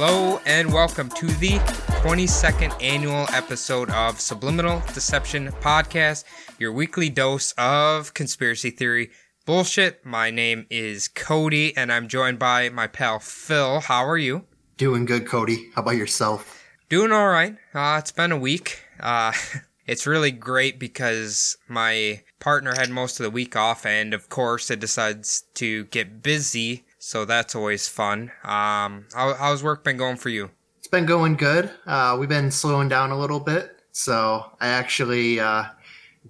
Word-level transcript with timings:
Hello 0.00 0.40
and 0.46 0.72
welcome 0.72 1.08
to 1.08 1.26
the 1.26 1.58
22nd 2.04 2.80
annual 2.80 3.26
episode 3.32 3.90
of 3.90 4.20
Subliminal 4.20 4.80
Deception 4.94 5.48
Podcast, 5.60 6.22
your 6.56 6.70
weekly 6.70 7.10
dose 7.10 7.50
of 7.58 8.14
conspiracy 8.14 8.70
theory 8.70 9.10
bullshit. 9.44 10.06
My 10.06 10.30
name 10.30 10.68
is 10.70 11.08
Cody 11.08 11.76
and 11.76 11.92
I'm 11.92 12.06
joined 12.06 12.38
by 12.38 12.68
my 12.68 12.86
pal 12.86 13.18
Phil. 13.18 13.80
How 13.80 14.06
are 14.06 14.16
you? 14.16 14.44
Doing 14.76 15.04
good, 15.04 15.26
Cody. 15.26 15.68
How 15.74 15.82
about 15.82 15.96
yourself? 15.96 16.64
Doing 16.88 17.10
all 17.10 17.26
right. 17.26 17.56
Uh, 17.74 17.96
it's 17.98 18.12
been 18.12 18.30
a 18.30 18.38
week. 18.38 18.84
Uh, 19.00 19.32
it's 19.88 20.06
really 20.06 20.30
great 20.30 20.78
because 20.78 21.56
my 21.66 22.22
partner 22.38 22.72
had 22.76 22.90
most 22.90 23.18
of 23.18 23.24
the 23.24 23.30
week 23.30 23.56
off, 23.56 23.84
and 23.84 24.14
of 24.14 24.28
course, 24.28 24.70
it 24.70 24.78
decides 24.78 25.42
to 25.54 25.86
get 25.86 26.22
busy. 26.22 26.84
So 26.98 27.24
that's 27.24 27.54
always 27.54 27.88
fun. 27.88 28.32
Um, 28.42 29.06
how, 29.14 29.34
how's 29.34 29.62
work 29.62 29.84
been 29.84 29.96
going 29.96 30.16
for 30.16 30.28
you? 30.28 30.50
It's 30.78 30.88
been 30.88 31.06
going 31.06 31.34
good. 31.36 31.70
Uh, 31.86 32.16
we've 32.18 32.28
been 32.28 32.50
slowing 32.50 32.88
down 32.88 33.10
a 33.10 33.18
little 33.18 33.40
bit, 33.40 33.80
so 33.92 34.44
I 34.60 34.68
actually 34.68 35.38
uh, 35.40 35.64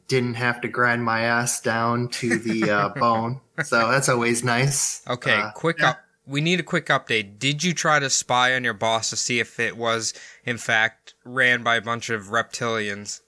didn't 0.09 0.35
have 0.35 0.61
to 0.63 0.69
grind 0.69 1.05
my 1.05 1.21
ass 1.23 1.61
down 1.61 2.09
to 2.09 2.39
the 2.39 2.71
uh, 2.71 2.89
bone. 3.01 3.41
So 3.65 3.91
that's 3.91 4.09
always 4.09 4.45
nice. 4.45 5.03
Okay, 5.09 5.35
Uh, 5.35 5.51
quick 5.53 5.79
yeah. 5.81 5.91
up. 5.91 6.01
We 6.27 6.43
need 6.43 6.61
a 6.61 6.63
quick 6.63 6.87
update. 6.87 7.39
Did 7.39 7.65
you 7.65 7.73
try 7.73 7.99
to 7.99 8.11
spy 8.11 8.55
on 8.55 8.63
your 8.63 8.75
boss 8.75 9.09
to 9.11 9.17
see 9.17 9.41
if 9.41 9.59
it 9.59 9.79
was, 9.79 10.13
in 10.45 10.59
fact, 10.59 11.15
ran 11.25 11.63
by 11.63 11.77
a 11.77 11.81
bunch 11.81 12.11
of 12.11 12.25
reptilians? 12.27 13.21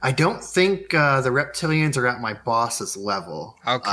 I 0.00 0.12
don't 0.12 0.42
think 0.42 0.94
uh, 0.94 1.20
the 1.20 1.28
reptilians 1.30 1.98
are 1.98 2.06
at 2.06 2.20
my 2.22 2.32
boss's 2.32 2.96
level. 2.96 3.56
Okay, 3.66 3.90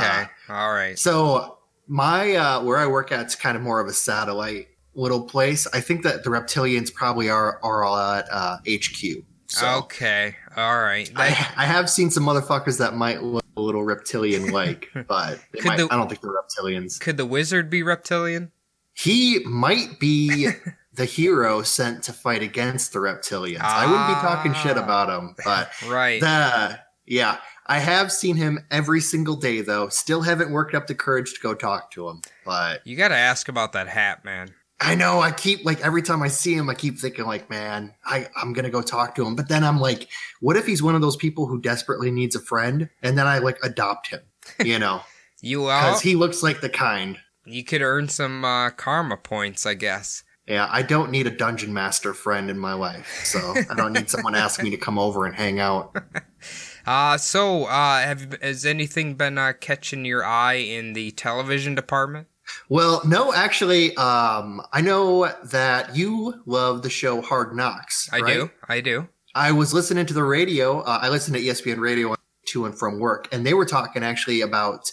Uh, 0.47 0.53
all 0.53 0.71
right. 0.73 0.97
so 0.97 1.54
my 1.87 2.35
uh, 2.35 2.63
where 2.63 2.77
I 2.77 2.87
work 2.87 3.11
at 3.11 3.25
is 3.27 3.35
kind 3.35 3.55
of 3.55 3.63
more 3.63 3.79
of 3.79 3.87
a 3.87 3.93
satellite 3.93 4.67
little 4.95 5.21
place. 5.23 5.67
I 5.73 5.81
think 5.81 6.03
that 6.03 6.23
the 6.23 6.29
reptilians 6.29 6.93
probably 6.93 7.29
are 7.29 7.59
are 7.63 7.83
all 7.83 7.97
at 7.97 8.27
uh, 8.31 8.57
HQ. 8.67 9.23
So 9.47 9.67
okay, 9.79 10.35
all 10.57 10.81
right. 10.81 11.09
I, 11.15 11.29
That- 11.29 11.53
I 11.57 11.65
have 11.65 11.89
seen 11.89 12.09
some 12.09 12.23
motherfuckers 12.25 12.79
that 12.79 12.95
might 12.95 13.21
look 13.21 13.45
a 13.57 13.61
little 13.61 13.83
reptilian 13.83 14.51
like, 14.51 14.89
but 15.07 15.39
might, 15.63 15.77
the- 15.77 15.87
I 15.91 15.95
don't 15.95 16.09
think 16.09 16.21
they're 16.21 16.31
reptilians. 16.31 16.99
could 16.99 17.17
the 17.17 17.25
wizard 17.25 17.69
be 17.69 17.83
reptilian? 17.83 18.51
He 18.93 19.39
might 19.45 19.99
be 19.99 20.49
the 20.93 21.05
hero 21.05 21.61
sent 21.61 22.03
to 22.05 22.13
fight 22.13 22.41
against 22.41 22.91
the 22.93 22.99
reptilians. 22.99 23.59
I 23.61 23.85
wouldn't 23.85 24.07
be 24.07 24.13
talking 24.15 24.53
shit 24.53 24.77
Ah. 24.77 24.83
about 24.83 25.09
him, 25.09 25.35
but 25.45 25.69
Right. 25.87 26.19
the 26.21 26.79
yeah, 27.05 27.37
I 27.67 27.79
have 27.79 28.11
seen 28.11 28.35
him 28.35 28.59
every 28.71 29.01
single 29.01 29.35
day 29.35 29.61
though. 29.61 29.89
Still 29.89 30.21
haven't 30.21 30.51
worked 30.51 30.75
up 30.75 30.87
the 30.87 30.95
courage 30.95 31.33
to 31.33 31.39
go 31.41 31.53
talk 31.55 31.91
to 31.91 32.07
him, 32.09 32.21
but 32.45 32.85
you 32.85 32.95
got 32.95 33.07
to 33.09 33.15
ask 33.15 33.47
about 33.49 33.73
that 33.73 33.87
hat, 33.87 34.23
man. 34.23 34.53
I 34.81 34.93
know 34.93 35.21
I 35.21 35.31
keep 35.31 35.63
like 35.65 35.79
every 35.81 36.01
time 36.01 36.21
I 36.21 36.27
see 36.27 36.53
him, 36.53 36.69
I 36.69 36.73
keep 36.75 36.99
thinking 36.99 37.25
like, 37.25 37.49
man, 37.49 37.93
I 38.05 38.27
I'm 38.35 38.51
gonna 38.53 38.69
go 38.69 38.81
talk 38.81 39.15
to 39.15 39.25
him. 39.25 39.35
But 39.35 39.47
then 39.47 39.63
I'm 39.63 39.79
like, 39.79 40.09
what 40.41 40.57
if 40.57 40.65
he's 40.67 40.83
one 40.83 40.95
of 40.95 41.01
those 41.01 41.15
people 41.15 41.47
who 41.47 41.59
desperately 41.61 42.11
needs 42.11 42.35
a 42.35 42.41
friend, 42.41 42.89
and 43.01 43.17
then 43.17 43.25
I 43.25 43.37
like 43.39 43.57
adopt 43.63 44.07
him, 44.09 44.19
you 44.63 44.77
know, 44.77 45.01
You 45.41 45.61
because 45.61 46.01
he 46.01 46.15
looks 46.15 46.43
like 46.43 46.59
the 46.61 46.69
kind. 46.69 47.17
you 47.45 47.63
could 47.63 47.81
earn 47.81 48.09
some 48.09 48.43
uh, 48.43 48.69
karma 48.71 49.15
points, 49.17 49.65
I 49.65 49.75
guess. 49.75 50.23
Yeah, 50.45 50.67
I 50.69 50.81
don't 50.83 51.09
need 51.09 51.25
a 51.25 51.31
dungeon 51.31 51.73
master 51.73 52.13
friend 52.13 52.49
in 52.51 52.59
my 52.59 52.73
life, 52.73 53.21
so 53.23 53.55
I 53.69 53.73
don't 53.75 53.93
need 53.93 54.09
someone 54.09 54.35
asking 54.45 54.65
me 54.65 54.71
to 54.71 54.77
come 54.77 54.99
over 54.99 55.25
and 55.25 55.33
hang 55.35 55.59
out. 55.59 55.95
Uh, 56.85 57.17
so, 57.17 57.65
uh, 57.65 57.99
have 58.01 58.37
has 58.41 58.65
anything 58.65 59.15
been 59.15 59.37
uh, 59.37 59.53
catching 59.59 60.05
your 60.05 60.23
eye 60.23 60.55
in 60.55 60.93
the 60.93 61.11
television 61.11 61.75
department? 61.75 62.27
Well, 62.69 63.01
no, 63.05 63.33
actually, 63.33 63.95
um, 63.97 64.61
I 64.71 64.81
know 64.81 65.33
that 65.45 65.95
you 65.95 66.41
love 66.45 66.83
the 66.83 66.89
show 66.89 67.21
Hard 67.21 67.55
Knocks. 67.55 68.09
I 68.13 68.19
right? 68.19 68.33
do. 68.33 68.51
I 68.67 68.81
do. 68.81 69.07
I 69.33 69.51
was 69.51 69.73
listening 69.73 70.05
to 70.05 70.13
the 70.13 70.23
radio. 70.23 70.81
Uh, 70.81 70.99
I 71.01 71.09
listened 71.09 71.35
to 71.35 71.41
ESPN 71.41 71.79
radio 71.79 72.15
to 72.47 72.65
and 72.65 72.77
from 72.77 72.99
work, 72.99 73.27
and 73.31 73.45
they 73.45 73.53
were 73.53 73.65
talking 73.65 74.03
actually 74.03 74.41
about 74.41 74.91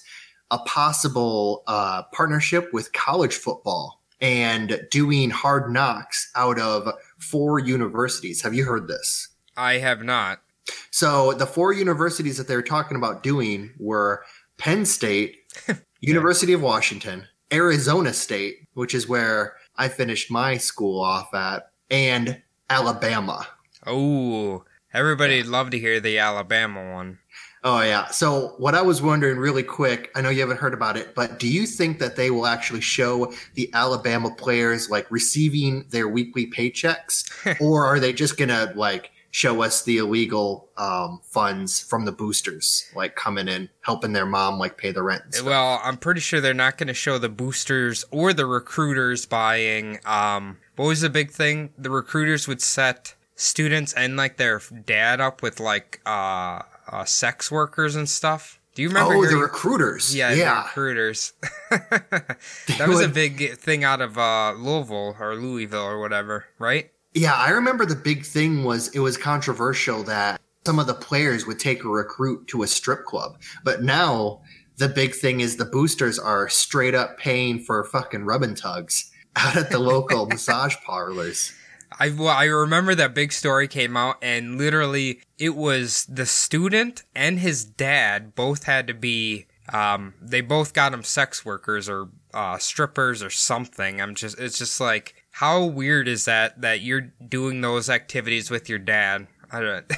a 0.50 0.59
possible 0.60 1.62
uh, 1.66 2.03
partnership 2.12 2.72
with 2.72 2.92
college 2.92 3.34
football 3.34 4.03
and 4.20 4.86
doing 4.91 5.30
Hard 5.30 5.70
Knocks 5.72 6.30
out 6.34 6.59
of 6.59 6.88
four 7.19 7.59
universities. 7.59 8.42
Have 8.42 8.54
you 8.54 8.64
heard 8.64 8.88
this? 8.88 9.28
I 9.56 9.74
have 9.74 10.03
not. 10.03 10.41
So 10.90 11.32
the 11.32 11.46
four 11.46 11.72
universities 11.72 12.36
that 12.38 12.48
they 12.48 12.56
were 12.56 12.62
talking 12.62 12.96
about 12.96 13.22
doing 13.22 13.72
were 13.78 14.24
Penn 14.58 14.84
State, 14.84 15.36
University 16.00 16.52
of 16.52 16.62
Washington, 16.62 17.26
Arizona 17.52 18.12
State, 18.12 18.68
which 18.74 18.94
is 18.94 19.08
where 19.08 19.54
I 19.76 19.88
finished 19.88 20.30
my 20.30 20.56
school 20.56 21.00
off 21.00 21.34
at, 21.34 21.70
and 21.90 22.42
Alabama. 22.70 23.46
Oh, 23.86 24.64
everybody'd 24.94 25.46
love 25.46 25.70
to 25.70 25.78
hear 25.78 26.00
the 26.00 26.18
Alabama 26.18 26.92
one. 26.92 27.18
Oh 27.64 27.80
yeah. 27.80 28.06
So 28.08 28.54
what 28.58 28.74
I 28.74 28.82
was 28.82 29.00
wondering 29.00 29.38
really 29.38 29.62
quick, 29.62 30.10
I 30.16 30.20
know 30.20 30.30
you 30.30 30.40
haven't 30.40 30.58
heard 30.58 30.74
about 30.74 30.96
it, 30.96 31.14
but 31.14 31.38
do 31.38 31.46
you 31.46 31.64
think 31.64 32.00
that 32.00 32.16
they 32.16 32.30
will 32.30 32.46
actually 32.46 32.80
show 32.80 33.32
the 33.54 33.70
Alabama 33.72 34.34
players 34.34 34.90
like 34.90 35.08
receiving 35.10 35.84
their 35.90 36.08
weekly 36.08 36.50
paychecks 36.50 37.30
or 37.60 37.86
are 37.86 38.00
they 38.00 38.12
just 38.12 38.36
going 38.36 38.48
to 38.48 38.72
like 38.74 39.12
show 39.32 39.62
us 39.62 39.82
the 39.82 39.97
illegal 39.97 40.69
um, 40.76 41.20
funds 41.25 41.81
from 41.81 42.04
the 42.04 42.12
boosters 42.12 42.88
like 42.94 43.16
coming 43.16 43.48
in 43.48 43.69
helping 43.81 44.12
their 44.12 44.26
mom 44.26 44.59
like 44.59 44.76
pay 44.76 44.93
the 44.93 45.03
rent? 45.03 45.22
and 45.25 45.34
stuff? 45.34 45.47
Well, 45.47 45.81
I'm 45.82 45.97
pretty 45.97 46.20
sure 46.20 46.41
they're 46.41 46.54
not 46.54 46.78
going 46.78 46.88
to 46.88 46.94
show 46.94 47.19
the 47.19 47.31
boosters 47.31 48.04
or 48.10 48.32
the 48.32 48.47
recruiters 48.47 49.26
buying. 49.26 49.98
Um, 50.04 50.59
what 50.76 50.87
was 50.87 51.00
the 51.00 51.10
big 51.10 51.31
thing? 51.31 51.71
The 51.76 51.91
recruiters 51.91 52.47
would 52.47 52.60
set 52.60 53.15
students 53.34 53.92
and 53.94 54.16
like 54.16 54.37
their 54.37 54.60
dad 54.87 55.21
up 55.21 55.42
with 55.42 55.59
like 55.59 56.00
uh, 56.06 56.60
uh 56.87 57.04
sex 57.06 57.50
workers 57.50 57.97
and 57.97 58.09
stuff. 58.09 58.60
Do 58.75 58.82
you 58.82 58.88
remember? 58.88 59.15
oh, 59.15 59.26
the 59.26 59.37
recruiters. 59.37 60.15
yeah, 60.15 60.31
the 60.31 60.37
Yeah. 60.41 60.62
recruiters. 60.62 61.32
that 61.71 62.87
was 62.87 63.00
a 63.00 63.09
big 63.09 63.56
thing 63.59 63.82
out 63.84 64.00
of 64.00 64.16
uh, 64.19 64.53
Louisville 64.53 65.16
or 65.19 65.34
Louisville 65.37 65.82
or 65.84 65.98
whatever, 66.00 66.47
right? 66.59 66.91
Yeah, 67.14 67.34
I 67.34 67.50
remember 67.50 67.84
the 67.84 67.96
big 67.96 68.24
thing 68.24 68.64
was 68.64 68.88
it 68.88 69.00
was 69.00 69.16
controversial 69.16 70.02
that 70.04 70.40
some 70.64 70.78
of 70.78 70.86
the 70.86 70.94
players 70.94 71.46
would 71.46 71.58
take 71.58 71.84
a 71.84 71.88
recruit 71.88 72.46
to 72.48 72.62
a 72.62 72.66
strip 72.66 73.04
club. 73.04 73.38
But 73.64 73.82
now 73.82 74.42
the 74.78 74.88
big 74.88 75.14
thing 75.14 75.40
is 75.40 75.56
the 75.56 75.64
boosters 75.64 76.18
are 76.18 76.48
straight 76.48 76.94
up 76.94 77.18
paying 77.18 77.60
for 77.60 77.84
fucking 77.84 78.24
rub 78.24 78.42
and 78.42 78.56
tugs 78.56 79.10
out 79.36 79.56
at 79.56 79.70
the 79.70 79.78
local 79.78 80.26
massage 80.28 80.76
parlors. 80.84 81.52
I 81.98 82.10
well, 82.10 82.28
I 82.28 82.44
remember 82.44 82.94
that 82.94 83.15
big 83.15 83.32
story 83.32 83.68
came 83.68 83.97
out, 83.97 84.16
and 84.22 84.56
literally 84.56 85.20
it 85.38 85.54
was 85.54 86.06
the 86.06 86.26
student 86.26 87.03
and 87.15 87.38
his 87.38 87.65
dad 87.65 88.34
both 88.34 88.65
had 88.65 88.86
to 88.86 88.94
be. 88.94 89.47
Um, 89.72 90.15
they 90.20 90.41
both 90.41 90.72
got 90.72 90.92
him 90.92 91.03
sex 91.03 91.44
workers 91.44 91.88
or 91.88 92.08
uh, 92.34 92.58
strippers 92.58 93.22
or 93.22 93.30
something. 93.30 94.00
I'm 94.00 94.15
just, 94.15 94.38
it's 94.38 94.58
just 94.58 94.80
like, 94.80 95.22
how 95.32 95.64
weird 95.64 96.08
is 96.08 96.24
that 96.26 96.60
that 96.60 96.80
you're 96.82 97.12
doing 97.26 97.60
those 97.60 97.88
activities 97.90 98.50
with 98.50 98.68
your 98.68 98.78
dad? 98.78 99.26
I 99.50 99.60
don't. 99.60 99.92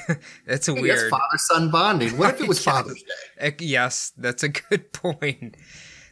it's 0.47 0.67
a 0.69 0.75
Hey, 0.75 0.83
weird. 0.83 0.99
That's 0.99 1.11
father 1.11 1.39
son 1.39 1.71
bonding. 1.71 2.17
What 2.19 2.35
if 2.35 2.41
it 2.41 2.49
was 2.49 2.59
Yes. 2.65 2.65
Father's 2.65 3.03
Day? 3.03 3.09
Eh, 3.39 3.51
yes, 3.61 4.13
that's 4.17 4.43
a 4.43 4.49
good 4.49 4.93
point. 4.93 5.57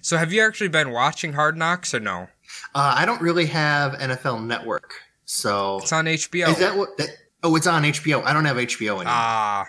So, 0.01 0.17
have 0.17 0.33
you 0.33 0.43
actually 0.43 0.69
been 0.69 0.91
watching 0.93 1.33
Hard 1.33 1.57
Knocks 1.57 1.95
or 1.95 2.01
no? 2.01 2.29
Uh, 2.75 2.95
I 2.99 3.07
don't 3.07 3.21
really 3.23 3.47
have 3.47 3.93
NFL 3.95 4.45
Network, 4.45 4.95
so 5.25 5.79
It's 5.79 5.93
on 5.93 6.05
HBO. 6.07 6.49
is 6.51 6.59
that 6.59 6.77
what? 6.77 6.97
That, 6.99 7.09
oh, 7.43 7.55
it's 7.57 7.67
on 7.67 7.83
HBO. 7.85 8.25
I 8.25 8.33
don't 8.33 8.45
have 8.45 8.57
HBO 8.57 8.81
anymore. 8.97 9.05
Ah, 9.07 9.67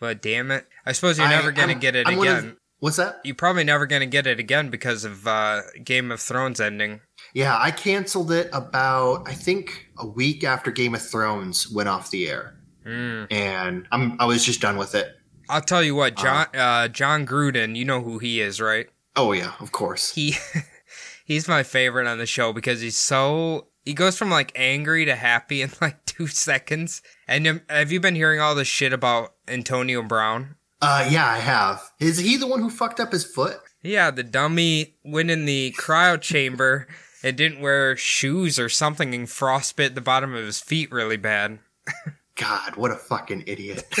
but 0.00 0.20
damn 0.22 0.50
it! 0.50 0.66
I 0.84 0.92
suppose 0.92 1.18
you're 1.18 1.26
I- 1.26 1.30
never 1.30 1.52
gonna 1.52 1.72
I'm- 1.72 1.80
get 1.80 1.96
it 1.96 2.06
I'm 2.06 2.16
one 2.18 2.28
of- 2.28 2.38
again. 2.38 2.56
What's 2.80 2.96
that? 2.96 3.20
You're 3.24 3.34
probably 3.34 3.64
never 3.64 3.86
gonna 3.86 4.06
get 4.06 4.26
it 4.26 4.40
again 4.40 4.70
because 4.70 5.04
of 5.04 5.26
uh, 5.26 5.60
Game 5.84 6.10
of 6.10 6.18
Thrones 6.20 6.60
ending. 6.60 7.00
Yeah, 7.34 7.56
I 7.58 7.70
canceled 7.70 8.32
it 8.32 8.48
about 8.52 9.28
I 9.28 9.34
think 9.34 9.86
a 9.98 10.06
week 10.06 10.42
after 10.44 10.70
Game 10.70 10.94
of 10.94 11.02
Thrones 11.02 11.70
went 11.70 11.88
off 11.88 12.10
the 12.10 12.28
air, 12.28 12.56
Mm. 12.86 13.26
and 13.30 13.86
I'm 13.92 14.16
I 14.20 14.24
was 14.26 14.44
just 14.44 14.60
done 14.60 14.76
with 14.78 14.94
it. 14.94 15.14
I'll 15.48 15.60
tell 15.60 15.82
you 15.82 15.94
what, 15.94 16.16
John 16.16 16.46
uh, 16.54 16.88
Jon 16.88 17.26
Gruden. 17.26 17.76
You 17.76 17.84
know 17.84 18.00
who 18.00 18.18
he 18.18 18.40
is, 18.40 18.60
right? 18.60 18.88
Oh 19.16 19.32
yeah, 19.32 19.52
of 19.60 19.72
course. 19.72 20.12
He 20.14 20.34
he's 21.24 21.48
my 21.48 21.62
favorite 21.62 22.06
on 22.06 22.18
the 22.18 22.26
show 22.26 22.52
because 22.52 22.80
he's 22.80 22.96
so 22.96 23.68
he 23.84 23.92
goes 23.94 24.16
from 24.16 24.30
like 24.30 24.52
angry 24.54 25.04
to 25.04 25.14
happy 25.14 25.62
in 25.62 25.70
like 25.80 26.04
two 26.06 26.26
seconds. 26.26 27.02
And 27.28 27.60
have 27.68 27.92
you 27.92 28.00
been 28.00 28.14
hearing 28.14 28.40
all 28.40 28.54
this 28.54 28.68
shit 28.68 28.92
about 28.92 29.34
Antonio 29.48 30.02
Brown? 30.02 30.56
Uh, 30.82 31.06
yeah, 31.10 31.26
I 31.26 31.38
have. 31.38 31.82
Is 31.98 32.18
he 32.18 32.36
the 32.36 32.46
one 32.46 32.60
who 32.60 32.70
fucked 32.70 33.00
up 33.00 33.12
his 33.12 33.24
foot? 33.24 33.58
Yeah, 33.82 34.10
the 34.10 34.22
dummy 34.22 34.96
went 35.04 35.30
in 35.30 35.44
the 35.44 35.74
cryo 35.78 36.20
chamber 36.20 36.86
and 37.22 37.36
didn't 37.36 37.60
wear 37.60 37.96
shoes 37.96 38.58
or 38.58 38.68
something 38.68 39.14
and 39.14 39.26
frostbit 39.26 39.94
the 39.94 40.00
bottom 40.00 40.34
of 40.34 40.44
his 40.44 40.60
feet 40.60 40.90
really 40.90 41.16
bad. 41.16 41.58
God, 42.36 42.76
what 42.76 42.90
a 42.90 42.96
fucking 42.96 43.44
idiot. 43.46 43.84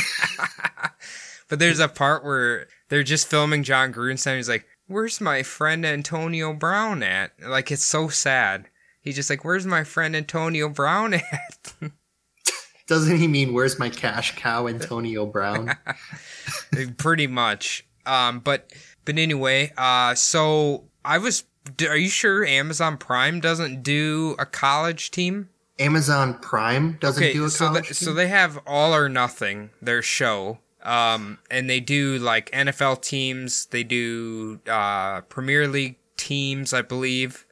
But 1.50 1.58
there's 1.58 1.80
a 1.80 1.88
part 1.88 2.24
where 2.24 2.68
they're 2.88 3.02
just 3.02 3.26
filming 3.28 3.64
John 3.64 3.92
Grunstein. 3.92 4.36
He's 4.36 4.48
like, 4.48 4.66
"Where's 4.86 5.20
my 5.20 5.42
friend 5.42 5.84
Antonio 5.84 6.54
Brown 6.54 7.02
at?" 7.02 7.32
Like 7.44 7.72
it's 7.72 7.84
so 7.84 8.06
sad. 8.08 8.68
He's 9.02 9.16
just 9.16 9.28
like, 9.28 9.44
"Where's 9.44 9.66
my 9.66 9.82
friend 9.82 10.14
Antonio 10.14 10.68
Brown 10.68 11.14
at?" 11.14 11.74
Doesn't 12.86 13.18
he 13.18 13.26
mean 13.26 13.52
where's 13.52 13.80
my 13.80 13.90
cash 13.90 14.36
cow, 14.36 14.68
Antonio 14.68 15.26
Brown? 15.26 15.76
Pretty 16.96 17.26
much. 17.26 17.84
Um, 18.06 18.38
but 18.38 18.72
but 19.04 19.18
anyway, 19.18 19.72
uh, 19.76 20.14
so 20.14 20.84
I 21.04 21.18
was. 21.18 21.44
Are 21.88 21.96
you 21.96 22.08
sure 22.08 22.44
Amazon 22.44 22.96
Prime 22.96 23.40
doesn't 23.40 23.82
do 23.82 24.36
a 24.38 24.46
college 24.46 25.10
team? 25.10 25.48
Amazon 25.78 26.34
Prime 26.40 26.98
doesn't 27.00 27.22
Okay, 27.22 27.32
do 27.32 27.44
a 27.44 27.50
so 27.50 27.66
college 27.66 27.86
th- 27.88 27.98
team? 27.98 28.06
so 28.06 28.12
they 28.12 28.28
have 28.28 28.58
All 28.66 28.94
or 28.94 29.08
Nothing, 29.08 29.70
their 29.80 30.02
show. 30.02 30.58
Um, 30.82 31.38
and 31.50 31.68
they 31.68 31.80
do 31.80 32.18
like 32.18 32.50
NFL 32.52 33.02
teams. 33.02 33.66
They 33.66 33.82
do 33.84 34.60
uh, 34.68 35.22
Premier 35.22 35.68
League 35.68 35.96
teams, 36.16 36.72
I 36.72 36.82
believe. 36.82 37.46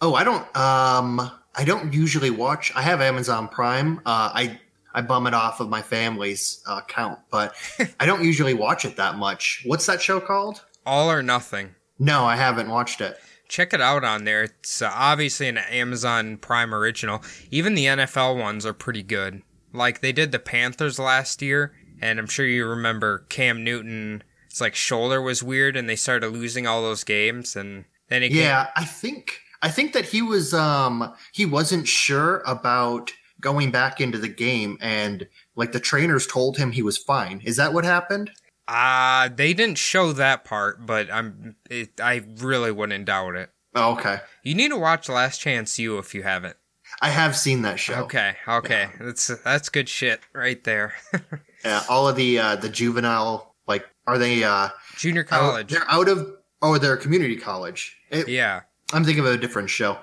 Oh, 0.00 0.14
I 0.14 0.24
don't. 0.24 0.44
Um, 0.56 1.30
I 1.56 1.64
don't 1.64 1.92
usually 1.92 2.30
watch. 2.30 2.72
I 2.74 2.82
have 2.82 3.00
Amazon 3.00 3.48
Prime. 3.48 3.98
Uh, 3.98 4.30
I 4.34 4.60
I 4.92 5.00
bum 5.02 5.26
it 5.26 5.34
off 5.34 5.60
of 5.60 5.68
my 5.68 5.82
family's 5.82 6.62
uh, 6.68 6.80
account, 6.84 7.18
but 7.30 7.54
I 8.00 8.06
don't 8.06 8.24
usually 8.24 8.54
watch 8.54 8.84
it 8.84 8.96
that 8.96 9.16
much. 9.16 9.62
What's 9.66 9.86
that 9.86 10.02
show 10.02 10.20
called? 10.20 10.64
All 10.84 11.10
or 11.10 11.22
Nothing. 11.22 11.74
No, 11.98 12.24
I 12.24 12.34
haven't 12.36 12.68
watched 12.68 13.00
it. 13.00 13.18
Check 13.48 13.72
it 13.72 13.80
out 13.80 14.04
on 14.04 14.24
there. 14.24 14.44
It's 14.44 14.82
uh, 14.82 14.90
obviously 14.92 15.48
an 15.48 15.58
Amazon 15.58 16.38
Prime 16.38 16.74
original. 16.74 17.22
Even 17.50 17.74
the 17.74 17.86
NFL 17.86 18.38
ones 18.38 18.64
are 18.64 18.72
pretty 18.72 19.02
good. 19.02 19.42
Like 19.72 20.00
they 20.00 20.12
did 20.12 20.32
the 20.32 20.38
Panthers 20.38 20.98
last 20.98 21.42
year, 21.42 21.74
and 22.00 22.18
I'm 22.18 22.26
sure 22.26 22.46
you 22.46 22.66
remember 22.66 23.26
Cam 23.28 23.64
Newton. 23.64 24.22
It's 24.46 24.60
like 24.60 24.74
shoulder 24.74 25.20
was 25.20 25.42
weird, 25.42 25.76
and 25.76 25.88
they 25.88 25.96
started 25.96 26.28
losing 26.28 26.66
all 26.66 26.82
those 26.82 27.04
games, 27.04 27.56
and 27.56 27.84
then 28.08 28.22
he 28.22 28.28
Yeah, 28.28 28.68
I 28.76 28.84
think 28.84 29.40
I 29.62 29.70
think 29.70 29.92
that 29.94 30.04
he 30.06 30.22
was 30.22 30.54
um 30.54 31.12
he 31.32 31.44
wasn't 31.44 31.88
sure 31.88 32.42
about 32.46 33.12
going 33.40 33.70
back 33.70 34.00
into 34.00 34.18
the 34.18 34.28
game, 34.28 34.78
and 34.80 35.26
like 35.56 35.72
the 35.72 35.80
trainers 35.80 36.26
told 36.26 36.56
him 36.56 36.72
he 36.72 36.82
was 36.82 36.96
fine. 36.96 37.40
Is 37.44 37.56
that 37.56 37.72
what 37.72 37.84
happened? 37.84 38.30
Uh, 38.66 39.28
they 39.28 39.52
didn't 39.52 39.78
show 39.78 40.12
that 40.12 40.44
part, 40.44 40.86
but 40.86 41.12
I'm 41.12 41.56
it, 41.70 42.00
I 42.00 42.22
really 42.38 42.72
wouldn't 42.72 43.04
doubt 43.04 43.36
it. 43.36 43.50
Oh, 43.74 43.92
okay, 43.94 44.20
You 44.42 44.54
need 44.54 44.68
to 44.70 44.76
watch 44.76 45.08
Last 45.08 45.38
Chance 45.40 45.78
U 45.80 45.98
if 45.98 46.14
you 46.14 46.22
haven't. 46.22 46.56
I 47.02 47.08
have 47.10 47.36
seen 47.36 47.62
that 47.62 47.80
show. 47.80 47.94
Okay, 48.04 48.36
okay, 48.46 48.88
that's 49.00 49.26
that's 49.42 49.68
good 49.68 49.88
shit 49.88 50.20
right 50.32 50.62
there. 50.64 50.94
Yeah, 51.64 51.82
all 51.88 52.06
of 52.06 52.14
the 52.16 52.38
uh, 52.38 52.56
the 52.56 52.68
juvenile 52.68 53.54
like 53.66 53.86
are 54.06 54.18
they 54.18 54.44
uh 54.44 54.68
Junior 54.96 55.24
college, 55.24 55.70
they're 55.70 55.90
out 55.90 56.08
of 56.08 56.30
oh 56.60 56.76
they're 56.76 56.98
community 56.98 57.36
college. 57.36 57.96
It- 58.10 58.28
yeah. 58.28 58.60
I'm 58.92 59.02
thinking 59.02 59.24
of 59.24 59.32
a 59.32 59.38
different 59.38 59.70
show. 59.70 59.96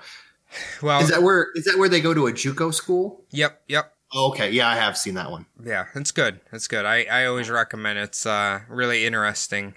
Well, 0.82 1.00
Is 1.00 1.08
that 1.10 1.22
where 1.22 1.46
is 1.54 1.64
that 1.66 1.78
where 1.78 1.88
they 1.88 2.00
go 2.00 2.12
to 2.14 2.26
a 2.26 2.32
JUCO 2.32 2.74
school? 2.74 3.24
yep, 3.30 3.62
yep, 3.68 3.94
Oh, 4.14 4.28
okay, 4.30 4.50
yeah, 4.50 4.68
I 4.68 4.74
have 4.76 4.96
seen 4.98 5.14
that 5.14 5.30
one. 5.30 5.46
yeah. 5.64 5.86
It's 5.94 6.10
good. 6.12 6.40
It's 6.52 6.68
good. 6.68 6.84
I 6.84 7.04
I 7.04 7.24
always 7.26 7.48
recommend. 7.50 7.98
it. 7.98 8.02
It's 8.02 8.26
uh 8.26 8.60
really 8.68 9.04
interesting. 9.06 9.74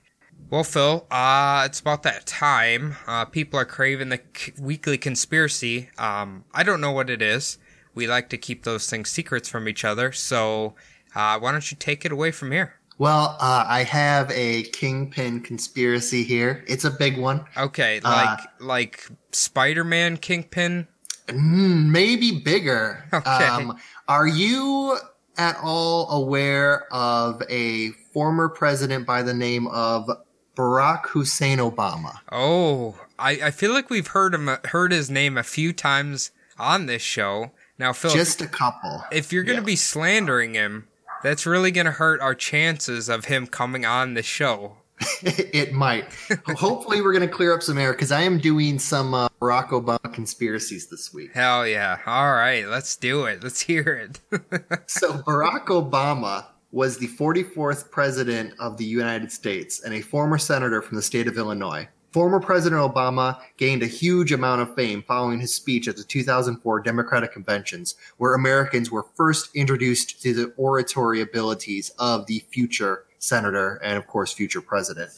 Well, 0.49 0.63
Phil, 0.65 1.07
uh, 1.09 1.63
it's 1.65 1.79
about 1.79 2.03
that 2.03 2.25
time. 2.27 2.97
Uh, 3.07 3.25
people 3.25 3.57
are 3.59 3.65
craving 3.65 4.09
the 4.09 4.19
c- 4.35 4.51
weekly 4.59 4.97
conspiracy. 4.97 5.89
Um, 5.97 6.43
I 6.53 6.61
don't 6.63 6.81
know 6.81 6.91
what 6.91 7.09
it 7.09 7.21
is. 7.21 7.57
We 7.95 8.05
like 8.05 8.29
to 8.29 8.37
keep 8.37 8.63
those 8.63 8.87
things 8.89 9.09
secrets 9.09 9.47
from 9.49 9.67
each 9.67 9.83
other. 9.85 10.11
So, 10.11 10.75
uh, 11.15 11.39
why 11.39 11.51
don't 11.53 11.71
you 11.71 11.77
take 11.79 12.05
it 12.05 12.11
away 12.11 12.31
from 12.31 12.51
here? 12.51 12.75
Well, 12.97 13.37
uh, 13.39 13.63
I 13.67 13.83
have 13.83 14.29
a 14.31 14.63
kingpin 14.63 15.39
conspiracy 15.41 16.23
here. 16.23 16.63
It's 16.67 16.83
a 16.85 16.91
big 16.91 17.17
one. 17.17 17.45
Okay, 17.57 18.01
Uh, 18.03 18.09
like 18.11 18.39
like 18.59 19.07
Spider-Man 19.31 20.17
Kingpin. 20.17 20.87
Mm, 21.27 21.85
maybe 21.89 22.39
bigger. 22.43 23.03
Okay. 23.13 23.47
Um, 23.47 23.77
are 24.07 24.27
you 24.27 24.97
at 25.37 25.57
all 25.61 26.09
aware 26.11 26.91
of 26.93 27.41
a 27.49 27.91
former 28.13 28.49
president 28.49 29.05
by 29.05 29.21
the 29.21 29.33
name 29.33 29.67
of 29.67 30.09
Barack 30.55 31.07
Hussein 31.07 31.57
Obama? 31.57 32.19
Oh, 32.31 32.95
I, 33.19 33.31
I 33.45 33.51
feel 33.51 33.71
like 33.71 33.89
we've 33.89 34.07
heard 34.07 34.33
him 34.33 34.49
heard 34.65 34.91
his 34.91 35.09
name 35.09 35.37
a 35.37 35.43
few 35.43 35.73
times 35.73 36.31
on 36.57 36.85
this 36.85 37.01
show. 37.01 37.51
Now, 37.77 37.91
Phil, 37.93 38.11
Just 38.11 38.41
a 38.41 38.47
couple. 38.47 39.03
if 39.11 39.33
you're 39.33 39.43
going 39.43 39.57
to 39.57 39.61
yeah. 39.61 39.65
be 39.65 39.75
slandering 39.75 40.53
him, 40.53 40.87
that's 41.23 41.45
really 41.45 41.71
going 41.71 41.85
to 41.85 41.91
hurt 41.91 42.21
our 42.21 42.35
chances 42.35 43.09
of 43.09 43.25
him 43.25 43.47
coming 43.47 43.85
on 43.85 44.13
the 44.13 44.23
show. 44.23 44.77
it 45.21 45.73
might. 45.73 46.13
Hopefully, 46.55 47.01
we're 47.01 47.11
going 47.11 47.27
to 47.27 47.33
clear 47.33 47.53
up 47.53 47.61
some 47.61 47.77
air 47.77 47.91
because 47.91 48.11
I 48.11 48.21
am 48.21 48.37
doing 48.37 48.79
some 48.79 49.13
uh, 49.13 49.27
Barack 49.41 49.69
Obama 49.69 50.13
conspiracies 50.13 50.87
this 50.87 51.13
week. 51.13 51.33
Hell 51.33 51.67
yeah. 51.67 51.99
All 52.05 52.33
right, 52.33 52.65
let's 52.67 52.95
do 52.95 53.25
it. 53.25 53.43
Let's 53.43 53.61
hear 53.61 54.09
it. 54.31 54.41
So, 54.87 55.13
Barack 55.13 55.65
Obama 55.65 56.45
was 56.71 56.97
the 56.97 57.07
44th 57.07 57.89
president 57.89 58.53
of 58.59 58.77
the 58.77 58.85
United 58.85 59.31
States 59.31 59.83
and 59.83 59.93
a 59.93 60.01
former 60.01 60.37
senator 60.37 60.81
from 60.81 60.95
the 60.97 61.01
state 61.01 61.27
of 61.27 61.37
Illinois. 61.37 61.87
Former 62.11 62.39
President 62.39 62.81
Obama 62.81 63.39
gained 63.57 63.83
a 63.83 63.87
huge 63.87 64.31
amount 64.31 64.61
of 64.61 64.73
fame 64.73 65.03
following 65.03 65.41
his 65.41 65.53
speech 65.53 65.89
at 65.89 65.97
the 65.97 66.03
2004 66.03 66.79
Democratic 66.79 67.33
conventions, 67.33 67.95
where 68.17 68.35
Americans 68.35 68.89
were 68.89 69.05
first 69.15 69.53
introduced 69.53 70.21
to 70.21 70.33
the 70.33 70.53
oratory 70.55 71.19
abilities 71.19 71.89
of 71.99 72.25
the 72.27 72.39
future 72.51 73.04
senator 73.25 73.75
and, 73.83 73.97
of 73.97 74.07
course, 74.07 74.31
future 74.31 74.61
president. 74.61 75.09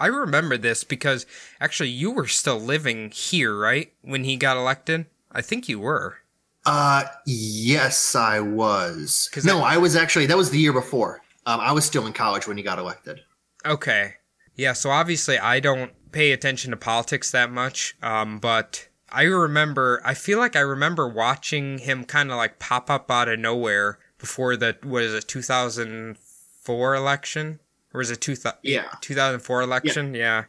I 0.00 0.06
remember 0.06 0.56
this 0.56 0.82
because 0.84 1.26
actually 1.60 1.90
you 1.90 2.10
were 2.10 2.26
still 2.26 2.58
living 2.58 3.10
here, 3.10 3.56
right? 3.56 3.92
When 4.02 4.24
he 4.24 4.36
got 4.36 4.56
elected? 4.56 5.06
I 5.30 5.42
think 5.42 5.68
you 5.68 5.78
were. 5.80 6.18
Uh, 6.66 7.04
yes, 7.26 8.14
I 8.14 8.40
was. 8.40 9.28
No, 9.44 9.60
I- 9.60 9.74
I 9.74 9.76
was 9.78 9.96
actually, 9.96 10.26
that 10.26 10.36
was 10.36 10.50
the 10.50 10.58
year 10.58 10.72
before. 10.72 11.20
Um, 11.46 11.60
I 11.60 11.72
was 11.72 11.84
still 11.84 12.06
in 12.06 12.12
college 12.12 12.46
when 12.48 12.56
he 12.56 12.62
got 12.62 12.78
elected. 12.78 13.20
Okay. 13.66 14.14
Yeah, 14.56 14.72
so 14.72 14.90
obviously 14.90 15.38
I 15.38 15.60
don't 15.60 15.92
pay 16.12 16.32
attention 16.32 16.70
to 16.70 16.76
politics 16.76 17.30
that 17.32 17.50
much, 17.50 17.96
um, 18.02 18.38
but 18.38 18.88
I 19.10 19.24
remember, 19.24 20.00
I 20.04 20.14
feel 20.14 20.38
like 20.38 20.56
I 20.56 20.60
remember 20.60 21.08
watching 21.08 21.78
him 21.78 22.04
kind 22.04 22.30
of 22.30 22.36
like 22.36 22.58
pop 22.58 22.88
up 22.88 23.10
out 23.10 23.28
of 23.28 23.38
nowhere 23.40 23.98
before 24.18 24.56
the, 24.56 24.76
what 24.84 25.02
is 25.02 25.12
it, 25.12 25.28
2004 26.64 26.94
election? 26.94 27.60
Or 27.92 27.98
was 27.98 28.10
it 28.10 28.20
two, 28.20 28.36
Yeah. 28.62 28.88
2004 29.00 29.62
election? 29.62 30.14
Yeah. 30.14 30.44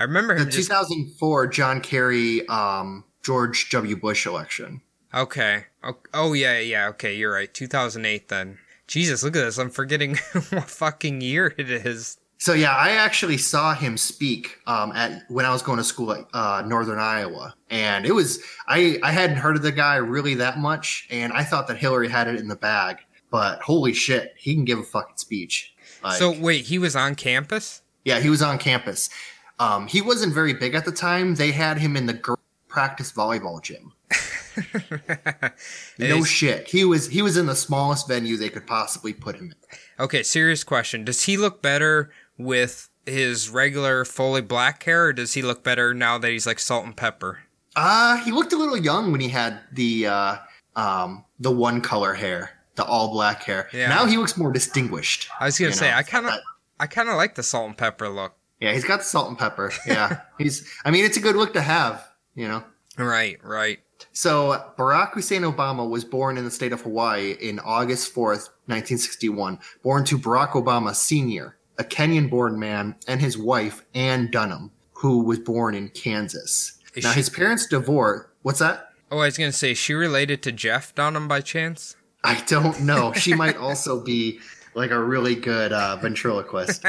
I 0.00 0.04
remember 0.04 0.34
The 0.34 0.42
him 0.44 0.50
just, 0.50 0.68
2004 0.68 1.46
John 1.48 1.80
Kerry, 1.80 2.46
um, 2.48 3.04
George 3.22 3.70
W. 3.70 3.96
Bush 3.96 4.26
election. 4.26 4.80
okay. 5.14 5.66
Oh, 5.82 5.96
oh, 6.12 6.32
yeah, 6.32 6.58
yeah, 6.58 6.88
okay, 6.88 7.14
you're 7.14 7.32
right. 7.32 7.52
2008 7.52 8.28
then. 8.28 8.58
Jesus, 8.88 9.22
look 9.22 9.36
at 9.36 9.44
this. 9.44 9.58
I'm 9.58 9.70
forgetting 9.70 10.16
what 10.50 10.64
fucking 10.70 11.20
year 11.20 11.54
it 11.56 11.70
is. 11.70 12.18
So 12.40 12.52
yeah, 12.52 12.72
I 12.74 12.90
actually 12.90 13.36
saw 13.36 13.74
him 13.74 13.96
speak 13.96 14.58
um, 14.66 14.92
at 14.92 15.22
when 15.28 15.44
I 15.44 15.50
was 15.52 15.60
going 15.62 15.78
to 15.78 15.84
school 15.84 16.12
at 16.12 16.24
uh, 16.32 16.62
Northern 16.64 16.98
Iowa, 17.00 17.54
and 17.68 18.06
it 18.06 18.12
was 18.12 18.40
I 18.68 18.98
I 19.02 19.10
hadn't 19.10 19.36
heard 19.38 19.56
of 19.56 19.62
the 19.62 19.72
guy 19.72 19.96
really 19.96 20.34
that 20.34 20.58
much, 20.58 21.08
and 21.10 21.32
I 21.32 21.42
thought 21.42 21.66
that 21.66 21.78
Hillary 21.78 22.08
had 22.08 22.28
it 22.28 22.36
in 22.36 22.46
the 22.46 22.54
bag, 22.56 22.98
but 23.30 23.60
holy 23.60 23.92
shit, 23.92 24.34
he 24.36 24.54
can 24.54 24.64
give 24.64 24.78
a 24.78 24.82
fucking 24.82 25.16
speech. 25.16 25.74
Like, 26.02 26.18
So 26.18 26.30
wait, 26.38 26.66
he 26.66 26.78
was 26.78 26.94
on 26.96 27.14
campus? 27.14 27.82
yeah, 28.04 28.20
he 28.20 28.30
was 28.30 28.42
on 28.42 28.58
campus. 28.58 29.10
Um, 29.58 29.86
he 29.88 30.00
wasn't 30.00 30.32
very 30.32 30.54
big 30.54 30.74
at 30.74 30.84
the 30.84 30.92
time. 30.92 31.34
They 31.34 31.50
had 31.50 31.78
him 31.78 31.96
in 31.96 32.06
the 32.06 32.12
girl 32.12 32.38
practice 32.68 33.12
volleyball 33.12 33.62
gym. 33.62 33.92
No 35.98 36.24
shit, 36.24 36.68
he 36.68 36.84
was 36.84 37.08
he 37.08 37.22
was 37.22 37.36
in 37.36 37.46
the 37.46 37.54
smallest 37.54 38.08
venue 38.08 38.36
they 38.36 38.48
could 38.48 38.66
possibly 38.66 39.12
put 39.12 39.36
him 39.36 39.52
in. 39.52 39.78
Okay, 40.04 40.22
serious 40.22 40.64
question. 40.64 41.04
Does 41.04 41.24
he 41.24 41.36
look 41.36 41.62
better 41.62 42.10
with 42.36 42.88
his 43.06 43.48
regular 43.50 44.04
fully 44.04 44.40
black 44.42 44.82
hair, 44.82 45.06
or 45.06 45.12
does 45.12 45.34
he 45.34 45.42
look 45.42 45.62
better 45.62 45.94
now 45.94 46.18
that 46.18 46.30
he's 46.30 46.46
like 46.46 46.58
salt 46.58 46.84
and 46.84 46.96
pepper? 46.96 47.40
Uh, 47.76 48.16
he 48.24 48.32
looked 48.32 48.52
a 48.52 48.56
little 48.56 48.76
young 48.76 49.12
when 49.12 49.20
he 49.20 49.28
had 49.28 49.60
the 49.72 50.06
uh, 50.06 50.36
um, 50.76 51.24
the 51.38 51.50
one 51.52 51.80
color 51.80 52.14
hair, 52.14 52.50
the 52.78 52.84
all 52.84 53.12
black 53.12 53.42
hair. 53.42 53.68
Yeah. 53.74 53.90
Now 53.90 54.06
he 54.06 54.16
looks 54.16 54.36
more 54.38 54.50
distinguished. 54.50 55.28
I 55.38 55.44
was 55.44 55.58
gonna 55.58 55.72
say 55.74 55.90
know, 55.90 55.96
I 55.98 56.02
kind 56.02 56.26
of 56.26 56.32
I 56.80 56.86
kind 56.86 57.10
of 57.10 57.16
like 57.16 57.34
the 57.34 57.42
salt 57.42 57.66
and 57.68 57.76
pepper 57.76 58.08
look. 58.08 58.34
Yeah, 58.60 58.72
he's 58.72 58.84
got 58.84 58.98
the 59.00 59.04
salt 59.04 59.28
and 59.28 59.38
pepper. 59.38 59.70
Yeah, 59.86 60.20
he's. 60.38 60.66
I 60.84 60.90
mean, 60.90 61.04
it's 61.04 61.16
a 61.16 61.20
good 61.20 61.36
look 61.36 61.52
to 61.52 61.60
have. 61.60 62.08
You 62.34 62.48
know. 62.48 62.64
Right, 62.96 63.38
right. 63.44 63.78
So 64.12 64.72
Barack 64.78 65.12
Hussein 65.12 65.42
Obama 65.42 65.88
was 65.88 66.04
born 66.04 66.38
in 66.38 66.44
the 66.44 66.50
state 66.50 66.72
of 66.72 66.80
Hawaii 66.82 67.32
in 67.40 67.58
August 67.60 68.14
4th, 68.14 68.48
1961, 68.66 69.58
born 69.82 70.04
to 70.04 70.18
Barack 70.18 70.50
Obama 70.50 70.94
Sr., 70.94 71.56
a 71.78 71.84
Kenyan-born 71.84 72.58
man, 72.58 72.96
and 73.06 73.20
his 73.20 73.36
wife, 73.38 73.84
Ann 73.94 74.30
Dunham, 74.30 74.70
who 74.92 75.22
was 75.24 75.38
born 75.40 75.74
in 75.74 75.88
Kansas. 75.90 76.78
Is 76.94 77.04
now, 77.04 77.10
she- 77.12 77.16
his 77.20 77.28
parents 77.30 77.66
divorced. 77.66 78.28
What's 78.42 78.58
that? 78.60 78.92
Oh, 79.10 79.18
I 79.18 79.26
was 79.26 79.38
gonna 79.38 79.52
say, 79.52 79.72
is 79.72 79.78
she 79.78 79.94
related 79.94 80.42
to 80.42 80.52
Jeff 80.52 80.94
Dunham 80.94 81.26
by 81.28 81.40
chance? 81.40 81.96
I 82.28 82.42
don't 82.46 82.82
know. 82.82 83.14
She 83.14 83.32
might 83.34 83.56
also 83.68 84.00
be 84.04 84.40
like 84.74 84.90
a 84.90 85.02
really 85.02 85.34
good 85.34 85.72
uh, 85.72 85.96
ventriloquist. 85.96 86.84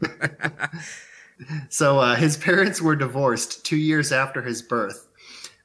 so 1.68 1.98
uh, 1.98 2.16
his 2.16 2.38
parents 2.38 2.80
were 2.80 2.96
divorced 2.96 3.66
two 3.66 3.76
years 3.76 4.12
after 4.12 4.40
his 4.40 4.62
birth. 4.62 5.08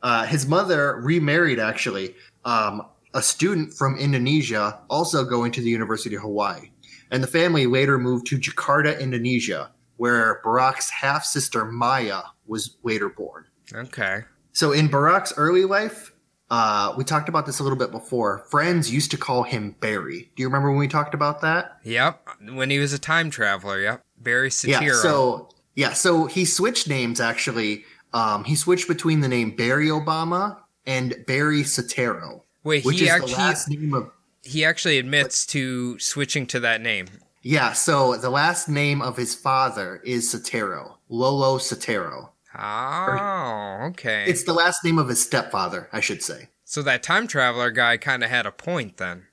Uh, 0.03 0.25
his 0.25 0.45
mother 0.45 0.99
remarried, 1.01 1.57
actually, 1.57 2.15
um, 2.43 2.81
a 3.13 3.21
student 3.21 3.73
from 3.73 3.95
Indonesia, 3.97 4.77
also 4.89 5.23
going 5.23 5.53
to 5.53 5.61
the 5.61 5.69
University 5.69 6.15
of 6.15 6.21
Hawaii. 6.21 6.69
And 7.11 7.23
the 7.23 7.27
family 7.27 7.67
later 7.67 7.97
moved 7.97 8.27
to 8.27 8.37
Jakarta, 8.37 8.99
Indonesia, 8.99 9.71
where 9.95 10.41
Barack's 10.43 10.89
half 10.89 11.23
sister 11.23 11.63
Maya 11.63 12.23
was 12.45 12.75
later 12.83 13.07
born. 13.07 13.45
Okay. 13.73 14.23
So 14.51 14.73
in 14.73 14.89
Barack's 14.89 15.33
early 15.37 15.63
life, 15.63 16.11
uh, 16.51 16.93
we 16.97 17.03
talked 17.03 17.27
about 17.29 17.45
this 17.45 17.59
a 17.59 17.63
little 17.63 17.77
bit 17.77 17.91
before. 17.91 18.45
Friends 18.49 18.91
used 18.91 19.11
to 19.11 19.17
call 19.17 19.43
him 19.43 19.75
Barry. 19.79 20.31
Do 20.35 20.43
you 20.43 20.47
remember 20.47 20.69
when 20.69 20.79
we 20.79 20.87
talked 20.87 21.13
about 21.13 21.41
that? 21.41 21.77
Yep. 21.83 22.27
When 22.53 22.69
he 22.69 22.79
was 22.79 22.93
a 22.93 22.99
time 22.99 23.29
traveler. 23.29 23.79
Yep. 23.81 24.03
Barry 24.19 24.49
Soetoro. 24.49 24.81
Yeah. 24.81 24.93
So 24.93 25.49
yeah. 25.75 25.93
So 25.93 26.25
he 26.27 26.45
switched 26.45 26.87
names 26.87 27.19
actually. 27.19 27.83
Um, 28.13 28.43
he 28.43 28.55
switched 28.55 28.87
between 28.87 29.19
the 29.21 29.27
name 29.27 29.55
Barry 29.55 29.87
Obama 29.87 30.57
and 30.85 31.15
Barry 31.27 31.63
Soetoro, 31.63 32.41
Wait, 32.63 32.85
which 32.85 32.99
he 32.99 33.05
is 33.05 33.11
actually 33.11 33.33
the 33.33 33.37
last 33.39 33.69
name 33.69 33.93
of. 33.93 34.11
he 34.43 34.63
actually 34.63 34.99
admits 34.99 35.45
to 35.47 35.97
switching 35.99 36.45
to 36.47 36.59
that 36.61 36.79
name. 36.81 37.07
Yeah. 37.41 37.73
So 37.73 38.15
the 38.15 38.29
last 38.29 38.69
name 38.69 39.01
of 39.01 39.17
his 39.17 39.35
father 39.35 40.01
is 40.05 40.31
Soetoro, 40.33 40.97
Lolo 41.09 41.57
Soetoro. 41.57 42.29
Oh, 42.57 43.87
okay. 43.89 44.25
It's 44.27 44.43
the 44.43 44.53
last 44.53 44.83
name 44.83 44.97
of 44.97 45.07
his 45.09 45.21
stepfather, 45.21 45.89
I 45.91 45.99
should 45.99 46.21
say. 46.23 46.49
so 46.63 46.81
that 46.81 47.03
time 47.03 47.27
traveler 47.27 47.71
guy 47.71 47.97
kind 47.97 48.23
of 48.23 48.29
had 48.29 48.45
a 48.45 48.51
point 48.51 48.97
then. 48.97 49.27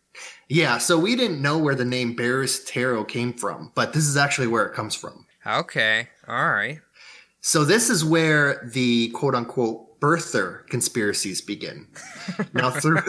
Yeah. 0.48 0.78
So 0.78 0.98
we 0.98 1.16
didn't 1.16 1.40
know 1.40 1.56
where 1.58 1.74
the 1.74 1.84
name 1.84 2.14
Barry 2.14 2.46
Soetoro 2.46 3.06
came 3.08 3.32
from, 3.32 3.72
but 3.74 3.92
this 3.94 4.06
is 4.06 4.16
actually 4.16 4.48
where 4.48 4.66
it 4.66 4.74
comes 4.74 4.94
from. 4.94 5.26
Okay. 5.46 6.08
All 6.28 6.50
right. 6.50 6.80
So 7.40 7.64
this 7.64 7.88
is 7.90 8.04
where 8.04 8.68
the 8.72 9.08
quote 9.10 9.34
unquote 9.34 9.98
birther 10.00 10.66
conspiracies 10.68 11.40
begin. 11.40 11.86
Now 12.52 12.70
through 12.70 13.00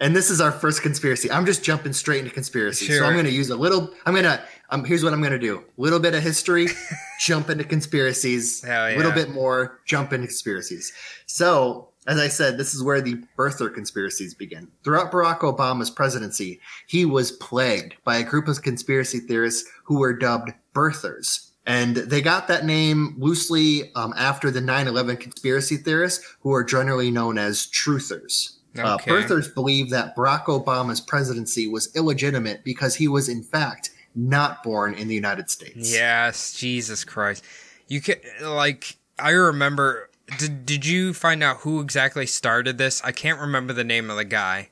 And 0.00 0.14
this 0.14 0.30
is 0.30 0.40
our 0.40 0.52
first 0.52 0.82
conspiracy. 0.82 1.30
I'm 1.30 1.44
just 1.44 1.64
jumping 1.64 1.92
straight 1.92 2.20
into 2.20 2.30
conspiracy. 2.30 2.86
So 2.86 3.04
I'm 3.04 3.14
going 3.14 3.24
to 3.26 3.32
use 3.32 3.50
a 3.50 3.56
little 3.56 3.92
I'm 4.06 4.14
going 4.14 4.24
to 4.24 4.40
um 4.70 4.84
here's 4.84 5.04
what 5.04 5.12
I'm 5.12 5.20
going 5.20 5.32
to 5.32 5.38
do. 5.38 5.58
A 5.58 5.80
little 5.80 6.00
bit 6.00 6.14
of 6.14 6.22
history, 6.22 6.68
jump 7.20 7.50
into 7.50 7.64
conspiracies. 7.64 8.64
A 8.94 8.96
little 8.96 9.12
bit 9.12 9.30
more, 9.30 9.80
jump 9.86 10.12
into 10.12 10.26
conspiracies. 10.26 10.92
So, 11.26 11.88
as 12.06 12.18
I 12.18 12.28
said, 12.28 12.56
this 12.56 12.74
is 12.74 12.82
where 12.82 13.00
the 13.00 13.22
birther 13.36 13.72
conspiracies 13.72 14.34
begin. 14.34 14.68
Throughout 14.82 15.12
Barack 15.12 15.40
Obama's 15.40 15.90
presidency, 15.90 16.60
he 16.86 17.04
was 17.04 17.32
plagued 17.32 17.96
by 18.04 18.16
a 18.16 18.24
group 18.24 18.48
of 18.48 18.62
conspiracy 18.62 19.20
theorists 19.20 19.68
who 19.84 19.98
were 19.98 20.14
dubbed 20.14 20.52
birthers. 20.74 21.50
And 21.66 21.96
they 21.96 22.22
got 22.22 22.48
that 22.48 22.64
name 22.64 23.14
loosely 23.18 23.92
um, 23.94 24.14
after 24.16 24.50
the 24.50 24.60
9 24.62 24.88
11 24.88 25.18
conspiracy 25.18 25.76
theorists, 25.76 26.24
who 26.40 26.52
are 26.54 26.64
generally 26.64 27.10
known 27.10 27.36
as 27.36 27.66
truthers. 27.66 28.54
Uh, 28.76 28.96
birthers 28.98 29.52
believe 29.52 29.90
that 29.90 30.16
Barack 30.16 30.44
Obama's 30.44 31.00
presidency 31.00 31.66
was 31.66 31.94
illegitimate 31.94 32.64
because 32.64 32.94
he 32.94 33.08
was, 33.08 33.28
in 33.28 33.42
fact, 33.42 33.90
not 34.18 34.62
born 34.62 34.94
in 34.94 35.08
the 35.08 35.14
United 35.14 35.48
States. 35.48 35.92
Yes, 35.92 36.52
Jesus 36.52 37.04
Christ. 37.04 37.44
You 37.86 38.00
can 38.00 38.16
like 38.42 38.96
I 39.18 39.30
remember 39.30 40.10
did 40.38 40.66
did 40.66 40.84
you 40.84 41.14
find 41.14 41.42
out 41.42 41.58
who 41.58 41.80
exactly 41.80 42.26
started 42.26 42.76
this? 42.76 43.02
I 43.04 43.12
can't 43.12 43.40
remember 43.40 43.72
the 43.72 43.84
name 43.84 44.10
of 44.10 44.16
the 44.16 44.24
guy. 44.24 44.70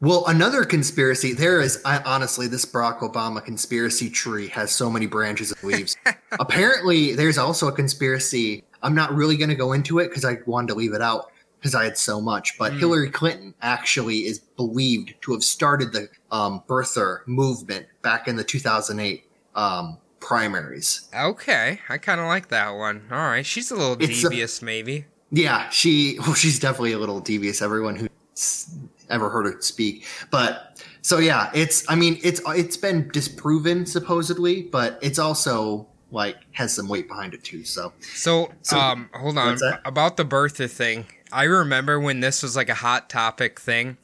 Well, 0.00 0.24
another 0.28 0.64
conspiracy, 0.64 1.32
there 1.32 1.60
is, 1.60 1.82
I, 1.84 1.98
honestly, 2.04 2.46
this 2.46 2.64
Barack 2.64 3.00
Obama 3.00 3.44
conspiracy 3.44 4.08
tree 4.08 4.46
has 4.46 4.70
so 4.70 4.88
many 4.88 5.06
branches 5.06 5.50
and 5.50 5.64
leaves. 5.64 5.96
Apparently, 6.38 7.16
there's 7.16 7.36
also 7.36 7.66
a 7.66 7.72
conspiracy. 7.72 8.62
I'm 8.80 8.94
not 8.94 9.12
really 9.12 9.36
going 9.36 9.50
to 9.50 9.56
go 9.56 9.72
into 9.72 9.98
it 9.98 10.06
because 10.08 10.24
I 10.24 10.38
wanted 10.46 10.68
to 10.68 10.74
leave 10.74 10.94
it 10.94 11.02
out 11.02 11.32
because 11.58 11.74
I 11.74 11.84
had 11.84 11.98
so 11.98 12.20
much. 12.20 12.56
But 12.58 12.72
Hillary 12.74 13.10
Clinton 13.10 13.54
actually 13.62 14.20
is 14.26 14.38
believed 14.38 15.14
to 15.22 15.32
have 15.32 15.42
started 15.42 15.92
the 15.92 16.08
um, 16.30 16.62
birther 16.68 17.26
movement 17.26 17.86
back 18.02 18.28
in 18.28 18.36
the 18.36 18.44
2008 18.44 19.24
um, 19.54 19.98
primaries. 20.20 21.08
Okay, 21.14 21.80
I 21.88 21.98
kind 21.98 22.20
of 22.20 22.26
like 22.26 22.48
that 22.48 22.70
one. 22.70 23.02
All 23.10 23.18
right, 23.18 23.44
she's 23.46 23.70
a 23.70 23.76
little 23.76 23.96
It's 24.00 24.18
a- 24.24 24.28
devious 24.28 24.62
maybe. 24.62 25.06
Yeah, 25.30 25.68
she 25.68 26.18
well, 26.20 26.34
she's 26.34 26.58
definitely 26.58 26.92
a 26.92 26.98
little 26.98 27.20
devious. 27.20 27.60
Everyone 27.60 27.96
who's 27.96 28.74
ever 29.10 29.28
heard 29.28 29.44
her 29.52 29.60
speak, 29.60 30.06
but 30.30 30.82
so 31.02 31.18
yeah, 31.18 31.50
it's. 31.54 31.84
I 31.90 31.96
mean, 31.96 32.18
it's 32.22 32.40
it's 32.46 32.76
been 32.78 33.08
disproven 33.08 33.84
supposedly, 33.84 34.62
but 34.62 34.98
it's 35.02 35.18
also 35.18 35.86
like 36.10 36.36
has 36.52 36.74
some 36.74 36.88
weight 36.88 37.08
behind 37.08 37.34
it 37.34 37.44
too. 37.44 37.62
So 37.64 37.92
So, 38.00 38.50
So- 38.62 38.78
um, 38.78 39.10
hold 39.12 39.36
on 39.36 39.58
about 39.84 40.16
the 40.16 40.24
birther 40.24 40.70
thing. 40.70 41.04
I 41.32 41.44
remember 41.44 41.98
when 42.00 42.20
this 42.20 42.42
was 42.42 42.56
like 42.56 42.68
a 42.68 42.74
hot 42.74 43.08
topic 43.10 43.60
thing, 43.60 43.96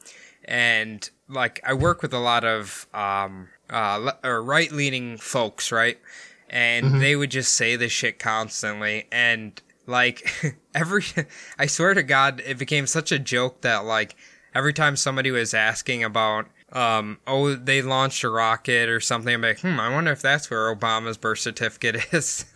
and 0.43 1.07
like 1.27 1.59
I 1.63 1.73
work 1.73 2.01
with 2.01 2.13
a 2.13 2.19
lot 2.19 2.43
of 2.43 2.87
um 2.93 3.49
uh 3.69 3.97
le- 3.97 4.19
or 4.23 4.43
right 4.43 4.71
leaning 4.71 5.17
folks, 5.17 5.71
right? 5.71 5.99
And 6.49 6.85
Mm-hmm. 6.87 6.99
they 6.99 7.15
would 7.15 7.31
just 7.31 7.53
say 7.53 7.75
this 7.75 7.91
shit 7.91 8.19
constantly, 8.19 9.07
and 9.11 9.59
like 9.87 10.29
every, 10.75 11.03
I 11.57 11.65
swear 11.65 11.93
to 11.93 12.03
God, 12.03 12.41
it 12.45 12.57
became 12.57 12.87
such 12.87 13.11
a 13.11 13.19
joke 13.19 13.61
that 13.61 13.85
like 13.85 14.15
every 14.53 14.73
time 14.73 14.95
somebody 14.95 15.31
was 15.31 15.53
asking 15.53 16.03
about. 16.03 16.47
Um, 16.71 17.19
oh, 17.27 17.55
they 17.55 17.81
launched 17.81 18.23
a 18.23 18.29
rocket 18.29 18.89
or 18.89 18.99
something. 18.99 19.33
I'm 19.33 19.41
like, 19.41 19.59
hmm, 19.59 19.79
I 19.79 19.93
wonder 19.93 20.11
if 20.11 20.21
that's 20.21 20.49
where 20.49 20.75
Obama's 20.75 21.17
birth 21.17 21.39
certificate 21.39 21.95
is. 22.13 22.45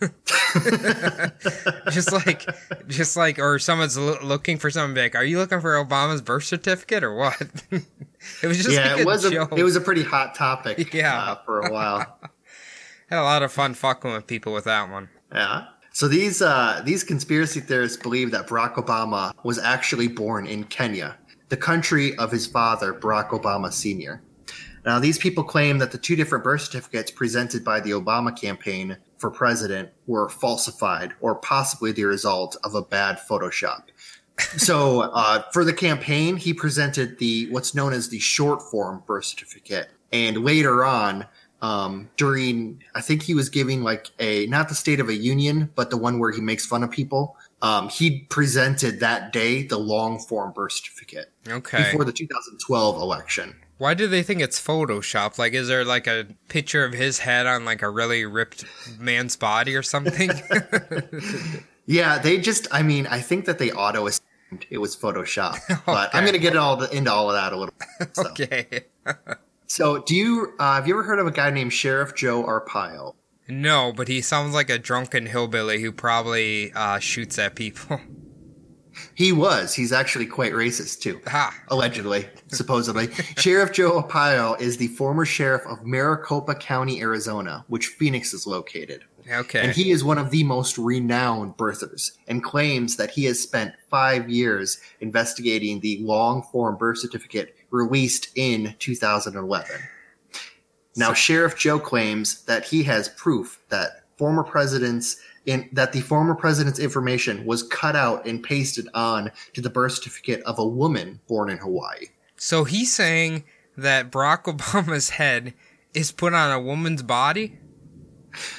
just 1.90 2.12
like 2.12 2.44
just 2.88 3.16
like 3.16 3.38
or 3.38 3.58
someone's 3.58 3.96
lo- 3.96 4.18
looking 4.22 4.58
for 4.58 4.68
something 4.68 5.00
like 5.00 5.14
are 5.14 5.24
you 5.24 5.38
looking 5.38 5.60
for 5.60 5.74
obama's 5.74 6.20
birth 6.20 6.42
certificate 6.42 7.04
or 7.04 7.14
what 7.14 7.40
it 7.70 8.46
was 8.46 8.56
just 8.56 8.70
yeah, 8.70 8.92
like 8.94 9.00
it 9.00 9.02
a 9.02 9.06
was 9.06 9.24
a 9.24 9.54
it 9.54 9.62
was 9.62 9.76
a 9.76 9.80
pretty 9.80 10.02
hot 10.02 10.34
topic. 10.34 10.92
Yeah. 10.92 11.16
uh, 11.16 11.34
for 11.44 11.60
a 11.60 11.72
while. 11.72 12.18
had 13.08 13.20
a 13.20 13.22
lot 13.22 13.42
of 13.44 13.52
fun 13.52 13.74
fucking 13.74 14.12
with 14.12 14.26
people 14.26 14.52
with 14.52 14.64
that 14.64 14.90
one 14.90 15.08
Yeah. 15.32 15.66
So 15.92 16.08
these 16.08 16.40
uh, 16.42 16.82
these 16.84 17.02
conspiracy 17.04 17.60
theorists 17.60 17.96
believe 17.96 18.30
that 18.30 18.46
Barack 18.48 18.74
Obama 18.74 19.32
was 19.44 19.58
actually 19.58 20.08
born 20.08 20.46
in 20.46 20.64
Kenya, 20.64 21.16
the 21.50 21.56
country 21.56 22.16
of 22.16 22.30
his 22.32 22.46
father, 22.46 22.94
Barack 22.94 23.30
Obama 23.30 23.70
Sr. 23.72 24.22
Now, 24.86 24.98
these 24.98 25.18
people 25.18 25.44
claim 25.44 25.78
that 25.78 25.92
the 25.92 25.98
two 25.98 26.16
different 26.16 26.42
birth 26.42 26.62
certificates 26.62 27.10
presented 27.10 27.64
by 27.64 27.80
the 27.80 27.90
Obama 27.90 28.34
campaign 28.34 28.96
for 29.18 29.30
president 29.30 29.90
were 30.06 30.30
falsified 30.30 31.12
or 31.20 31.34
possibly 31.34 31.92
the 31.92 32.04
result 32.04 32.56
of 32.64 32.74
a 32.74 32.82
bad 32.82 33.18
Photoshop. 33.28 33.82
so, 34.56 35.00
uh, 35.12 35.42
for 35.52 35.64
the 35.64 35.72
campaign, 35.72 36.36
he 36.36 36.54
presented 36.54 37.18
the 37.18 37.50
what's 37.50 37.74
known 37.74 37.92
as 37.92 38.08
the 38.08 38.20
short 38.20 38.62
form 38.62 39.02
birth 39.06 39.26
certificate, 39.26 39.90
and 40.12 40.38
later 40.38 40.82
on, 40.84 41.26
um, 41.60 42.08
during 42.16 42.82
I 42.94 43.02
think 43.02 43.22
he 43.22 43.34
was 43.34 43.50
giving 43.50 43.82
like 43.82 44.06
a 44.18 44.46
not 44.46 44.70
the 44.70 44.74
State 44.74 45.00
of 45.00 45.10
a 45.10 45.14
Union, 45.14 45.70
but 45.74 45.90
the 45.90 45.98
one 45.98 46.18
where 46.18 46.30
he 46.30 46.40
makes 46.40 46.64
fun 46.64 46.82
of 46.82 46.90
people. 46.90 47.36
Um, 47.62 47.88
he 47.88 48.20
presented 48.30 49.00
that 49.00 49.32
day 49.32 49.62
the 49.62 49.78
long 49.78 50.18
form 50.18 50.52
birth 50.52 50.72
certificate 50.72 51.32
okay 51.46 51.90
before 51.90 52.04
the 52.04 52.12
2012 52.12 52.96
election. 53.00 53.54
why 53.76 53.92
do 53.92 54.06
they 54.06 54.22
think 54.22 54.40
it's 54.40 54.58
photoshop 54.58 55.38
like 55.38 55.52
is 55.52 55.68
there 55.68 55.84
like 55.84 56.06
a 56.06 56.26
picture 56.48 56.84
of 56.84 56.94
his 56.94 57.18
head 57.18 57.46
on 57.46 57.66
like 57.66 57.82
a 57.82 57.90
really 57.90 58.24
ripped 58.24 58.64
man's 58.98 59.36
body 59.36 59.76
or 59.76 59.82
something 59.82 60.30
Yeah, 61.90 62.18
they 62.18 62.38
just, 62.38 62.68
I 62.70 62.84
mean, 62.84 63.08
I 63.08 63.20
think 63.20 63.46
that 63.46 63.58
they 63.58 63.72
auto 63.72 64.06
assumed 64.06 64.64
it 64.70 64.78
was 64.78 64.96
Photoshop, 64.96 65.58
but 65.86 66.14
I'm 66.14 66.22
going 66.22 66.34
to 66.34 66.38
get 66.38 66.56
all 66.56 66.76
the, 66.76 66.88
into 66.96 67.12
all 67.12 67.28
of 67.30 67.34
that 67.34 67.52
a 67.52 67.56
little 67.56 67.74
bit. 67.98 68.16
So, 68.16 68.28
okay 68.30 68.84
so 69.66 69.98
do 69.98 70.14
you, 70.14 70.52
uh, 70.60 70.76
have 70.76 70.86
you 70.86 70.94
ever 70.94 71.02
heard 71.02 71.18
of 71.18 71.26
a 71.26 71.32
guy 71.32 71.50
named 71.50 71.72
Sheriff 71.72 72.14
Joe 72.14 72.44
Arpaio? 72.44 73.16
No 73.50 73.92
but 73.92 74.08
he 74.08 74.20
sounds 74.20 74.54
like 74.54 74.70
a 74.70 74.78
drunken 74.78 75.26
hillbilly 75.26 75.80
who 75.80 75.92
probably 75.92 76.72
uh, 76.72 76.98
shoots 76.98 77.38
at 77.38 77.54
people 77.54 78.00
He 79.14 79.32
was. 79.32 79.74
He's 79.74 79.92
actually 79.92 80.26
quite 80.26 80.52
racist 80.52 81.00
too. 81.00 81.20
Ha. 81.26 81.54
Allegedly, 81.68 82.28
supposedly. 82.48 83.12
sheriff 83.36 83.72
Joe 83.72 84.02
Arpaio 84.02 84.60
is 84.60 84.76
the 84.76 84.88
former 84.88 85.24
sheriff 85.24 85.62
of 85.66 85.84
Maricopa 85.84 86.54
County, 86.54 87.00
Arizona, 87.00 87.64
which 87.68 87.86
Phoenix 87.86 88.34
is 88.34 88.46
located. 88.46 89.04
Okay. 89.30 89.60
And 89.60 89.72
he 89.72 89.90
is 89.90 90.02
one 90.02 90.18
of 90.18 90.30
the 90.30 90.42
most 90.44 90.78
renowned 90.78 91.56
birthers 91.56 92.12
and 92.26 92.42
claims 92.42 92.96
that 92.96 93.10
he 93.10 93.24
has 93.26 93.40
spent 93.40 93.74
five 93.90 94.28
years 94.28 94.80
investigating 95.00 95.80
the 95.80 95.98
long 96.00 96.42
form 96.42 96.76
birth 96.76 96.98
certificate 96.98 97.54
released 97.70 98.30
in 98.34 98.74
2011. 98.78 99.70
Now, 101.00 101.12
Sheriff 101.14 101.56
Joe 101.56 101.78
claims 101.80 102.42
that 102.44 102.64
he 102.64 102.82
has 102.84 103.08
proof 103.10 103.60
that 103.70 104.04
former 104.18 104.44
presidents 104.44 105.16
in 105.46 105.68
that 105.72 105.92
the 105.92 106.00
former 106.02 106.34
president's 106.34 106.78
information 106.78 107.44
was 107.46 107.62
cut 107.64 107.96
out 107.96 108.26
and 108.26 108.42
pasted 108.42 108.86
on 108.94 109.30
to 109.54 109.60
the 109.62 109.70
birth 109.70 109.92
certificate 109.92 110.42
of 110.42 110.58
a 110.58 110.64
woman 110.64 111.18
born 111.26 111.48
in 111.50 111.56
Hawaii. 111.56 112.06
so 112.36 112.64
he's 112.64 112.92
saying 112.94 113.44
that 113.76 114.10
Barack 114.12 114.44
Obama's 114.56 115.10
head 115.10 115.54
is 115.94 116.12
put 116.12 116.34
on 116.34 116.52
a 116.52 116.60
woman's 116.60 117.02
body? 117.02 117.58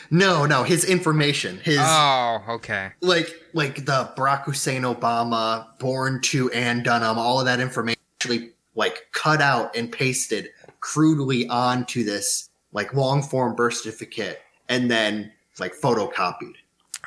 No, 0.10 0.46
no, 0.46 0.64
his 0.64 0.84
information, 0.84 1.60
his 1.64 1.78
Oh, 1.80 2.44
okay. 2.50 2.92
like 3.02 3.30
like 3.54 3.86
the 3.86 4.12
Barack 4.18 4.44
Hussein 4.44 4.82
Obama, 4.82 5.68
born 5.80 6.20
to 6.24 6.50
Ann 6.52 6.84
Dunham, 6.84 7.18
all 7.18 7.40
of 7.40 7.46
that 7.46 7.60
information 7.60 8.02
actually 8.20 8.52
like 8.76 9.08
cut 9.14 9.42
out 9.42 9.76
and 9.76 9.92
pasted 9.92 10.50
crudely 10.82 11.48
onto 11.48 12.04
this 12.04 12.50
like 12.74 12.94
long 12.94 13.22
form 13.24 13.56
birth 13.56 13.76
certificate 13.76 14.40
and 14.70 14.90
then 14.92 15.32
like 15.60 15.74
photocopied. 15.76 16.54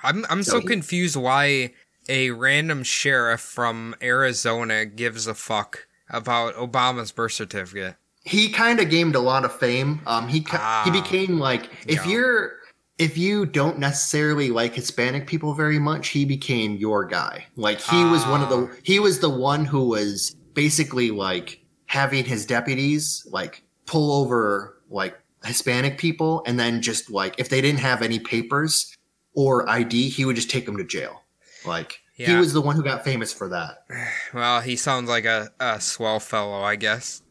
I'm 0.02 0.24
I'm 0.30 0.42
so 0.42 0.52
So 0.52 0.60
he- 0.60 0.66
confused 0.66 1.16
why 1.16 1.72
a 2.08 2.30
random 2.30 2.82
sheriff 2.82 3.40
from 3.40 3.94
Arizona 4.02 4.84
gives 4.84 5.26
a 5.26 5.34
fuck 5.34 5.86
about 6.10 6.54
Obama's 6.54 7.12
birth 7.12 7.32
certificate. 7.32 7.96
He 8.24 8.48
kind 8.50 8.80
of 8.80 8.88
gained 8.90 9.14
a 9.16 9.20
lot 9.20 9.44
of 9.44 9.52
fame. 9.58 10.00
Um, 10.06 10.28
he 10.28 10.44
Ah. 10.52 10.82
he 10.84 10.90
became 10.90 11.38
like 11.38 11.70
if 11.86 12.04
Yeah. 12.06 12.12
you're 12.12 12.52
if 12.98 13.18
you 13.18 13.44
don't 13.44 13.78
necessarily 13.78 14.50
like 14.50 14.74
Hispanic 14.74 15.26
people 15.26 15.52
very 15.54 15.78
much, 15.80 16.08
he 16.08 16.24
became 16.24 16.76
your 16.76 17.04
guy. 17.04 17.44
Like 17.56 17.80
he 17.80 18.04
was 18.04 18.24
one 18.26 18.40
of 18.42 18.48
the 18.50 18.68
Ah. 18.70 18.76
he 18.82 18.98
was 19.00 19.18
the 19.20 19.30
one 19.30 19.64
who 19.64 19.88
was 19.88 20.36
basically 20.54 21.10
like 21.10 21.60
having 21.94 22.24
his 22.24 22.44
deputies 22.44 23.24
like 23.30 23.62
pull 23.86 24.10
over 24.20 24.82
like 24.90 25.16
Hispanic 25.44 25.96
people 25.96 26.42
and 26.44 26.58
then 26.58 26.82
just 26.82 27.08
like 27.08 27.36
if 27.38 27.48
they 27.48 27.60
didn't 27.60 27.78
have 27.78 28.02
any 28.02 28.18
papers 28.18 28.96
or 29.34 29.68
ID, 29.70 30.08
he 30.08 30.24
would 30.24 30.34
just 30.34 30.50
take 30.50 30.66
them 30.66 30.76
to 30.76 30.82
jail. 30.84 31.22
Like 31.64 32.00
he 32.14 32.34
was 32.34 32.52
the 32.52 32.60
one 32.60 32.74
who 32.74 32.82
got 32.82 33.04
famous 33.04 33.32
for 33.32 33.48
that. 33.48 33.84
Well, 34.34 34.60
he 34.60 34.74
sounds 34.74 35.08
like 35.08 35.24
a, 35.24 35.50
a 35.60 35.80
swell 35.80 36.18
fellow, 36.18 36.62
I 36.62 36.74
guess. 36.74 37.22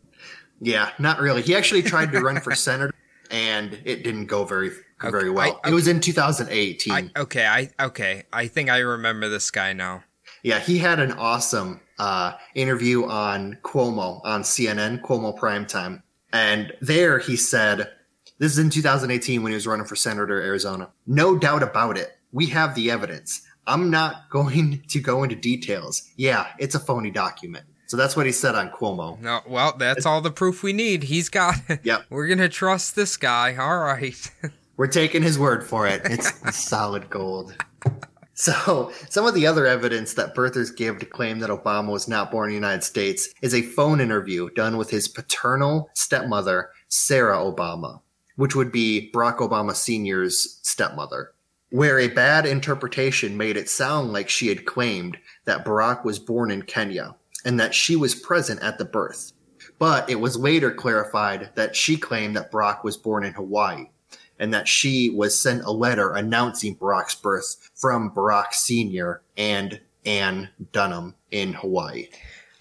Yeah, 0.61 0.91
not 0.97 1.19
really. 1.19 1.41
He 1.41 1.53
actually 1.53 1.81
tried 1.81 2.13
to 2.13 2.21
run 2.21 2.39
for 2.39 2.55
senator 2.69 2.93
and 3.31 3.77
it 3.83 4.03
didn't 4.05 4.27
go 4.27 4.45
very 4.45 4.71
very 5.01 5.23
Okay, 5.23 5.29
well. 5.29 5.59
I- 5.65 5.71
it 5.71 5.73
was 5.73 5.89
in 5.89 5.99
2018. 5.99 6.93
I 6.93 7.09
okay, 7.19 7.45
I 7.45 7.69
okay. 7.87 8.23
I 8.31 8.47
think 8.47 8.69
I 8.69 8.77
remember 8.77 9.27
this 9.27 9.51
guy 9.51 9.73
now. 9.73 10.03
Yeah, 10.43 10.59
he 10.59 10.77
had 10.77 10.99
an 10.99 11.13
awesome 11.13 11.79
uh, 11.97 12.33
interview 12.53 13.05
on 13.05 13.57
Cuomo 13.63 14.21
on 14.23 14.43
CNN, 14.43 15.01
Cuomo 15.01 15.37
Primetime. 15.37 16.03
And 16.33 16.73
there 16.81 17.19
he 17.19 17.35
said, 17.35 17.91
this 18.39 18.51
is 18.51 18.59
in 18.59 18.69
2018 18.69 19.41
when 19.41 19.51
he 19.51 19.55
was 19.55 19.65
running 19.65 19.85
for 19.85 19.95
Senator 19.95 20.41
Arizona. 20.41 20.89
No 21.07 21.37
doubt 21.37 21.63
about 21.63 21.97
it. 21.97 22.17
We 22.33 22.47
have 22.47 22.75
the 22.75 22.91
evidence. 22.91 23.41
I'm 23.67 23.89
not 23.89 24.15
going 24.29 24.83
to 24.89 24.99
go 24.99 25.23
into 25.23 25.35
details. 25.35 26.11
Yeah, 26.17 26.47
it's 26.59 26.75
a 26.75 26.79
phony 26.79 27.11
document. 27.11 27.65
So 27.87 27.97
that's 27.97 28.15
what 28.15 28.25
he 28.25 28.31
said 28.31 28.55
on 28.55 28.69
Cuomo. 28.71 29.19
No, 29.19 29.41
well, 29.47 29.75
that's 29.77 30.05
all 30.05 30.19
the 30.19 30.31
proof 30.31 30.63
we 30.63 30.73
need. 30.73 31.03
He's 31.03 31.29
got 31.29 31.55
it. 31.69 31.81
Yep. 31.83 32.05
We're 32.09 32.27
gonna 32.27 32.49
trust 32.49 32.95
this 32.95 33.17
guy. 33.17 33.55
All 33.55 33.77
right. 33.77 34.31
We're 34.77 34.87
taking 34.87 35.21
his 35.21 35.37
word 35.37 35.63
for 35.63 35.85
it. 35.85 36.01
It's 36.05 36.55
solid 36.55 37.07
gold. 37.11 37.55
So, 38.33 38.91
some 39.09 39.25
of 39.25 39.33
the 39.33 39.47
other 39.47 39.65
evidence 39.65 40.13
that 40.15 40.35
birthers 40.35 40.75
give 40.75 40.99
to 40.99 41.05
claim 41.05 41.39
that 41.39 41.49
Obama 41.49 41.91
was 41.91 42.07
not 42.07 42.31
born 42.31 42.49
in 42.49 42.51
the 42.51 42.55
United 42.55 42.83
States 42.83 43.29
is 43.41 43.53
a 43.53 43.61
phone 43.61 44.01
interview 44.01 44.49
done 44.51 44.77
with 44.77 44.89
his 44.89 45.07
paternal 45.07 45.89
stepmother, 45.93 46.71
Sarah 46.87 47.37
Obama, 47.37 48.01
which 48.35 48.55
would 48.55 48.71
be 48.71 49.11
Barack 49.13 49.37
Obama 49.37 49.75
Sr.'s 49.75 50.59
stepmother, 50.63 51.33
where 51.69 51.99
a 51.99 52.07
bad 52.07 52.45
interpretation 52.45 53.37
made 53.37 53.57
it 53.57 53.69
sound 53.69 54.11
like 54.11 54.29
she 54.29 54.47
had 54.47 54.65
claimed 54.65 55.17
that 55.45 55.65
Barack 55.65 56.03
was 56.03 56.19
born 56.19 56.51
in 56.51 56.63
Kenya 56.63 57.15
and 57.45 57.59
that 57.59 57.75
she 57.75 57.95
was 57.95 58.15
present 58.15 58.61
at 58.61 58.77
the 58.77 58.85
birth. 58.85 59.33
But 59.79 60.09
it 60.09 60.19
was 60.19 60.37
later 60.37 60.71
clarified 60.71 61.49
that 61.55 61.75
she 61.75 61.97
claimed 61.97 62.35
that 62.35 62.51
Barack 62.51 62.83
was 62.83 62.95
born 62.95 63.23
in 63.23 63.33
Hawaii 63.33 63.87
and 64.39 64.53
that 64.53 64.67
she 64.67 65.09
was 65.09 65.39
sent 65.39 65.63
a 65.63 65.71
letter 65.71 66.13
announcing 66.13 66.75
Barack's 66.75 67.15
birth 67.15 67.71
from 67.75 68.11
Barack 68.11 68.53
Sr. 68.53 69.21
and 69.37 69.79
Ann 70.05 70.49
Dunham 70.71 71.15
in 71.31 71.53
Hawaii. 71.53 72.07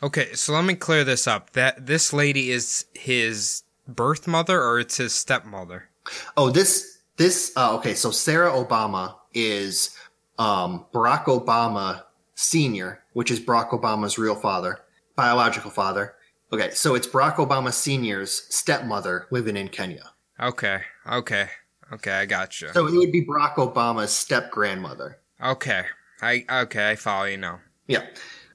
Okay, 0.02 0.35
so 0.35 0.52
let 0.52 0.64
me 0.64 0.74
clear 0.74 1.04
this 1.04 1.26
up. 1.26 1.52
That 1.52 1.87
this 1.87 2.12
lady 2.12 2.50
is 2.50 2.87
his 2.94 3.62
birth 3.87 4.26
mother 4.26 4.61
or 4.61 4.80
it's 4.80 4.96
his 4.96 5.12
stepmother. 5.12 5.88
Oh, 6.37 6.50
this 6.50 6.98
this 7.16 7.52
uh, 7.56 7.74
okay. 7.76 7.94
So 7.94 8.11
Sarah 8.11 8.50
Obama 8.50 9.14
is 9.32 9.96
um, 10.38 10.87
Barack 10.92 11.24
Obama 11.24 12.02
Sr., 12.35 13.02
which 13.12 13.30
is 13.30 13.38
Barack 13.40 13.70
Obama's 13.70 14.18
real 14.18 14.35
father, 14.35 14.80
biological 15.14 15.70
father. 15.70 16.14
Okay, 16.52 16.70
so 16.72 16.94
it's 16.94 17.06
Barack 17.06 17.37
Obama 17.37 17.72
Sr.'s 17.72 18.46
stepmother 18.50 19.26
living 19.30 19.56
in 19.56 19.68
Kenya. 19.68 20.11
Okay, 20.40 20.80
okay, 21.11 21.48
okay. 21.92 22.12
I 22.12 22.26
got 22.26 22.61
you. 22.61 22.68
So 22.72 22.87
it 22.87 22.94
would 22.94 23.12
be 23.12 23.24
Barack 23.24 23.55
Obama's 23.55 24.12
step 24.12 24.50
grandmother. 24.50 25.18
Okay, 25.42 25.85
I 26.20 26.44
okay. 26.50 26.90
I 26.90 26.96
follow 26.96 27.24
you 27.24 27.37
now. 27.37 27.61
Yeah. 27.88 28.07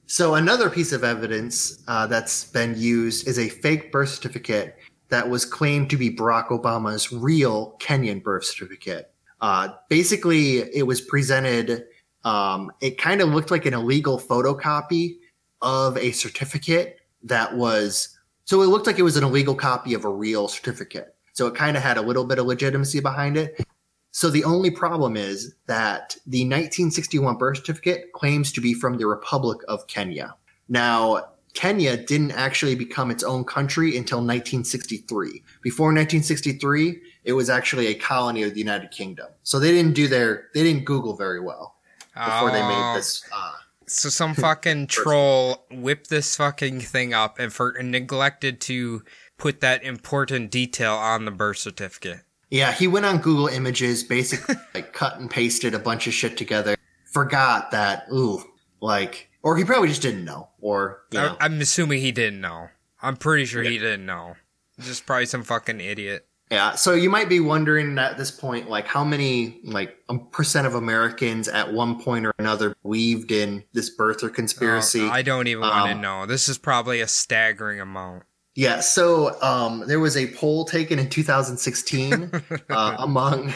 So 0.06 0.36
another 0.36 0.70
piece 0.70 0.92
of 0.92 1.04
evidence 1.04 1.82
uh, 1.86 2.06
that's 2.06 2.44
been 2.44 2.74
used 2.78 3.28
is 3.28 3.38
a 3.38 3.50
fake 3.50 3.92
birth 3.92 4.08
certificate 4.08 4.78
that 5.10 5.28
was 5.28 5.44
claimed 5.44 5.90
to 5.90 5.96
be 5.96 6.10
Barack 6.10 6.48
Obama's 6.48 7.12
real 7.12 7.76
Kenyan 7.78 8.22
birth 8.22 8.44
certificate. 8.44 9.12
Uh, 9.40 9.68
basically, 9.88 10.58
it 10.74 10.86
was 10.86 11.00
presented. 11.00 11.84
Um, 12.24 12.72
it 12.80 12.98
kind 12.98 13.20
of 13.20 13.28
looked 13.28 13.50
like 13.50 13.66
an 13.66 13.74
illegal 13.74 14.18
photocopy 14.18 15.18
of 15.60 15.96
a 15.98 16.12
certificate 16.12 17.00
that 17.22 17.56
was. 17.56 18.18
So 18.44 18.62
it 18.62 18.66
looked 18.66 18.86
like 18.86 18.98
it 18.98 19.02
was 19.02 19.18
an 19.18 19.24
illegal 19.24 19.54
copy 19.54 19.92
of 19.92 20.06
a 20.06 20.08
real 20.08 20.48
certificate. 20.48 21.14
So 21.38 21.46
it 21.46 21.54
kind 21.54 21.76
of 21.76 21.84
had 21.84 21.98
a 21.98 22.02
little 22.02 22.24
bit 22.24 22.40
of 22.40 22.46
legitimacy 22.46 22.98
behind 22.98 23.36
it. 23.36 23.64
So 24.10 24.28
the 24.28 24.42
only 24.42 24.72
problem 24.72 25.16
is 25.16 25.54
that 25.68 26.16
the 26.26 26.40
1961 26.40 27.36
birth 27.36 27.58
certificate 27.58 28.12
claims 28.12 28.50
to 28.50 28.60
be 28.60 28.74
from 28.74 28.98
the 28.98 29.06
Republic 29.06 29.58
of 29.68 29.86
Kenya. 29.86 30.34
Now, 30.68 31.28
Kenya 31.54 31.96
didn't 31.96 32.32
actually 32.32 32.74
become 32.74 33.12
its 33.12 33.22
own 33.22 33.44
country 33.44 33.96
until 33.96 34.18
1963. 34.18 35.44
Before 35.62 35.86
1963, 35.86 37.00
it 37.22 37.34
was 37.34 37.48
actually 37.48 37.86
a 37.86 37.94
colony 37.94 38.42
of 38.42 38.54
the 38.54 38.58
United 38.58 38.90
Kingdom. 38.90 39.28
So 39.44 39.60
they 39.60 39.70
didn't 39.70 39.94
do 39.94 40.08
their 40.08 40.48
they 40.54 40.64
didn't 40.64 40.86
Google 40.86 41.14
very 41.14 41.38
well 41.38 41.76
before 42.16 42.50
they 42.50 42.62
Oh, 42.62 42.68
made 42.68 42.98
this. 42.98 43.22
Uh, 43.32 43.52
So 43.86 44.08
some 44.08 44.34
fucking 44.34 44.86
troll 44.98 45.64
whipped 45.70 46.10
this 46.10 46.34
fucking 46.34 46.80
thing 46.80 47.14
up 47.14 47.38
and 47.38 47.52
for 47.52 47.70
and 47.70 47.92
neglected 47.92 48.60
to 48.62 49.04
put 49.38 49.60
that 49.60 49.82
important 49.82 50.50
detail 50.50 50.94
on 50.94 51.24
the 51.24 51.30
birth 51.30 51.56
certificate. 51.58 52.20
yeah, 52.50 52.72
he 52.72 52.86
went 52.86 53.06
on 53.06 53.18
Google 53.18 53.46
Images, 53.48 54.02
basically 54.04 54.56
like 54.74 54.92
cut 54.92 55.18
and 55.18 55.30
pasted 55.30 55.74
a 55.74 55.78
bunch 55.78 56.06
of 56.06 56.12
shit 56.12 56.36
together. 56.36 56.76
Forgot 57.12 57.70
that, 57.70 58.06
ooh, 58.12 58.42
like, 58.80 59.30
or 59.42 59.56
he 59.56 59.64
probably 59.64 59.88
just 59.88 60.02
didn't 60.02 60.24
know, 60.24 60.48
or 60.60 61.02
you 61.10 61.18
know. 61.20 61.36
I, 61.40 61.46
I'm 61.46 61.60
assuming 61.60 62.00
he 62.00 62.12
didn't 62.12 62.40
know. 62.40 62.68
I'm 63.00 63.16
pretty 63.16 63.44
sure 63.46 63.62
he 63.62 63.78
didn't 63.78 64.04
know. 64.04 64.34
Just 64.80 65.06
probably 65.06 65.26
some 65.26 65.42
fucking 65.42 65.80
idiot. 65.80 66.26
Yeah, 66.50 66.76
so 66.76 66.94
you 66.94 67.10
might 67.10 67.28
be 67.28 67.40
wondering 67.40 67.98
at 67.98 68.16
this 68.16 68.30
point, 68.30 68.70
like 68.70 68.86
how 68.86 69.04
many 69.04 69.60
like 69.64 69.96
um, 70.08 70.28
percent 70.30 70.66
of 70.66 70.74
Americans 70.74 71.46
at 71.48 71.72
one 71.72 72.00
point 72.00 72.24
or 72.26 72.32
another 72.38 72.74
believed 72.82 73.30
in 73.32 73.64
this 73.74 73.94
birther 73.94 74.32
conspiracy? 74.32 75.02
Oh, 75.02 75.10
I 75.10 75.22
don't 75.22 75.46
even 75.46 75.60
want 75.60 75.86
to 75.86 75.92
Um, 75.96 76.00
know. 76.00 76.24
This 76.26 76.48
is 76.48 76.56
probably 76.56 77.00
a 77.00 77.06
staggering 77.08 77.80
amount. 77.80 78.22
Yeah, 78.58 78.80
so 78.80 79.40
um, 79.40 79.84
there 79.86 80.00
was 80.00 80.16
a 80.16 80.34
poll 80.34 80.64
taken 80.64 80.98
in 80.98 81.08
2016 81.08 82.32
uh, 82.70 82.96
among 82.98 83.50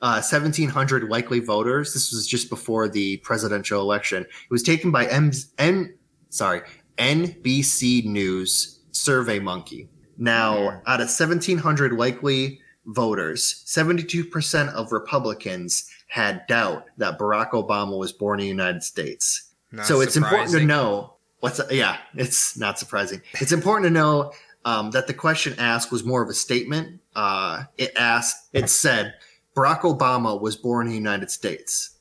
uh, 0.00 0.22
1,700 0.24 1.10
likely 1.10 1.38
voters. 1.38 1.92
This 1.92 2.10
was 2.14 2.26
just 2.26 2.48
before 2.48 2.88
the 2.88 3.18
presidential 3.18 3.82
election. 3.82 4.22
It 4.22 4.50
was 4.50 4.62
taken 4.62 4.90
by 4.90 5.04
M, 5.04 5.32
N 5.58 5.94
sorry 6.30 6.62
NBC 6.96 8.06
News 8.06 8.80
Survey 8.92 9.38
Monkey. 9.38 9.86
Now, 10.16 10.80
out 10.86 11.02
of 11.02 11.08
1,700 11.08 11.92
likely 11.92 12.58
voters, 12.86 13.62
72% 13.66 14.72
of 14.72 14.92
Republicans 14.92 15.90
had 16.06 16.46
doubt 16.46 16.84
that 16.96 17.18
Barack 17.18 17.50
Obama 17.50 17.98
was 17.98 18.14
born 18.14 18.40
in 18.40 18.44
the 18.44 18.48
United 18.48 18.82
States. 18.82 19.52
Not 19.72 19.84
so 19.84 20.00
it's 20.00 20.16
important 20.16 20.52
to 20.52 20.64
know 20.64 21.17
what's 21.40 21.60
yeah, 21.70 21.98
it's 22.14 22.56
not 22.58 22.78
surprising. 22.78 23.22
It's 23.40 23.52
important 23.52 23.86
to 23.86 23.90
know 23.90 24.32
um, 24.64 24.90
that 24.90 25.06
the 25.06 25.14
question 25.14 25.54
asked 25.58 25.90
was 25.90 26.04
more 26.04 26.22
of 26.22 26.28
a 26.28 26.34
statement. 26.34 27.00
Uh, 27.14 27.64
it 27.76 27.92
asked, 27.96 28.48
it 28.52 28.68
said, 28.68 29.14
Barack 29.56 29.80
Obama 29.80 30.40
was 30.40 30.56
born 30.56 30.86
in 30.86 30.92
the 30.92 30.98
United 30.98 31.30
States. 31.30 31.96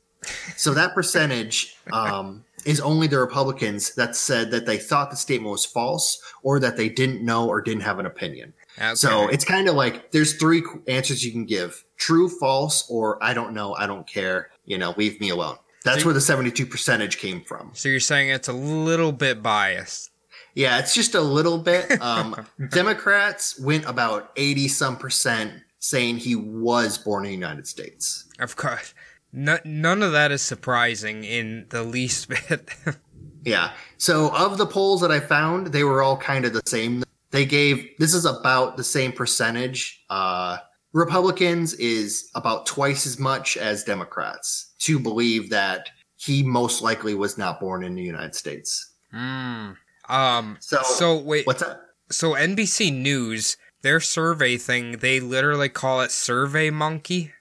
So 0.58 0.73
that 0.73 0.93
percentage 0.93 1.78
um, 1.93 2.43
is 2.65 2.82
only 2.82 3.08
the 3.08 3.19
Republicans 3.19 3.95
that 3.95 4.15
said 4.15 4.52
that 4.52 4.65
they 4.65 4.78
thought 4.78 5.10
the 5.10 5.15
statement 5.15 5.52
was 5.52 5.65
false 5.65 6.21
or 6.43 6.60
that 6.60 6.76
they 6.76 6.89
didn't 6.89 7.23
know 7.23 7.47
or 7.47 7.62
didn't 7.62 7.84
have 7.84 8.00
an 8.00 8.06
opinion. 8.06 8.54
Okay. 8.78 8.95
So 8.95 9.28
it's 9.30 9.45
kind 9.45 9.69
of 9.69 9.76
like 9.76 10.12
there's 10.12 10.34
three 10.34 10.62
answers 10.88 11.26
you 11.26 11.32
can 11.32 11.45
give: 11.45 11.84
true, 11.95 12.30
false, 12.30 12.88
or 12.89 13.23
I 13.23 13.34
don't 13.34 13.54
know, 13.54 13.73
I 13.73 13.88
don't 13.88 14.06
care. 14.06 14.52
You 14.65 14.78
know, 14.78 14.93
leave 14.97 15.19
me 15.19 15.30
alone. 15.30 15.58
That's 15.84 16.02
So- 16.02 16.06
where 16.08 16.13
the 16.13 16.22
72 16.22 16.66
percentage 16.66 17.18
came 17.18 17.42
from. 17.44 17.72
So 17.74 17.90
you're 17.90 18.00
saying 18.00 18.30
it's 18.30 18.48
a 18.48 18.54
little 18.54 19.12
bit 19.12 19.42
biased. 19.44 20.12
Yeah, 20.54 20.80
it's 20.80 20.94
just 20.96 21.13
a 21.16 21.22
little 21.22 21.60
bit. 21.60 21.86
Um, 22.02 22.46
Democrats 22.70 23.60
went 23.60 23.86
about 23.86 24.32
80 24.36 24.68
some 24.70 24.98
percent 24.98 25.54
saying 25.80 26.18
he 26.18 26.36
was 26.36 26.98
born 26.98 27.24
in 27.26 27.30
the 27.30 27.36
United 27.36 27.68
States. 27.68 28.26
Of 28.40 28.56
course. 28.56 28.94
No, 29.32 29.60
none 29.63 30.02
of 30.02 30.13
that 30.13 30.32
is 30.32 30.42
surprising 30.42 31.24
in 31.24 31.68
the 31.70 31.84
least 31.84 32.28
bit. 32.50 32.70
Yeah. 33.44 33.72
So 33.98 34.30
of 34.36 34.58
the 34.58 34.66
polls 34.66 35.02
that 35.02 35.12
I 35.12 35.20
found, 35.20 35.68
they 35.68 35.84
were 35.84 36.02
all 36.02 36.18
kind 36.18 36.46
of 36.46 36.54
the 36.54 36.62
same. 36.66 37.04
They 37.32 37.46
gave 37.46 37.88
this 38.00 38.13
is 38.13 38.26
about 38.26 38.78
the 38.78 38.84
same 38.84 39.12
percentage. 39.12 40.04
Uh, 40.10 40.58
Republicans 40.94 41.74
is 41.76 42.30
about 42.34 42.66
twice 42.66 43.06
as 43.06 43.20
much 43.20 43.58
as 43.58 43.84
Democrats 43.84 44.67
to 44.80 45.00
believe 45.00 45.50
that 45.50 45.90
he 46.18 46.44
most 46.44 46.82
likely 46.82 47.13
was 47.13 47.38
not 47.38 47.60
born 47.60 47.84
in 47.84 47.96
the 47.96 48.02
United 48.04 48.36
States. 48.36 48.92
Mm. 49.13 49.76
Um. 50.10 50.58
So, 50.60 50.82
So 50.84 51.18
wait. 51.18 51.46
what's 51.48 51.62
that? 51.62 51.82
So 52.10 52.32
NBC 52.34 52.94
News, 52.94 53.58
their 53.82 54.00
survey 54.00 54.58
thing, 54.58 54.94
they 55.00 55.20
literally 55.20 55.70
call 55.70 56.02
it 56.02 56.12
Survey 56.12 56.70
Monkey. 56.70 57.34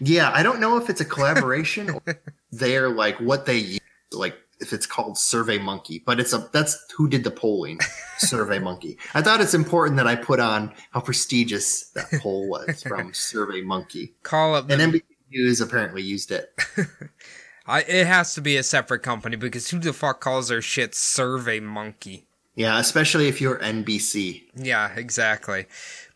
Yeah, 0.00 0.30
I 0.34 0.42
don't 0.42 0.60
know 0.60 0.76
if 0.76 0.88
it's 0.90 1.00
a 1.00 1.04
collaboration 1.04 1.90
or 2.06 2.20
they're 2.52 2.88
like 2.88 3.18
what 3.20 3.46
they 3.46 3.56
use, 3.58 3.80
like 4.12 4.36
if 4.60 4.72
it's 4.72 4.86
called 4.86 5.16
Survey 5.16 5.58
Monkey, 5.58 6.02
but 6.04 6.18
it's 6.18 6.32
a 6.32 6.48
that's 6.52 6.76
who 6.96 7.08
did 7.08 7.22
the 7.22 7.30
polling, 7.30 7.78
Survey 8.18 8.58
Monkey. 8.58 8.98
I 9.14 9.22
thought 9.22 9.40
it's 9.40 9.54
important 9.54 9.96
that 9.98 10.06
I 10.08 10.16
put 10.16 10.40
on 10.40 10.72
how 10.90 11.00
prestigious 11.00 11.90
that 11.90 12.06
poll 12.20 12.48
was 12.48 12.82
from 12.82 13.14
Survey 13.14 13.60
Monkey, 13.60 14.14
Call 14.24 14.54
up 14.56 14.68
and 14.70 14.80
The, 14.80 14.84
NBC 14.98 15.02
News 15.30 15.60
apparently 15.60 16.02
used 16.02 16.30
it. 16.32 16.52
I, 17.66 17.80
it 17.82 18.06
has 18.06 18.34
to 18.34 18.40
be 18.40 18.56
a 18.56 18.62
separate 18.62 19.02
company 19.02 19.36
because 19.36 19.68
who 19.70 19.78
the 19.78 19.92
fuck 19.92 20.20
calls 20.20 20.48
their 20.48 20.62
shit 20.62 20.94
Survey 20.94 21.60
Monkey? 21.60 22.24
Yeah, 22.54 22.78
especially 22.80 23.28
if 23.28 23.40
you're 23.40 23.58
NBC. 23.58 24.44
Yeah, 24.56 24.92
exactly. 24.96 25.66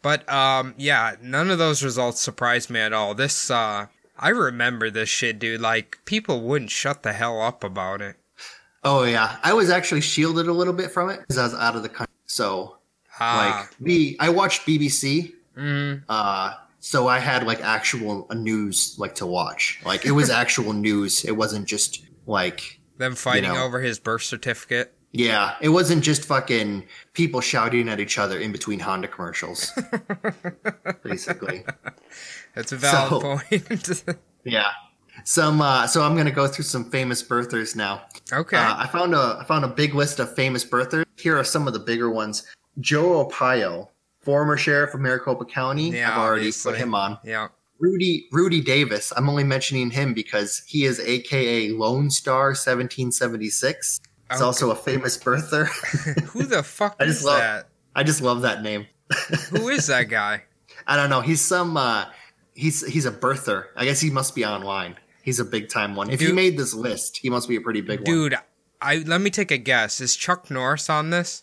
But 0.01 0.29
um 0.33 0.75
yeah, 0.79 1.15
none 1.23 1.51
of 1.51 1.59
those 1.59 1.85
results 1.85 2.21
surprised 2.21 2.71
me 2.71 2.81
at 2.81 2.93
all. 2.93 3.15
This 3.15 3.51
uh 3.51 3.87
I 4.19 4.29
remember 4.31 4.91
this 4.91 5.09
shit, 5.09 5.39
dude. 5.39 5.61
Like 5.61 5.99
people 6.05 6.41
wouldn't 6.41 6.71
shut 6.71 7.03
the 7.03 7.13
hell 7.13 7.41
up 7.41 7.63
about 7.63 8.01
it. 8.01 8.17
Oh 8.83 9.05
yeah, 9.05 9.37
I 9.45 9.53
was 9.53 9.71
actually 9.71 10.01
shielded 10.01 10.49
a 10.49 10.53
little 10.53 10.73
bit 10.73 10.91
from 10.91 11.11
it 11.11 11.21
because 11.21 11.39
I 11.39 11.45
was 11.45 11.55
out 11.55 11.77
of 11.77 11.83
the 11.83 11.89
country. 11.89 12.13
So 12.27 12.79
Ah, 13.21 13.69
like 13.69 13.77
we, 13.79 14.17
I 14.19 14.31
watched 14.31 14.67
BBC. 14.67 15.33
mm, 15.57 16.03
Uh, 16.09 16.55
so 16.85 17.07
I 17.07 17.21
had 17.21 17.47
like 17.47 17.61
actual 17.63 18.27
news 18.35 18.97
like 18.99 19.15
to 19.17 19.27
watch. 19.27 19.81
Like 19.85 20.05
it 20.05 20.11
was 20.11 20.29
actual 20.45 20.73
news. 20.73 21.25
It 21.25 21.37
wasn't 21.37 21.67
just 21.67 22.05
like 22.27 22.81
them 22.99 23.15
fighting 23.15 23.53
know. 23.55 23.65
over 23.65 23.81
his 23.81 23.99
birth 24.01 24.23
certificate. 24.23 24.93
yeah, 25.13 25.55
it 25.61 25.69
wasn't 25.69 26.03
just 26.03 26.25
fucking 26.25 26.85
people 27.13 27.41
shouting 27.41 27.89
at 27.89 28.01
each 28.01 28.19
other 28.19 28.39
in 28.39 28.51
between 28.51 28.81
Honda 28.81 29.07
commercials. 29.09 29.71
basically. 31.03 31.65
That's 32.55 32.73
a 32.73 32.77
valid 32.77 33.11
So- 33.11 33.21
point. 33.21 34.05
Yeah. 34.45 34.71
Some 35.25 35.61
uh 35.61 35.87
so 35.87 36.03
I'm 36.03 36.17
gonna 36.17 36.33
go 36.33 36.49
through 36.49 36.65
some 36.65 36.91
famous 36.91 37.23
birthers 37.23 37.77
now. 37.77 38.03
okay. 38.33 38.57
Uh, 38.57 38.75
I 38.77 38.89
found 38.89 39.15
a 39.15 39.39
I 39.41 39.45
found 39.45 39.65
a 39.65 39.69
big 39.69 39.95
list 39.95 40.19
of 40.19 40.35
famous 40.35 40.65
birthers. 40.65 41.05
Here 41.17 41.39
are 41.39 41.45
some 41.45 41.69
of 41.69 41.75
the 41.75 41.79
bigger 41.79 42.11
ones. 42.11 42.43
Joe 42.81 43.25
Arpaio, 43.25 43.89
former 44.23 44.57
sheriff 44.57 44.95
of 44.95 45.01
Maricopa 45.01 45.45
County. 45.45 45.91
Yeah, 45.91 46.11
I've 46.13 46.19
already 46.19 46.41
obviously. 46.43 46.73
put 46.73 46.81
him 46.81 46.95
on. 46.95 47.19
yeah. 47.25 47.49
Rudy 47.79 48.29
Rudy 48.31 48.61
Davis. 48.61 49.13
I'm 49.17 49.29
only 49.29 49.43
mentioning 49.43 49.91
him 49.91 50.15
because 50.15 50.63
he 50.69 50.85
is 50.85 51.01
AKA 51.01 51.71
Lone 51.71 52.11
Star 52.11 52.55
1776. 52.55 54.01
It's 54.31 54.41
Okay. 54.41 54.45
also 54.45 54.71
a 54.71 54.77
famous 54.77 55.19
birther. 55.19 55.67
Who 56.31 56.45
the 56.45 56.63
fuck 56.63 56.97
I 57.01 57.07
just 57.07 57.21
is 57.21 57.25
love- 57.27 57.39
that? 57.41 57.69
I 57.95 58.03
just 58.05 58.23
love 58.23 58.43
that 58.43 58.63
name. 58.63 58.87
Who 59.51 59.69
is 59.69 59.89
that 59.89 60.05
guy? 60.09 60.45
I 60.87 60.97
don't 60.97 61.11
know. 61.11 61.21
He's 61.21 61.41
some. 61.41 61.77
Uh, 61.77 62.07
he's 62.55 62.87
he's 62.87 63.05
a 63.05 63.11
birther. 63.13 63.67
I 63.77 63.85
guess 63.85 64.01
he 64.01 64.11
must 64.11 64.35
be 64.35 64.45
online. 64.45 64.97
He's 65.23 65.39
a 65.41 65.45
big 65.45 65.69
time 65.69 65.95
one. 65.95 66.09
If 66.11 66.21
he 66.21 66.33
made 66.33 66.57
this 66.57 66.73
list, 66.75 67.19
he 67.19 67.29
must 67.31 67.49
be 67.49 67.57
a 67.57 67.61
pretty 67.61 67.81
big 67.83 68.01
one. 68.01 68.05
Dude, 68.05 68.37
I 68.81 68.97
let 68.99 69.21
me 69.21 69.29
take 69.31 69.51
a 69.51 69.59
guess. 69.59 70.01
Is 70.01 70.17
Chuck 70.17 70.51
Norris 70.51 70.89
on 70.89 71.11
this? 71.11 71.43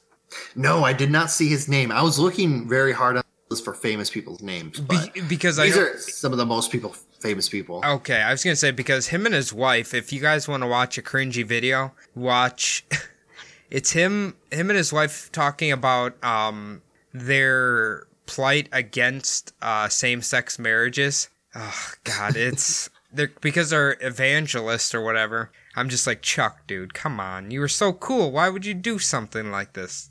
No, 0.56 0.84
I 0.84 0.94
did 0.94 1.12
not 1.12 1.32
see 1.32 1.48
his 1.48 1.68
name. 1.68 1.92
I 1.92 2.02
was 2.02 2.20
looking 2.20 2.68
very 2.68 2.92
hard 2.92 3.18
on 3.18 3.24
this 3.50 3.60
for 3.60 3.74
famous 3.74 4.10
people's 4.10 4.42
names, 4.42 4.80
but 4.80 5.14
Be- 5.14 5.22
because 5.22 5.60
I 5.60 5.66
these 5.66 5.78
are 5.78 5.98
some 5.98 6.32
of 6.32 6.38
the 6.38 6.46
most 6.46 6.72
people 6.72 6.96
famous 7.20 7.50
people. 7.50 7.82
Okay, 7.86 8.22
I 8.22 8.32
was 8.32 8.44
gonna 8.44 8.56
say 8.56 8.72
because 8.72 9.08
him 9.08 9.26
and 9.26 9.36
his 9.36 9.54
wife. 9.54 9.94
If 9.94 10.14
you 10.14 10.20
guys 10.20 10.48
want 10.48 10.64
to 10.64 10.68
watch 10.68 10.98
a 10.98 11.02
cringy 11.02 11.46
video, 11.46 11.94
watch. 12.16 12.86
it's 13.72 13.92
him, 13.92 14.36
him 14.52 14.70
and 14.70 14.78
his 14.78 14.94
wife 14.94 15.32
talking 15.32 15.72
about 15.72 16.22
um 16.24 16.82
their 17.14 18.06
plight 18.26 18.70
against 18.72 19.54
uh 19.62 19.90
same-sex 19.90 20.60
marriages. 20.60 21.30
Oh 21.56 21.92
God, 22.04 22.36
it's 22.36 22.90
they're 23.12 23.32
because 23.42 23.72
they're 23.72 23.98
evangelists 24.02 24.94
or 24.94 25.02
whatever. 25.02 25.52
I'm 25.76 25.90
just 25.90 26.06
like 26.08 26.22
Chuck, 26.22 26.68
dude. 26.68 26.94
Come 26.94 27.20
on, 27.20 27.52
you 27.52 27.60
were 27.60 27.68
so 27.68 27.94
cool. 27.94 28.32
Why 28.32 28.50
would 28.50 28.66
you 28.66 28.74
do 28.74 29.00
something 29.00 29.52
like 29.52 29.74
this? 29.74 30.10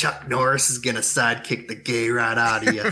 Chuck 0.00 0.26
Norris 0.30 0.70
is 0.70 0.78
gonna 0.78 1.00
sidekick 1.00 1.68
the 1.68 1.74
gay 1.74 2.08
right 2.08 2.38
out 2.38 2.66
of 2.66 2.74
you. 2.74 2.90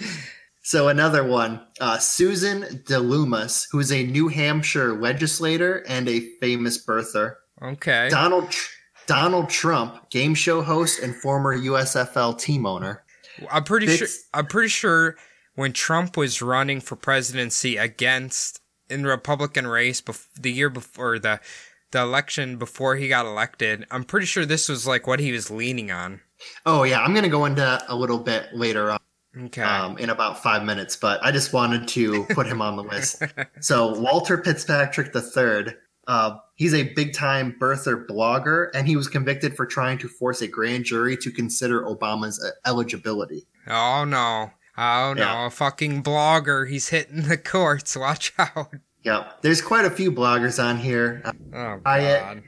so 0.62 0.88
another 0.88 1.22
one, 1.22 1.60
uh, 1.78 1.98
Susan 1.98 2.62
DeLemus, 2.86 3.66
who 3.70 3.78
is 3.80 3.92
a 3.92 4.06
New 4.06 4.28
Hampshire 4.28 4.98
legislator 4.98 5.84
and 5.86 6.08
a 6.08 6.20
famous 6.40 6.82
birther. 6.82 7.34
Okay. 7.60 8.08
Donald 8.08 8.50
Tr- 8.50 8.70
Donald 9.06 9.50
Trump, 9.50 10.08
game 10.08 10.34
show 10.34 10.62
host 10.62 11.00
and 11.00 11.14
former 11.14 11.54
USFL 11.54 12.40
team 12.40 12.64
owner. 12.64 13.04
I'm 13.50 13.64
pretty 13.64 13.94
sure. 13.94 14.08
I'm 14.32 14.46
pretty 14.46 14.70
sure 14.70 15.16
when 15.54 15.74
Trump 15.74 16.16
was 16.16 16.40
running 16.40 16.80
for 16.80 16.96
presidency 16.96 17.76
against 17.76 18.62
in 18.88 19.02
the 19.02 19.08
Republican 19.08 19.66
race 19.66 20.00
bef- 20.00 20.28
the 20.40 20.50
year 20.50 20.70
before 20.70 21.18
the 21.18 21.40
the 21.92 22.00
election 22.00 22.56
before 22.56 22.96
he 22.96 23.08
got 23.08 23.26
elected, 23.26 23.86
I'm 23.90 24.04
pretty 24.04 24.26
sure 24.26 24.44
this 24.46 24.68
was 24.68 24.86
like 24.86 25.06
what 25.06 25.20
he 25.20 25.32
was 25.32 25.50
leaning 25.50 25.90
on. 25.90 26.20
Oh 26.66 26.82
yeah, 26.82 27.00
I'm 27.00 27.14
gonna 27.14 27.28
go 27.28 27.44
into 27.46 27.60
that 27.62 27.84
a 27.88 27.96
little 27.96 28.18
bit 28.18 28.48
later 28.54 28.90
on. 28.90 28.98
Okay. 29.38 29.60
um, 29.62 29.98
in 29.98 30.08
about 30.08 30.42
five 30.42 30.64
minutes, 30.64 30.96
but 30.96 31.22
I 31.22 31.30
just 31.30 31.52
wanted 31.52 31.86
to 31.88 32.24
put 32.30 32.46
him 32.46 32.62
on 32.62 32.76
the 32.76 32.82
list. 32.82 33.22
So 33.60 33.98
Walter 33.98 34.42
Fitzpatrick 34.42 35.14
III, 35.14 35.74
uh, 36.06 36.36
he's 36.54 36.72
a 36.72 36.84
big 36.94 37.12
time 37.12 37.54
birther 37.60 38.06
blogger, 38.06 38.68
and 38.74 38.88
he 38.88 38.96
was 38.96 39.08
convicted 39.08 39.54
for 39.54 39.66
trying 39.66 39.98
to 39.98 40.08
force 40.08 40.40
a 40.40 40.48
grand 40.48 40.86
jury 40.86 41.18
to 41.18 41.30
consider 41.30 41.82
Obama's 41.82 42.42
uh, 42.42 42.50
eligibility. 42.66 43.46
oh 43.68 44.04
no. 44.06 44.52
Oh 44.78 45.12
no. 45.14 45.22
Yeah. 45.22 45.46
A 45.46 45.50
fucking 45.50 46.02
blogger. 46.02 46.68
He's 46.68 46.88
hitting 46.90 47.22
the 47.28 47.36
courts. 47.38 47.94
Watch 47.96 48.32
out. 48.38 48.74
Yeah, 49.06 49.30
there's 49.40 49.62
quite 49.62 49.84
a 49.84 49.90
few 49.90 50.10
bloggers 50.10 50.60
on 50.62 50.78
here. 50.78 51.22
Oh 51.54 51.80
god. 51.84 52.42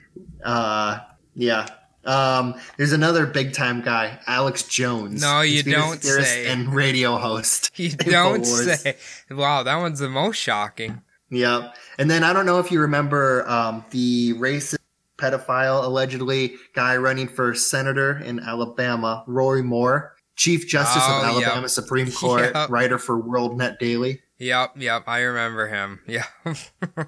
Uh, 0.44 0.99
yeah. 1.35 1.68
Um, 2.05 2.55
there's 2.77 2.92
another 2.92 3.27
big 3.27 3.53
time 3.53 3.81
guy, 3.81 4.18
Alex 4.27 4.64
Jones. 4.64 5.21
No, 5.23 5.42
you 5.42 5.62
don't 5.62 6.03
say. 6.03 6.47
And 6.49 6.75
radio 6.75 7.16
host. 7.16 7.71
You 7.79 7.90
don't 7.90 8.44
say. 8.44 8.97
Wow, 9.31 9.62
that 9.62 9.77
one's 9.77 10.01
the 10.01 10.09
most 10.09 10.37
shocking. 10.37 11.01
Yeah. 11.31 11.71
And 11.97 12.11
then 12.11 12.25
I 12.25 12.33
don't 12.33 12.44
know 12.47 12.59
if 12.59 12.73
you 12.73 12.81
remember 12.81 13.49
um, 13.49 13.85
the 13.90 14.33
racist 14.35 14.79
pedophile 15.16 15.85
allegedly 15.85 16.57
guy 16.75 16.97
running 16.97 17.29
for 17.29 17.55
senator 17.55 18.18
in 18.18 18.40
Alabama, 18.40 19.23
Roy 19.29 19.62
Moore, 19.62 20.16
Chief 20.35 20.66
Justice 20.66 21.03
Oh, 21.07 21.18
of 21.18 21.25
Alabama 21.25 21.61
yep. 21.62 21.71
Supreme 21.71 22.11
Court, 22.11 22.51
Yep. 22.55 22.71
writer 22.71 22.99
for 22.99 23.16
World 23.21 23.57
Net 23.59 23.79
Daily. 23.79 24.23
Yep, 24.38 24.74
yep. 24.79 25.05
I 25.07 25.20
remember 25.20 25.68
him. 25.68 26.01
Yeah. 26.07 26.24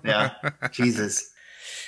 Yeah. 0.04 0.30
Jesus. 0.72 1.30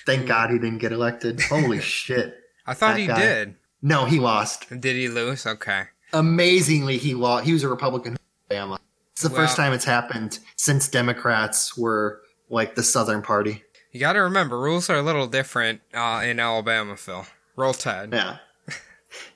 Thank 0.07 0.27
God 0.27 0.51
he 0.51 0.59
didn't 0.59 0.79
get 0.79 0.93
elected. 0.93 1.41
Holy 1.43 1.81
shit. 1.83 2.37
I 2.67 2.75
thought 2.75 2.93
That 2.95 3.01
he 3.01 3.07
guy. 3.07 3.19
did. 3.21 3.55
No, 3.83 4.05
he 4.05 4.19
lost. 4.21 4.69
Did 4.71 4.97
he 4.97 5.09
lose? 5.09 5.47
Okay. 5.47 5.85
Amazingly, 6.13 6.99
he 6.99 7.15
lost. 7.15 7.45
He 7.47 7.53
was 7.53 7.63
a 7.65 7.69
Republican 7.69 8.17
Alabama. 8.51 8.79
It's 9.13 9.23
the 9.23 9.31
first 9.31 9.57
time 9.57 9.73
it's 9.73 9.85
happened 9.85 10.39
since 10.57 10.89
Democrats 10.89 11.77
were 11.77 12.21
like 12.49 12.75
the 12.77 12.83
Southern 12.83 13.23
Party. 13.23 13.63
You 13.91 14.01
got 14.01 14.13
to 14.15 14.21
remember, 14.21 14.59
rules 14.59 14.89
are 14.89 14.97
a 14.97 15.03
little 15.03 15.27
different 15.27 15.81
uh, 15.93 16.23
in 16.25 16.39
Alabama, 16.41 16.97
Phil. 16.97 17.27
Roll 17.57 17.75
Tide. 17.75 18.11
Yeah. 18.13 18.37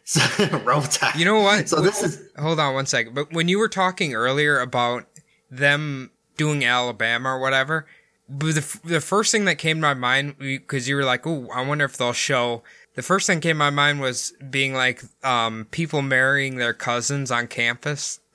So, 0.05 0.21
roll 0.65 0.83
tide. 0.83 1.17
You 1.17 1.25
know 1.25 1.41
what? 1.41 1.69
So 1.69 1.81
this 1.81 2.03
is 2.03 2.23
Hold 2.39 2.61
on 2.61 2.75
one 2.75 2.87
second. 2.87 3.15
But 3.15 3.33
when 3.33 3.49
you 3.49 3.59
were 3.59 3.69
talking 3.69 4.15
earlier 4.15 4.61
about 4.61 5.05
them 5.51 6.11
doing 6.37 6.65
Alabama 6.65 7.31
or 7.31 7.39
whatever, 7.39 7.87
the, 8.29 8.81
the 8.85 9.01
first 9.01 9.33
thing 9.33 9.45
that 9.45 9.57
came 9.57 9.77
to 9.77 9.83
my 9.83 9.95
mind, 9.95 10.39
because 10.39 10.89
you 10.89 10.97
were 10.97 11.05
like, 11.05 11.27
oh, 11.27 11.49
I 11.55 11.65
wonder 11.65 11.85
if 11.85 11.97
they'll 11.97 12.13
show. 12.13 12.63
The 12.95 13.03
first 13.03 13.27
thing 13.27 13.41
came 13.41 13.55
to 13.55 13.59
my 13.59 13.71
mind 13.71 14.01
was 14.01 14.33
being 14.51 14.75
like 14.75 15.03
um, 15.23 15.67
people 15.71 16.03
marrying 16.03 16.57
their 16.57 16.75
cousins 16.75 17.31
on 17.31 17.47
campus. 17.47 18.21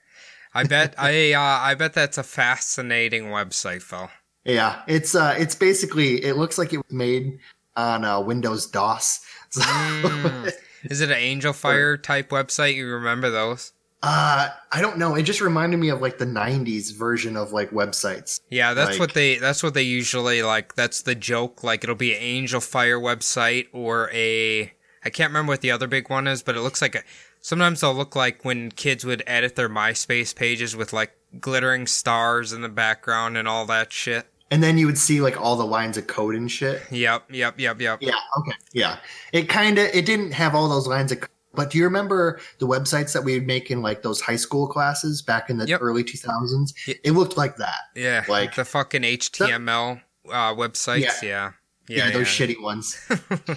I 0.57 0.64
bet 0.64 0.95
I 0.99 1.33
uh, 1.33 1.40
I 1.40 1.75
bet 1.75 1.92
that's 1.95 2.19
a 2.19 2.23
fascinating 2.23 3.25
website, 3.25 3.83
Phil. 3.83 4.11
yeah, 4.45 4.83
it's 4.87 5.14
uh, 5.14 5.35
it's 5.38 5.55
basically 5.55 6.25
it 6.25 6.37
looks 6.37 6.59
like 6.59 6.73
it 6.73 6.79
was 6.79 6.92
made 6.92 7.38
on 7.77 8.05
uh, 8.05 8.21
Windows 8.21 8.66
DOS. 8.66 9.21
So, 9.51 9.62
Mm. 9.62 10.53
Is 10.85 11.01
it 11.01 11.11
an 11.11 11.16
Angel 11.16 11.53
Fire 11.64 11.97
type 11.97 12.31
website? 12.31 12.75
You 12.75 12.88
remember 12.88 13.31
those? 13.31 13.73
uh, 14.03 14.49
I 14.73 14.81
don't 14.81 14.99
know. 14.99 15.14
It 15.14 15.23
just 15.23 15.40
reminded 15.40 15.79
me 15.79 15.88
of 15.88 16.01
like 16.01 16.19
the 16.19 16.27
'90s 16.27 16.95
version 16.97 17.37
of 17.37 17.53
like 17.53 17.71
websites. 17.71 18.40
Yeah, 18.51 18.75
that's 18.75 18.92
Like- 18.92 19.01
what 19.01 19.14
they 19.14 19.37
that's 19.38 19.62
what 19.62 19.75
they 19.75 19.83
usually 19.83 20.42
like. 20.42 20.75
That's 20.75 21.03
the 21.03 21.14
joke. 21.14 21.62
Like 21.64 21.85
it'll 21.85 21.95
be 21.97 22.12
an 22.14 22.21
Angel 22.23 22.61
Fire 22.61 22.99
website 23.01 23.69
or 23.73 24.11
a 24.12 24.73
I 25.07 25.11
can't 25.11 25.31
remember 25.31 25.51
what 25.53 25.61
the 25.61 25.71
other 25.71 25.87
big 25.87 26.11
one 26.11 26.27
is, 26.27 26.42
but 26.42 26.57
it 26.57 26.61
looks 26.61 26.83
like 26.83 26.95
a. 26.97 27.03
Sometimes 27.40 27.81
they'll 27.81 27.95
look 27.95 28.16
like 28.16 28.45
when 28.45 28.73
kids 28.73 29.05
would 29.05 29.23
edit 29.27 29.55
their 29.55 29.69
MySpace 29.69 30.35
pages 30.35 30.75
with 30.75 30.92
like 30.92 31.12
glittering 31.38 31.87
stars 31.87 32.53
in 32.53 32.61
the 32.62 32.69
background 32.69 33.37
and 33.37 33.47
all 33.47 33.64
that 33.66 33.92
shit. 33.92 34.27
And 34.51 34.62
then 34.62 34.79
you 34.79 34.87
would 34.87 34.99
see 34.99 35.21
like 35.21 35.40
all 35.40 35.55
the 35.57 35.64
lines 35.66 35.97
of 35.97 36.09
code 36.09 36.35
and 36.35 36.51
shit. 36.51 36.83
Yep, 36.90 37.31
yep, 37.31 37.59
yep, 37.61 37.81
yep. 37.81 37.99
Yeah. 38.03 38.14
Okay. 38.38 38.53
Yeah. 38.73 38.99
It 39.33 39.49
kind 39.49 39.79
of 39.79 39.87
it 39.95 40.07
didn't 40.07 40.33
have 40.33 40.55
all 40.57 40.69
those 40.69 40.88
lines 40.88 41.12
of. 41.12 41.21
code, 41.21 41.31
But 41.55 41.71
do 41.71 41.79
you 41.79 41.85
remember 41.85 42.40
the 42.59 42.66
websites 42.66 43.12
that 43.12 43.23
we 43.23 43.35
would 43.35 43.47
make 43.47 43.71
in 43.71 43.83
like 43.83 44.03
those 44.03 44.21
high 44.21 44.37
school 44.37 44.66
classes 44.66 45.23
back 45.23 45.49
in 45.49 45.59
the 45.59 45.66
Yep. 45.66 45.81
early 45.83 46.03
2000s? 46.03 46.75
It 47.05 47.12
looked 47.12 47.37
like 47.37 47.57
that. 47.59 47.79
Yeah, 47.95 48.25
Like- 48.29 48.57
the 48.57 48.64
fucking 48.64 49.03
HTML 49.03 50.01
uh, 50.29 50.55
websites. 50.55 51.23
Yeah, 51.23 51.53
Yeah, 51.88 52.07
yeah, 52.07 52.11
those 52.11 52.40
yeah. 52.40 52.47
shitty 52.49 52.61
ones. 52.61 52.99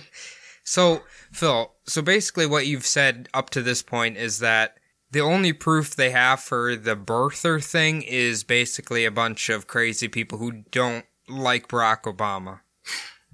So, 0.64 1.02
Phil, 1.32 1.72
so 1.86 2.02
basically 2.02 2.46
what 2.46 2.68
you've 2.68 2.86
said 2.86 3.30
up 3.34 3.50
to 3.52 3.62
this 3.62 3.82
point 3.84 4.18
is 4.18 4.40
that 4.40 4.76
the 5.12 5.22
only 5.22 5.54
proof 5.54 5.96
they 5.96 6.12
have 6.12 6.40
for 6.40 6.76
the 6.76 6.96
birther 6.96 7.64
thing 7.64 8.02
is 8.04 8.44
basically 8.44 9.06
a 9.06 9.12
bunch 9.12 9.50
of 9.50 9.68
crazy 9.68 10.08
people 10.08 10.38
who 10.38 10.64
don't 10.72 11.06
like 11.28 11.68
Barack 11.68 12.04
Obama. 12.04 12.60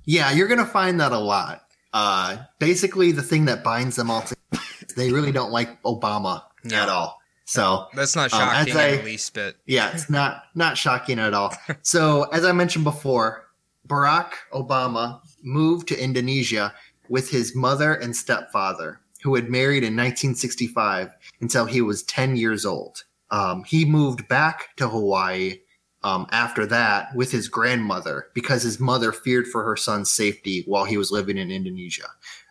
Yeah, 0.05 0.31
you're 0.31 0.47
gonna 0.47 0.65
find 0.65 0.99
that 0.99 1.12
a 1.12 1.17
lot. 1.17 1.63
Uh, 1.93 2.38
basically, 2.60 3.12
the 3.12 3.23
thing 3.23 3.45
that 3.45 3.63
binds 3.63 3.95
them 3.95 4.12
all 4.12 4.21
together, 4.21 4.63
they 4.95 5.12
really 5.12 5.31
don't 5.31 5.51
like 5.51 5.81
Obama 5.84 6.43
Yeah. 6.63 6.84
at 6.84 6.89
all. 6.89 7.19
So 7.45 7.88
That's 7.93 8.15
not 8.15 8.34
Um, 8.34 8.39
shocking 8.39 8.75
I- 8.77 8.86
in 8.88 8.97
the 8.99 9.03
least 9.03 9.34
bit. 9.34 9.58
yeah, 9.65 9.91
it's 9.93 10.10
not 10.10 10.43
not 10.55 10.77
shocking 10.77 11.19
at 11.19 11.34
all. 11.34 11.55
So 11.84 12.23
as 12.34 12.43
I 12.45 12.51
mentioned 12.51 12.84
before, 12.84 13.43
Barack 13.88 14.31
Obama 14.53 15.21
moved 15.43 15.88
to 15.89 15.97
Indonesia 16.01 16.73
with 17.10 17.30
his 17.30 17.56
mother 17.56 17.94
and 17.94 18.15
stepfather, 18.15 19.00
who 19.24 19.36
had 19.36 19.50
married 19.50 19.84
in 19.84 19.96
1965 19.96 21.12
until 21.41 21.65
he 21.65 21.82
was 21.82 22.04
10 22.04 22.36
years 22.36 22.65
old. 22.65 23.04
Um, 23.32 23.63
he 23.63 23.86
moved 23.86 24.28
back 24.28 24.76
to 24.78 24.88
Hawaii 24.88 25.60
um, 26.04 26.28
after 26.32 26.65
that 26.68 27.15
with 27.15 27.32
his 27.32 27.48
grandmother 27.48 28.28
because 28.36 28.62
his 28.62 28.80
mother 28.80 29.12
feared 29.12 29.48
for 29.48 29.63
her 29.63 29.76
son's 29.76 30.12
safety 30.12 30.63
while 30.68 30.86
he 30.86 30.98
was 30.98 31.12
living 31.12 31.38
in 31.38 31.50
Indonesia. 31.50 32.08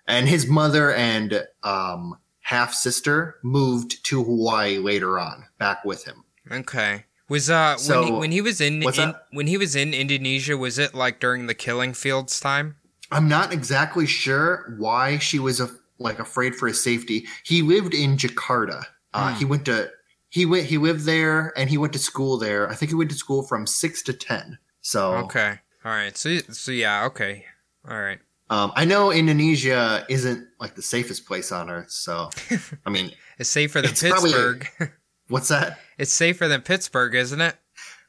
And 0.06 0.28
his 0.28 0.46
mother 0.48 0.92
and 0.92 1.46
um, 1.62 2.18
half 2.40 2.74
sister 2.74 3.36
moved 3.42 4.04
to 4.06 4.22
Hawaii 4.22 4.78
later 4.78 5.18
on, 5.18 5.46
back 5.58 5.84
with 5.84 6.04
him. 6.04 6.24
Okay. 6.50 7.04
Was 7.28 7.48
uh 7.48 7.76
when, 7.76 8.02
he, 8.02 8.08
So, 8.08 8.18
when 8.18 8.32
he 8.32 8.40
was 8.40 8.60
in, 8.60 8.82
in 8.82 9.14
when 9.32 9.46
he 9.46 9.56
was 9.56 9.74
in 9.74 9.94
Indonesia 9.94 10.56
was 10.56 10.78
it 10.78 10.94
like 10.94 11.20
during 11.20 11.46
the 11.46 11.54
killing 11.54 11.94
fields 11.94 12.38
time? 12.38 12.76
I'm 13.10 13.28
not 13.28 13.52
exactly 13.52 14.06
sure 14.06 14.74
why 14.78 15.18
she 15.18 15.38
was 15.38 15.60
a, 15.60 15.68
like 15.98 16.18
afraid 16.18 16.54
for 16.56 16.66
his 16.68 16.82
safety. 16.82 17.26
He 17.44 17.62
lived 17.62 17.94
in 17.94 18.16
Jakarta. 18.16 18.84
Uh, 19.12 19.32
Hmm. 19.32 19.38
He 19.38 19.44
went 19.44 19.64
to 19.66 19.90
he 20.30 20.46
went 20.46 20.66
he 20.66 20.78
lived 20.78 21.04
there 21.04 21.52
and 21.56 21.70
he 21.70 21.78
went 21.78 21.92
to 21.92 21.98
school 21.98 22.38
there. 22.38 22.68
I 22.68 22.74
think 22.74 22.90
he 22.90 22.96
went 22.96 23.10
to 23.10 23.16
school 23.16 23.42
from 23.44 23.66
six 23.66 24.02
to 24.04 24.12
ten. 24.12 24.58
So 24.80 25.12
Okay. 25.26 25.60
All 25.84 25.92
right. 25.92 26.16
So 26.16 26.38
so 26.50 26.72
yeah. 26.72 27.04
Okay. 27.06 27.44
All 27.88 28.00
right. 28.00 28.18
um, 28.50 28.72
I 28.74 28.84
know 28.84 29.12
Indonesia 29.12 30.04
isn't 30.08 30.46
like 30.58 30.74
the 30.74 30.82
safest 30.82 31.26
place 31.26 31.52
on 31.52 31.70
earth. 31.70 31.90
So 31.90 32.30
I 32.86 32.90
mean, 32.90 33.12
It's 33.38 33.50
safer 33.50 33.80
than 33.82 33.90
It's 33.90 34.02
probably- 34.02 34.32
Pittsburgh. 34.32 34.68
what's 35.28 35.48
that? 35.48 35.78
it's 35.98 36.12
safer 36.12 36.48
than 36.48 36.62
Pittsburgh, 36.62 37.14
isn't 37.14 37.40
it? 37.40 37.54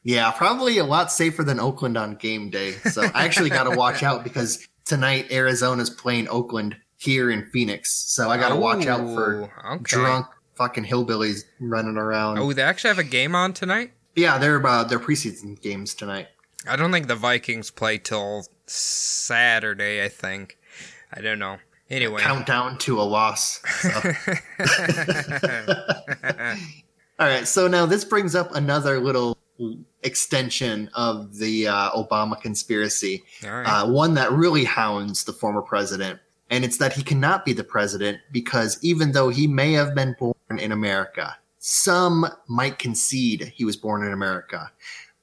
Yeah, 0.02 0.30
probably 0.32 0.78
a 0.78 0.84
lot 0.84 1.10
safer 1.12 1.42
than 1.44 1.58
Oakland 1.60 1.96
on 1.98 2.14
game 2.16 2.50
day. 2.50 2.72
So 2.90 3.02
I 3.14 3.24
actually 3.24 3.50
got 3.50 3.64
to 3.64 3.76
watch 3.76 4.02
out 4.08 4.24
because 4.24 4.66
tonight 4.86 5.30
Arizona's 5.30 5.90
playing 5.90 6.28
Oakland 6.28 6.76
here 6.96 7.30
in 7.30 7.44
Phoenix. 7.50 7.92
So 7.92 8.30
I 8.30 8.38
got 8.38 8.48
to 8.48 8.56
watch 8.56 8.86
out 8.86 9.06
for 9.14 9.52
okay. 9.72 9.82
drunk 9.82 10.26
fucking 10.54 10.84
hillbillies 10.84 11.44
running 11.60 11.98
around. 11.98 12.38
Oh, 12.38 12.52
they 12.54 12.62
actually 12.62 12.88
have 12.88 12.98
a 12.98 13.04
game 13.04 13.34
on 13.34 13.52
tonight. 13.52 13.92
Yeah, 14.14 14.38
they're 14.38 14.64
uh, 14.66 14.84
their 14.84 14.98
preseason 14.98 15.60
games 15.60 15.94
tonight. 15.94 16.28
I 16.66 16.76
don't 16.76 16.90
think 16.90 17.06
the 17.06 17.14
Vikings 17.14 17.70
play 17.70 17.98
till 17.98 18.46
Saturday. 18.66 20.02
I 20.02 20.08
think. 20.08 20.56
I 21.12 21.20
don't 21.20 21.38
know. 21.38 21.58
Anyway. 21.90 22.20
Countdown 22.20 22.78
to 22.78 22.98
a 23.00 23.02
loss. 23.02 23.60
So. 23.80 23.90
All 27.18 27.26
right, 27.26 27.46
so 27.46 27.66
now 27.68 27.86
this 27.86 28.04
brings 28.04 28.34
up 28.34 28.54
another 28.54 29.00
little 29.00 29.35
extension 30.02 30.90
of 30.94 31.36
the 31.36 31.68
uh, 31.68 31.90
Obama 31.90 32.40
conspiracy, 32.40 33.22
right. 33.42 33.64
uh, 33.64 33.86
one 33.86 34.14
that 34.14 34.32
really 34.32 34.64
hounds 34.64 35.24
the 35.24 35.32
former 35.32 35.62
president, 35.62 36.20
and 36.50 36.64
it's 36.64 36.78
that 36.78 36.92
he 36.92 37.02
cannot 37.02 37.44
be 37.44 37.52
the 37.52 37.64
president 37.64 38.18
because 38.32 38.78
even 38.82 39.12
though 39.12 39.28
he 39.28 39.46
may 39.46 39.72
have 39.72 39.94
been 39.94 40.14
born 40.18 40.58
in 40.58 40.72
America, 40.72 41.36
some 41.58 42.26
might 42.48 42.78
concede 42.78 43.52
he 43.54 43.64
was 43.64 43.76
born 43.76 44.04
in 44.04 44.12
America, 44.12 44.70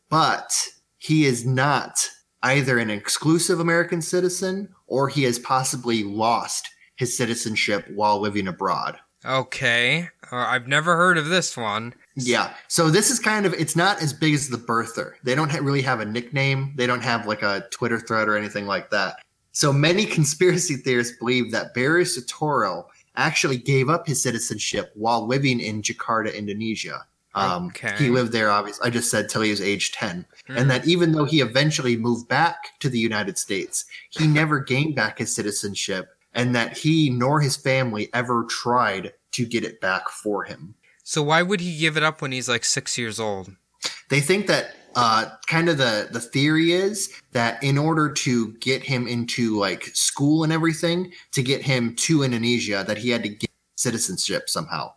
but 0.09 0.67
he 0.97 1.25
is 1.25 1.45
not 1.45 2.09
either 2.43 2.77
an 2.77 2.89
exclusive 2.89 3.59
American 3.59 4.01
citizen 4.01 4.67
or 4.87 5.07
he 5.07 5.23
has 5.23 5.39
possibly 5.39 6.03
lost 6.03 6.69
his 6.95 7.15
citizenship 7.15 7.85
while 7.95 8.19
living 8.19 8.47
abroad. 8.47 8.97
okay. 9.25 10.09
Uh, 10.31 10.35
I've 10.35 10.67
never 10.67 10.97
heard 10.97 11.17
of 11.17 11.27
this 11.27 11.55
one. 11.55 11.93
Yeah. 12.15 12.53
So 12.67 12.89
this 12.89 13.09
is 13.09 13.19
kind 13.19 13.45
of 13.45 13.53
it's 13.53 13.75
not 13.75 14.01
as 14.01 14.13
big 14.13 14.33
as 14.33 14.49
the 14.49 14.57
birther. 14.57 15.13
They 15.23 15.35
don't 15.35 15.49
ha- 15.49 15.59
really 15.61 15.81
have 15.81 15.99
a 15.99 16.05
nickname. 16.05 16.73
They 16.75 16.85
don't 16.85 17.03
have 17.03 17.27
like 17.27 17.41
a 17.41 17.65
Twitter 17.71 17.99
thread 17.99 18.27
or 18.27 18.37
anything 18.37 18.67
like 18.67 18.89
that. 18.91 19.17
So 19.51 19.73
many 19.73 20.05
conspiracy 20.17 20.75
theorists 20.75 21.17
believe 21.17 21.51
that 21.51 21.73
Barry 21.73 22.03
Soetoro 22.03 22.85
actually 23.15 23.57
gave 23.57 23.89
up 23.89 24.07
his 24.07 24.21
citizenship 24.21 24.91
while 24.95 25.25
living 25.25 25.59
in 25.59 25.81
Jakarta, 25.81 26.35
Indonesia. 26.35 27.05
Um, 27.35 27.67
Okay. 27.67 27.95
He 27.97 28.09
lived 28.09 28.31
there, 28.31 28.51
obviously. 28.51 28.85
I 28.87 28.89
just 28.91 29.09
said 29.09 29.29
till 29.29 29.41
he 29.41 29.49
was 29.49 29.61
age 29.61 29.91
10. 29.91 30.25
And 30.49 30.69
that 30.69 30.87
even 30.87 31.11
though 31.11 31.25
he 31.25 31.41
eventually 31.41 31.97
moved 31.97 32.27
back 32.27 32.79
to 32.79 32.89
the 32.89 32.99
United 32.99 33.37
States, 33.37 33.85
he 34.09 34.27
never 34.39 34.59
gained 34.59 34.95
back 34.95 35.17
his 35.17 35.33
citizenship 35.33 36.09
and 36.33 36.55
that 36.55 36.77
he 36.77 37.09
nor 37.09 37.41
his 37.41 37.55
family 37.55 38.09
ever 38.13 38.45
tried 38.45 39.13
to 39.31 39.45
get 39.45 39.63
it 39.63 39.81
back 39.81 40.09
for 40.09 40.43
him. 40.43 40.75
So 41.03 41.21
why 41.21 41.41
would 41.41 41.59
he 41.59 41.77
give 41.77 41.97
it 41.97 42.03
up 42.03 42.21
when 42.21 42.31
he's 42.31 42.49
like 42.49 42.63
six 42.65 42.97
years 42.97 43.19
old? 43.19 43.55
They 44.09 44.21
think 44.21 44.47
that 44.47 44.75
uh, 44.95 45.29
kind 45.47 45.69
of 45.69 45.77
the 45.77 46.07
the 46.11 46.19
theory 46.19 46.71
is 46.71 47.11
that 47.31 47.61
in 47.63 47.77
order 47.77 48.11
to 48.11 48.53
get 48.53 48.83
him 48.83 49.07
into 49.07 49.57
like 49.57 49.83
school 49.87 50.43
and 50.43 50.53
everything, 50.53 51.11
to 51.33 51.41
get 51.43 51.61
him 51.61 51.95
to 51.95 52.23
Indonesia, 52.23 52.83
that 52.87 52.97
he 52.97 53.09
had 53.09 53.23
to 53.23 53.29
get 53.29 53.49
citizenship 53.75 54.49
somehow. 54.49 54.93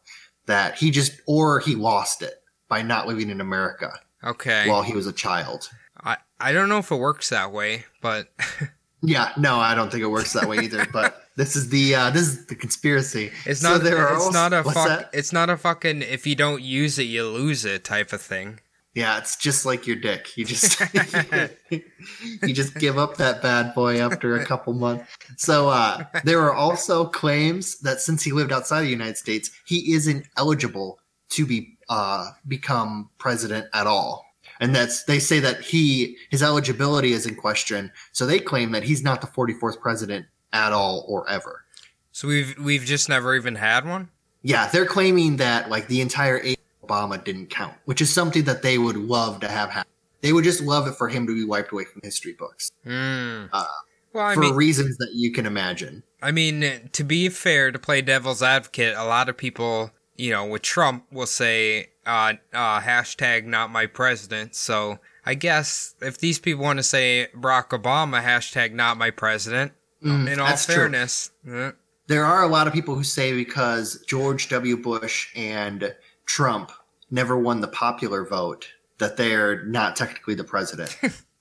That 0.46 0.76
he 0.76 0.90
just 0.90 1.20
or 1.26 1.58
he 1.60 1.74
lost 1.74 2.22
it 2.22 2.34
by 2.68 2.82
not 2.82 3.08
living 3.08 3.30
in 3.30 3.40
America 3.40 3.90
Okay. 4.22 4.68
while 4.68 4.82
he 4.82 4.92
was 4.92 5.06
a 5.06 5.12
child. 5.12 5.70
I, 6.04 6.18
I 6.38 6.52
don't 6.52 6.68
know 6.68 6.78
if 6.78 6.90
it 6.92 6.96
works 6.96 7.30
that 7.30 7.50
way, 7.52 7.84
but 8.00 8.28
Yeah, 9.06 9.32
no, 9.36 9.56
I 9.58 9.74
don't 9.74 9.90
think 9.90 10.02
it 10.02 10.08
works 10.08 10.32
that 10.34 10.48
way 10.48 10.58
either. 10.58 10.86
but 10.92 11.22
this 11.36 11.56
is 11.56 11.68
the 11.68 11.94
uh, 11.94 12.10
this 12.10 12.22
is 12.22 12.46
the 12.46 12.54
conspiracy. 12.56 13.30
it's 13.46 13.60
So 13.60 13.74
not 13.74 13.82
there 13.82 14.14
it's 14.14 14.32
not 14.32 14.52
a 14.52 14.64
fuck 14.64 14.74
that? 14.88 15.10
it's 15.12 15.32
not 15.32 15.48
a 15.48 15.56
fucking 15.56 16.02
if 16.02 16.26
you 16.26 16.34
don't 16.34 16.62
use 16.62 16.98
it 16.98 17.04
you 17.04 17.26
lose 17.26 17.64
it 17.64 17.84
type 17.84 18.12
of 18.12 18.20
thing. 18.20 18.60
Yeah, 18.94 19.18
it's 19.18 19.36
just 19.36 19.66
like 19.66 19.86
your 19.86 19.96
dick. 19.96 20.36
You 20.38 20.44
just 20.46 20.80
you 21.70 22.54
just 22.54 22.74
give 22.76 22.98
up 22.98 23.18
that 23.18 23.42
bad 23.42 23.74
boy 23.74 24.00
after 24.00 24.36
a 24.36 24.44
couple 24.44 24.72
months. 24.72 25.14
So 25.36 25.68
uh, 25.68 26.04
there 26.24 26.40
are 26.42 26.54
also 26.54 27.04
claims 27.04 27.78
that 27.80 28.00
since 28.00 28.22
he 28.22 28.32
lived 28.32 28.52
outside 28.52 28.82
the 28.82 28.88
United 28.88 29.18
States, 29.18 29.50
he 29.66 29.92
isn't 29.92 30.26
eligible 30.38 30.98
to 31.30 31.44
be 31.46 31.76
uh, 31.90 32.30
become 32.48 33.10
president 33.18 33.66
at 33.74 33.86
all. 33.86 34.24
And 34.60 34.74
that's 34.74 35.04
they 35.04 35.18
say 35.18 35.40
that 35.40 35.60
he 35.60 36.16
his 36.30 36.42
eligibility 36.42 37.12
is 37.12 37.26
in 37.26 37.34
question. 37.34 37.92
So 38.12 38.26
they 38.26 38.38
claim 38.38 38.72
that 38.72 38.82
he's 38.82 39.02
not 39.02 39.20
the 39.20 39.26
44th 39.26 39.80
president 39.80 40.26
at 40.52 40.72
all 40.72 41.04
or 41.08 41.28
ever. 41.28 41.64
So 42.12 42.28
we've 42.28 42.56
we've 42.58 42.84
just 42.84 43.08
never 43.08 43.34
even 43.34 43.56
had 43.56 43.84
one? 43.86 44.08
Yeah, 44.42 44.68
they're 44.68 44.86
claiming 44.86 45.36
that 45.36 45.68
like 45.68 45.88
the 45.88 46.00
entire 46.00 46.40
eight 46.42 46.60
Obama 46.84 47.22
didn't 47.22 47.50
count, 47.50 47.74
which 47.84 48.00
is 48.00 48.12
something 48.12 48.44
that 48.44 48.62
they 48.62 48.78
would 48.78 48.96
love 48.96 49.40
to 49.40 49.48
have 49.48 49.70
happen. 49.70 49.90
They 50.22 50.32
would 50.32 50.44
just 50.44 50.62
love 50.62 50.86
it 50.88 50.94
for 50.94 51.08
him 51.08 51.26
to 51.26 51.34
be 51.34 51.44
wiped 51.44 51.72
away 51.72 51.84
from 51.84 52.00
history 52.02 52.32
books 52.32 52.72
Mm. 52.86 53.48
Uh, 53.52 53.66
well, 54.12 54.32
for 54.32 54.40
mean, 54.40 54.54
reasons 54.54 54.96
that 54.98 55.10
you 55.12 55.32
can 55.32 55.44
imagine. 55.44 56.02
I 56.22 56.30
mean, 56.30 56.88
to 56.92 57.04
be 57.04 57.28
fair, 57.28 57.70
to 57.70 57.78
play 57.78 58.00
devil's 58.00 58.42
advocate, 58.42 58.96
a 58.96 59.04
lot 59.04 59.28
of 59.28 59.36
people, 59.36 59.90
you 60.18 60.30
know, 60.30 60.46
with 60.46 60.62
Trump 60.62 61.04
will 61.10 61.26
say, 61.26 61.88
uh, 62.06 62.34
uh, 62.52 62.80
hashtag 62.80 63.44
not 63.44 63.70
my 63.70 63.86
president. 63.86 64.54
So 64.54 64.98
I 65.24 65.34
guess 65.34 65.94
if 66.00 66.18
these 66.18 66.38
people 66.38 66.62
want 66.64 66.78
to 66.78 66.82
say 66.82 67.28
Barack 67.36 67.68
Obama, 67.70 68.22
hashtag 68.22 68.72
not 68.72 68.96
my 68.96 69.10
president, 69.10 69.72
Mm, 70.04 70.30
in 70.30 70.38
all 70.38 70.54
fairness, 70.56 71.30
eh, 71.50 71.72
There 72.06 72.24
are 72.24 72.42
a 72.42 72.46
lot 72.48 72.66
of 72.66 72.74
people 72.74 72.94
who 72.94 73.02
say 73.02 73.32
because 73.32 74.04
George 74.06 74.50
W. 74.50 74.76
Bush 74.76 75.28
and 75.34 75.96
Trump 76.26 76.70
never 77.10 77.36
won 77.36 77.60
the 77.62 77.66
popular 77.68 78.24
vote 78.24 78.68
that 78.98 79.16
they're 79.16 79.64
not 79.64 79.96
technically 79.96 80.34
the 80.34 80.44
president, 80.44 80.96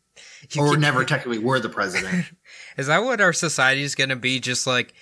or 0.57 0.77
never 0.77 1.03
technically 1.13 1.37
were 1.37 1.59
the 1.59 1.69
president. 1.69 2.25
is 2.77 2.87
that 2.87 3.03
what 3.03 3.19
our 3.19 3.33
society 3.33 3.83
is 3.83 3.93
going 3.93 4.09
to 4.09 4.15
be? 4.15 4.39
Just 4.39 4.65
like 4.65 4.93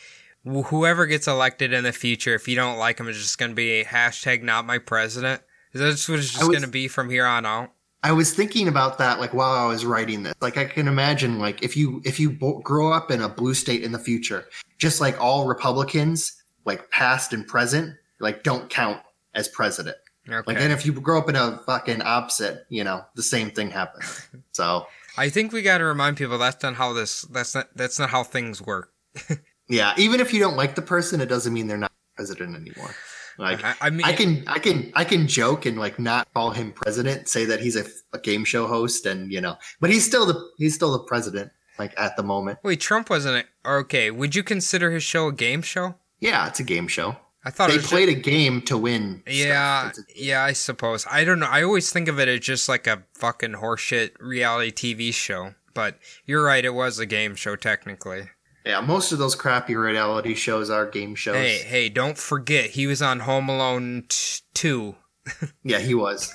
whoever 0.43 1.05
gets 1.05 1.27
elected 1.27 1.73
in 1.73 1.83
the 1.83 1.93
future, 1.93 2.35
if 2.35 2.47
you 2.47 2.55
don't 2.55 2.77
like 2.77 2.99
him, 2.99 3.07
it's 3.07 3.19
just 3.19 3.37
going 3.37 3.51
to 3.51 3.55
be 3.55 3.83
hashtag 3.83 4.43
not 4.43 4.65
my 4.65 4.77
president. 4.77 5.41
Is 5.73 5.81
that 5.81 5.91
just 5.91 6.09
what 6.09 6.19
it's 6.19 6.31
just 6.31 6.41
going 6.41 6.61
to 6.61 6.67
be 6.67 6.87
from 6.87 7.09
here 7.09 7.25
on 7.25 7.45
out? 7.45 7.71
I 8.03 8.11
was 8.11 8.33
thinking 8.33 8.67
about 8.67 8.97
that 8.97 9.19
like 9.19 9.33
while 9.33 9.53
I 9.53 9.65
was 9.65 9.85
writing 9.85 10.23
this. 10.23 10.33
Like 10.41 10.57
I 10.57 10.65
can 10.65 10.89
imagine 10.89 11.39
like 11.39 11.63
if 11.63 11.77
you 11.77 12.01
if 12.03 12.19
you 12.19 12.31
bo- 12.31 12.59
grow 12.59 12.91
up 12.91 13.09
in 13.09 13.21
a 13.21 13.29
blue 13.29 13.53
state 13.53 13.81
in 13.81 13.93
the 13.93 13.99
future, 13.99 14.45
just 14.77 14.99
like 14.99 15.19
all 15.21 15.47
Republicans, 15.47 16.43
like 16.65 16.91
past 16.91 17.31
and 17.31 17.47
present, 17.47 17.95
like 18.19 18.43
don't 18.43 18.69
count 18.69 19.01
as 19.33 19.47
president. 19.47 19.95
Okay. 20.27 20.43
Like 20.45 20.57
then 20.57 20.71
if 20.71 20.85
you 20.85 20.91
grow 20.91 21.17
up 21.17 21.29
in 21.29 21.37
a 21.37 21.61
fucking 21.65 22.01
opposite, 22.01 22.65
you 22.67 22.83
know, 22.83 23.05
the 23.15 23.23
same 23.23 23.51
thing 23.51 23.71
happens. 23.71 24.27
So 24.51 24.85
I 25.17 25.29
think 25.29 25.53
we 25.53 25.61
got 25.61 25.77
to 25.77 25.85
remind 25.85 26.17
people 26.17 26.37
that's 26.37 26.61
not 26.61 26.75
how 26.75 26.91
this 26.91 27.21
that's 27.21 27.55
not 27.55 27.69
that's 27.73 27.99
not 27.99 28.09
how 28.09 28.23
things 28.23 28.61
work. 28.61 28.91
yeah, 29.73 29.93
even 29.97 30.19
if 30.19 30.33
you 30.33 30.39
don't 30.39 30.55
like 30.55 30.75
the 30.75 30.81
person, 30.81 31.19
it 31.21 31.27
doesn't 31.27 31.51
mean 31.53 31.67
they're 31.67 31.77
not 31.77 31.91
president 32.15 32.55
anymore. 32.55 32.91
Like 33.37 33.63
I, 33.63 33.73
I 33.81 33.89
mean, 33.89 34.05
I 34.05 34.13
can 34.13 34.43
I 34.47 34.59
can 34.59 34.91
I 34.95 35.03
can 35.03 35.27
joke 35.27 35.65
and 35.65 35.79
like 35.79 35.97
not 35.97 36.31
call 36.33 36.51
him 36.51 36.71
president, 36.71 37.27
say 37.27 37.45
that 37.45 37.59
he's 37.59 37.75
a, 37.75 37.83
a 38.13 38.19
game 38.19 38.45
show 38.45 38.67
host, 38.67 39.05
and 39.07 39.31
you 39.31 39.41
know, 39.41 39.55
but 39.81 39.89
he's 39.89 40.05
still 40.05 40.25
the 40.27 40.39
he's 40.57 40.75
still 40.75 40.91
the 40.93 40.99
president. 41.05 41.51
Like 41.79 41.93
at 41.97 42.15
the 42.15 42.21
moment, 42.21 42.59
wait, 42.63 42.79
Trump 42.79 43.09
wasn't 43.09 43.47
a, 43.65 43.69
okay. 43.69 44.11
Would 44.11 44.35
you 44.35 44.43
consider 44.43 44.91
his 44.91 45.01
show 45.01 45.27
a 45.27 45.33
game 45.33 45.63
show? 45.63 45.95
yeah, 46.19 46.47
it's 46.47 46.59
a 46.59 46.63
game 46.63 46.87
show. 46.87 47.15
I 47.43 47.49
thought 47.49 47.69
They 47.69 47.73
it 47.73 47.77
was 47.81 47.87
played 47.87 48.07
a 48.09 48.13
game 48.13 48.61
to 48.63 48.77
win. 48.77 49.23
yeah. 49.27 49.91
Yeah. 50.15 50.43
I 50.43 50.53
suppose 50.53 51.05
I 51.11 51.25
don't 51.25 51.39
know. 51.39 51.47
I 51.49 51.63
always 51.63 51.91
think 51.91 52.07
of 52.07 52.19
it 52.19 52.29
as 52.29 52.39
just 52.39 52.69
like 52.69 52.85
a 52.87 53.03
fucking 53.15 53.53
horseshit 53.53 54.11
reality 54.19 54.71
TV 54.71 55.13
show. 55.13 55.55
But 55.73 55.97
you're 56.25 56.43
right. 56.45 56.63
It 56.63 56.73
was 56.75 56.99
a 56.99 57.05
game 57.05 57.33
show 57.35 57.55
technically. 57.57 58.29
Yeah. 58.65 58.81
Most 58.81 59.11
of 59.11 59.19
those 59.19 59.35
crappy 59.35 59.75
reality 59.75 60.33
shows 60.35 60.69
are 60.69 60.85
game 60.89 61.15
shows. 61.15 61.35
Hey, 61.35 61.57
hey! 61.59 61.89
Don't 61.89 62.17
forget 62.17 62.71
he 62.71 62.87
was 62.87 63.01
on 63.01 63.21
Home 63.21 63.49
Alone 63.49 64.05
t- 64.09 64.41
two. 64.53 64.95
Yeah, 65.63 65.79
he 65.79 65.93
was. 65.93 66.29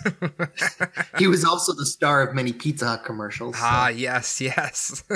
he 1.19 1.27
was 1.27 1.45
also 1.45 1.75
the 1.75 1.85
star 1.85 2.23
of 2.27 2.35
many 2.35 2.53
Pizza 2.55 2.87
Hut 2.87 3.05
commercials. 3.05 3.55
so- 3.57 3.61
Ah, 3.62 3.88
yes, 3.88 4.41
yes. 4.41 5.05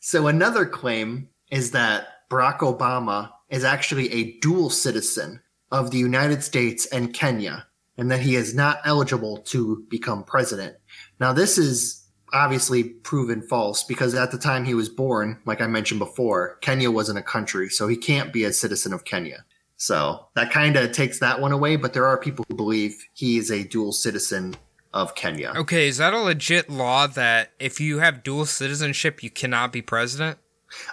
So 0.00 0.26
another 0.28 0.64
claim 0.64 1.28
is 1.50 1.72
that 1.72 2.06
Barack 2.30 2.58
Obama 2.60 3.30
is 3.50 3.64
actually 3.64 4.12
a 4.12 4.38
dual 4.40 4.70
citizen 4.70 5.40
of 5.72 5.90
the 5.90 5.98
United 5.98 6.42
States 6.42 6.86
and 6.86 7.12
Kenya, 7.12 7.66
and 7.96 8.10
that 8.10 8.20
he 8.20 8.36
is 8.36 8.54
not 8.54 8.80
eligible 8.84 9.38
to 9.38 9.84
become 9.90 10.22
president. 10.24 10.76
Now, 11.20 11.32
this 11.32 11.58
is 11.58 12.04
obviously 12.32 12.84
proven 12.84 13.42
false 13.42 13.82
because 13.82 14.14
at 14.14 14.30
the 14.30 14.38
time 14.38 14.64
he 14.64 14.74
was 14.74 14.88
born, 14.88 15.38
like 15.46 15.60
I 15.60 15.66
mentioned 15.66 16.00
before, 16.00 16.56
Kenya 16.60 16.90
wasn't 16.90 17.18
a 17.18 17.22
country, 17.22 17.68
so 17.68 17.88
he 17.88 17.96
can't 17.96 18.32
be 18.32 18.44
a 18.44 18.52
citizen 18.52 18.92
of 18.92 19.04
Kenya. 19.04 19.44
So 19.76 20.26
that 20.34 20.50
kind 20.50 20.76
of 20.76 20.92
takes 20.92 21.20
that 21.20 21.40
one 21.40 21.52
away, 21.52 21.76
but 21.76 21.92
there 21.92 22.06
are 22.06 22.18
people 22.18 22.44
who 22.48 22.54
believe 22.54 23.06
he 23.14 23.38
is 23.38 23.50
a 23.50 23.64
dual 23.64 23.92
citizen 23.92 24.56
of 24.94 25.14
Kenya. 25.14 25.52
okay, 25.54 25.86
is 25.86 25.98
that 25.98 26.14
a 26.14 26.18
legit 26.18 26.70
law 26.70 27.06
that 27.06 27.52
if 27.58 27.78
you 27.78 27.98
have 27.98 28.22
dual 28.22 28.46
citizenship, 28.46 29.22
you 29.22 29.30
cannot 29.30 29.70
be 29.70 29.82
president? 29.82 30.38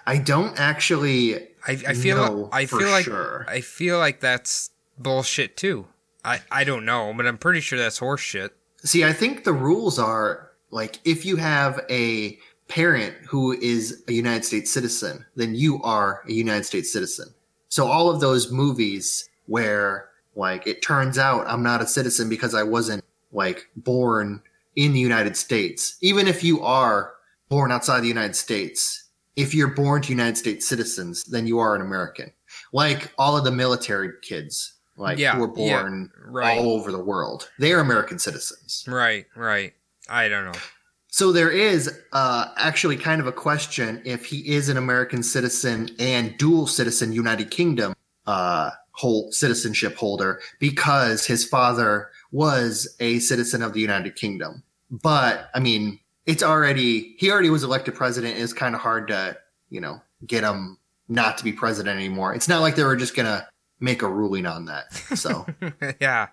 I 0.05 0.17
don't 0.17 0.59
actually 0.59 1.35
I, 1.67 1.71
I 1.87 1.93
feel 1.93 2.17
know 2.17 2.49
I 2.51 2.65
feel 2.65 2.89
like 2.89 3.05
sure. 3.05 3.45
I 3.47 3.61
feel 3.61 3.97
like 3.97 4.19
that's 4.19 4.69
bullshit 4.97 5.57
too. 5.57 5.87
I 6.23 6.41
I 6.51 6.63
don't 6.63 6.85
know, 6.85 7.13
but 7.15 7.25
I'm 7.25 7.37
pretty 7.37 7.61
sure 7.61 7.79
that's 7.79 7.99
horseshit. 7.99 8.51
See, 8.83 9.03
I 9.03 9.13
think 9.13 9.43
the 9.43 9.53
rules 9.53 9.97
are 9.97 10.51
like 10.75 10.99
if 11.05 11.25
you 11.25 11.37
have 11.37 11.79
a 11.89 12.37
parent 12.67 13.15
who 13.25 13.53
is 13.53 14.03
a 14.09 14.11
United 14.11 14.43
States 14.43 14.69
citizen, 14.69 15.25
then 15.37 15.55
you 15.55 15.81
are 15.83 16.21
a 16.27 16.33
United 16.33 16.65
States 16.65 16.91
citizen. 16.91 17.33
So 17.69 17.87
all 17.87 18.09
of 18.09 18.19
those 18.19 18.51
movies 18.51 19.29
where 19.45 20.09
like 20.35 20.67
it 20.67 20.81
turns 20.83 21.17
out 21.17 21.47
I'm 21.47 21.63
not 21.63 21.81
a 21.81 21.87
citizen 21.87 22.27
because 22.27 22.53
I 22.53 22.63
wasn't 22.63 23.05
like 23.31 23.69
born 23.77 24.41
in 24.75 24.91
the 24.91 24.99
United 24.99 25.37
States, 25.37 25.97
even 26.01 26.27
if 26.27 26.43
you 26.43 26.61
are 26.61 27.13
born 27.47 27.71
outside 27.71 28.01
the 28.01 28.09
United 28.09 28.35
States, 28.35 29.05
if 29.37 29.55
you're 29.55 29.73
born 29.73 30.01
to 30.01 30.09
United 30.09 30.37
States 30.37 30.67
citizens, 30.67 31.23
then 31.23 31.47
you 31.47 31.57
are 31.59 31.73
an 31.75 31.81
American. 31.81 32.33
Like 32.73 33.13
all 33.17 33.37
of 33.37 33.45
the 33.45 33.51
military 33.51 34.09
kids, 34.21 34.73
like 34.97 35.19
Yeah, 35.19 35.35
who 35.35 35.47
were 35.47 35.53
yeah, 35.55 35.83
born 35.83 36.11
right. 36.25 36.57
all 36.57 36.71
over 36.71 36.91
the 36.91 37.01
world, 37.01 37.49
they 37.59 37.71
are 37.71 37.79
American 37.79 38.19
citizens. 38.19 38.83
Right, 38.89 39.25
right. 39.37 39.73
I 40.09 40.27
don't 40.27 40.45
know. 40.45 40.59
So 41.07 41.31
there 41.31 41.49
is 41.49 41.89
uh, 42.11 42.47
actually 42.57 42.97
kind 42.97 43.21
of 43.21 43.27
a 43.27 43.31
question 43.31 44.01
if 44.03 44.25
he 44.25 44.53
is 44.53 44.67
an 44.67 44.75
American 44.75 45.23
citizen 45.23 45.89
and 45.97 46.37
dual 46.37 46.67
citizen 46.67 47.13
United 47.13 47.51
Kingdom 47.51 47.95
uh, 48.27 48.71
whole 48.91 49.31
citizenship 49.31 49.95
holder 49.95 50.41
because 50.59 51.25
his 51.25 51.45
father 51.45 52.09
was 52.31 52.95
a 52.99 53.19
citizen 53.19 53.61
of 53.61 53.73
the 53.73 53.79
United 53.79 54.15
Kingdom. 54.15 54.63
But 54.89 55.49
I 55.53 55.59
mean, 55.59 55.99
it's 56.25 56.43
already 56.43 57.15
he 57.17 57.31
already 57.31 57.49
was 57.49 57.63
elected 57.63 57.95
president. 57.95 58.37
It's 58.37 58.53
kind 58.53 58.75
of 58.75 58.81
hard 58.81 59.07
to 59.09 59.37
you 59.69 59.81
know 59.81 60.01
get 60.25 60.43
him 60.43 60.77
not 61.07 61.37
to 61.37 61.43
be 61.43 61.51
president 61.51 61.97
anymore. 61.97 62.33
It's 62.33 62.47
not 62.47 62.61
like 62.61 62.75
they 62.75 62.83
were 62.83 62.95
just 62.95 63.15
gonna 63.15 63.47
make 63.79 64.01
a 64.01 64.09
ruling 64.09 64.45
on 64.45 64.65
that. 64.65 64.93
So 64.93 65.45
yeah. 65.99 66.27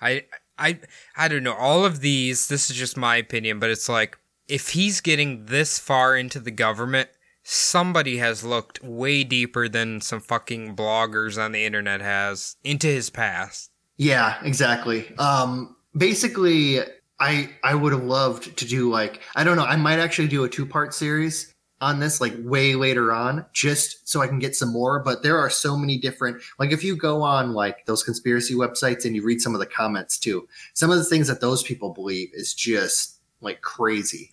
I 0.00 0.24
I 0.58 0.80
I 1.16 1.28
don't 1.28 1.42
know. 1.42 1.54
All 1.54 1.84
of 1.84 2.00
these, 2.00 2.48
this 2.48 2.70
is 2.70 2.76
just 2.76 2.96
my 2.96 3.16
opinion, 3.16 3.58
but 3.58 3.70
it's 3.70 3.88
like 3.88 4.18
if 4.48 4.70
he's 4.70 5.00
getting 5.00 5.46
this 5.46 5.78
far 5.78 6.16
into 6.16 6.40
the 6.40 6.50
government, 6.50 7.10
somebody 7.42 8.18
has 8.18 8.44
looked 8.44 8.82
way 8.82 9.24
deeper 9.24 9.68
than 9.68 10.00
some 10.00 10.20
fucking 10.20 10.76
bloggers 10.76 11.42
on 11.42 11.52
the 11.52 11.64
internet 11.64 12.00
has 12.00 12.56
into 12.64 12.86
his 12.86 13.10
past. 13.10 13.70
Yeah, 13.96 14.38
exactly. 14.42 15.14
Um, 15.18 15.76
basically, 15.96 16.80
I 17.20 17.50
I 17.62 17.74
would 17.74 17.92
have 17.92 18.04
loved 18.04 18.56
to 18.58 18.64
do 18.64 18.90
like 18.90 19.20
I 19.34 19.44
don't 19.44 19.56
know. 19.56 19.64
I 19.64 19.76
might 19.76 19.98
actually 19.98 20.28
do 20.28 20.44
a 20.44 20.48
two 20.48 20.66
part 20.66 20.94
series 20.94 21.54
on 21.80 22.00
this 22.00 22.20
like 22.20 22.34
way 22.38 22.74
later 22.74 23.12
on 23.12 23.44
just 23.52 24.08
so 24.08 24.20
I 24.20 24.26
can 24.26 24.38
get 24.38 24.56
some 24.56 24.72
more. 24.72 25.00
But 25.00 25.22
there 25.22 25.38
are 25.38 25.50
so 25.50 25.76
many 25.76 25.98
different, 25.98 26.42
like 26.58 26.72
if 26.72 26.82
you 26.82 26.96
go 26.96 27.22
on 27.22 27.52
like 27.52 27.86
those 27.86 28.02
conspiracy 28.02 28.54
websites 28.54 29.04
and 29.04 29.14
you 29.14 29.22
read 29.22 29.40
some 29.40 29.54
of 29.54 29.60
the 29.60 29.66
comments 29.66 30.18
too, 30.18 30.48
some 30.74 30.90
of 30.90 30.96
the 30.96 31.04
things 31.04 31.28
that 31.28 31.40
those 31.40 31.62
people 31.62 31.90
believe 31.90 32.30
is 32.32 32.52
just 32.54 33.20
like 33.40 33.60
crazy. 33.60 34.32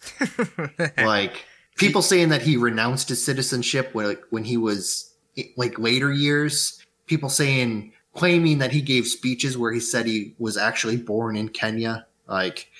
like 0.98 1.46
people 1.76 2.02
saying 2.02 2.30
that 2.30 2.41
he 2.41 2.58
renounced 2.58 3.10
his 3.10 3.24
citizenship 3.24 3.93
when 3.93 4.08
like 4.08 4.24
when 4.32 4.43
he 4.43 4.58
was 4.58 5.14
like 5.58 5.78
later 5.78 6.12
years. 6.12 6.82
People 7.06 7.30
saying 7.30 7.93
claiming 8.16 8.58
that 8.58 8.72
he 8.72 8.82
gave 8.82 9.06
speeches 9.06 9.58
where 9.58 9.72
he 9.72 9.80
said 9.80 10.08
he 10.08 10.34
was 10.39 10.58
actually 10.58 10.98
born 10.98 11.36
in 11.36 11.50
Kenya. 11.50 12.08
Like 12.28 12.72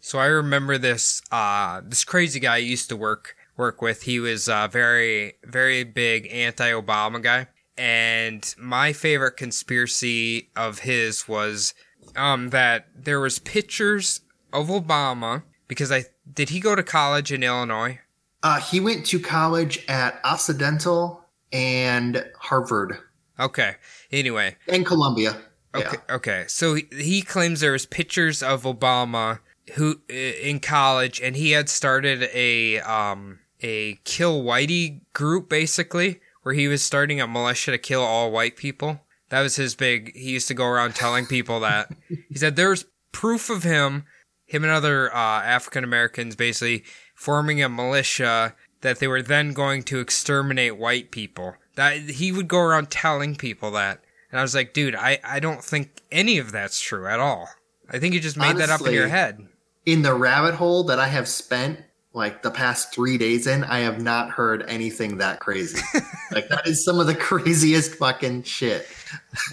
So 0.00 0.18
I 0.18 0.26
remember 0.26 0.76
this 0.76 1.22
uh 1.30 1.82
this 1.84 2.04
crazy 2.04 2.40
guy 2.40 2.56
used 2.56 2.88
to 2.88 2.96
work 2.96 3.36
work 3.56 3.82
with. 3.82 4.02
He 4.02 4.20
was 4.20 4.48
a 4.48 4.68
very 4.70 5.34
very 5.44 5.84
big 5.84 6.28
anti-Obama 6.32 7.22
guy. 7.22 7.48
And 7.76 8.54
my 8.58 8.92
favorite 8.92 9.36
conspiracy 9.36 10.50
of 10.56 10.80
his 10.80 11.26
was 11.28 11.74
um 12.16 12.50
that 12.50 12.86
there 12.94 13.20
was 13.20 13.38
pictures 13.38 14.20
of 14.52 14.68
Obama 14.68 15.42
because 15.68 15.90
I 15.90 16.04
did 16.32 16.50
he 16.50 16.60
go 16.60 16.74
to 16.74 16.82
college 16.82 17.32
in 17.32 17.42
Illinois? 17.42 17.98
uh, 18.44 18.60
he 18.60 18.80
went 18.80 19.06
to 19.06 19.20
college 19.20 19.84
at 19.86 20.20
Occidental 20.24 21.24
and 21.52 22.24
Harvard 22.40 22.98
Okay. 23.38 23.76
Anyway, 24.10 24.56
and 24.68 24.84
Columbia. 24.84 25.36
Okay. 25.74 25.96
Yeah. 26.08 26.16
Okay. 26.16 26.44
So 26.48 26.74
he, 26.74 26.86
he 26.92 27.22
claims 27.22 27.60
there 27.60 27.72
was 27.72 27.86
pictures 27.86 28.42
of 28.42 28.64
Obama 28.64 29.40
who 29.74 30.00
in 30.08 30.60
college, 30.60 31.20
and 31.20 31.34
he 31.34 31.52
had 31.52 31.68
started 31.68 32.28
a 32.34 32.80
um 32.80 33.38
a 33.62 34.00
kill 34.04 34.42
whitey 34.42 35.00
group 35.12 35.48
basically, 35.48 36.20
where 36.42 36.54
he 36.54 36.68
was 36.68 36.82
starting 36.82 37.20
a 37.20 37.26
militia 37.26 37.70
to 37.70 37.78
kill 37.78 38.02
all 38.02 38.30
white 38.30 38.56
people. 38.56 39.00
That 39.28 39.42
was 39.42 39.56
his 39.56 39.74
big. 39.74 40.14
He 40.14 40.30
used 40.30 40.48
to 40.48 40.54
go 40.54 40.66
around 40.66 40.94
telling 40.94 41.26
people 41.26 41.60
that. 41.60 41.90
he 42.28 42.36
said 42.36 42.56
there's 42.56 42.84
proof 43.12 43.48
of 43.48 43.62
him, 43.62 44.04
him 44.44 44.64
and 44.64 44.72
other 44.72 45.14
uh, 45.14 45.42
African 45.42 45.84
Americans 45.84 46.36
basically 46.36 46.84
forming 47.14 47.62
a 47.62 47.68
militia 47.68 48.54
that 48.82 48.98
they 48.98 49.08
were 49.08 49.22
then 49.22 49.52
going 49.52 49.82
to 49.84 50.00
exterminate 50.00 50.76
white 50.76 51.10
people. 51.10 51.56
That 51.76 51.96
he 51.96 52.32
would 52.32 52.48
go 52.48 52.58
around 52.58 52.90
telling 52.90 53.36
people 53.36 53.70
that. 53.72 54.02
And 54.30 54.38
I 54.38 54.42
was 54.42 54.54
like, 54.54 54.72
dude, 54.72 54.94
I, 54.94 55.18
I 55.24 55.40
don't 55.40 55.62
think 55.62 56.02
any 56.10 56.38
of 56.38 56.52
that's 56.52 56.80
true 56.80 57.06
at 57.06 57.20
all. 57.20 57.48
I 57.88 57.98
think 57.98 58.14
you 58.14 58.20
just 58.20 58.36
made 58.36 58.56
that 58.56 58.70
up 58.70 58.80
in 58.86 58.92
your 58.92 59.08
head. 59.08 59.46
In 59.84 60.02
the 60.02 60.14
rabbit 60.14 60.54
hole 60.54 60.84
that 60.84 60.98
I 60.98 61.08
have 61.08 61.28
spent 61.28 61.80
like 62.14 62.42
the 62.42 62.50
past 62.50 62.92
three 62.92 63.16
days 63.16 63.46
in, 63.46 63.64
I 63.64 63.80
have 63.80 64.02
not 64.02 64.30
heard 64.30 64.64
anything 64.68 65.18
that 65.18 65.40
crazy. 65.40 65.80
like 66.32 66.48
that 66.48 66.66
is 66.66 66.84
some 66.84 67.00
of 67.00 67.06
the 67.06 67.14
craziest 67.14 67.94
fucking 67.94 68.42
shit. 68.42 68.86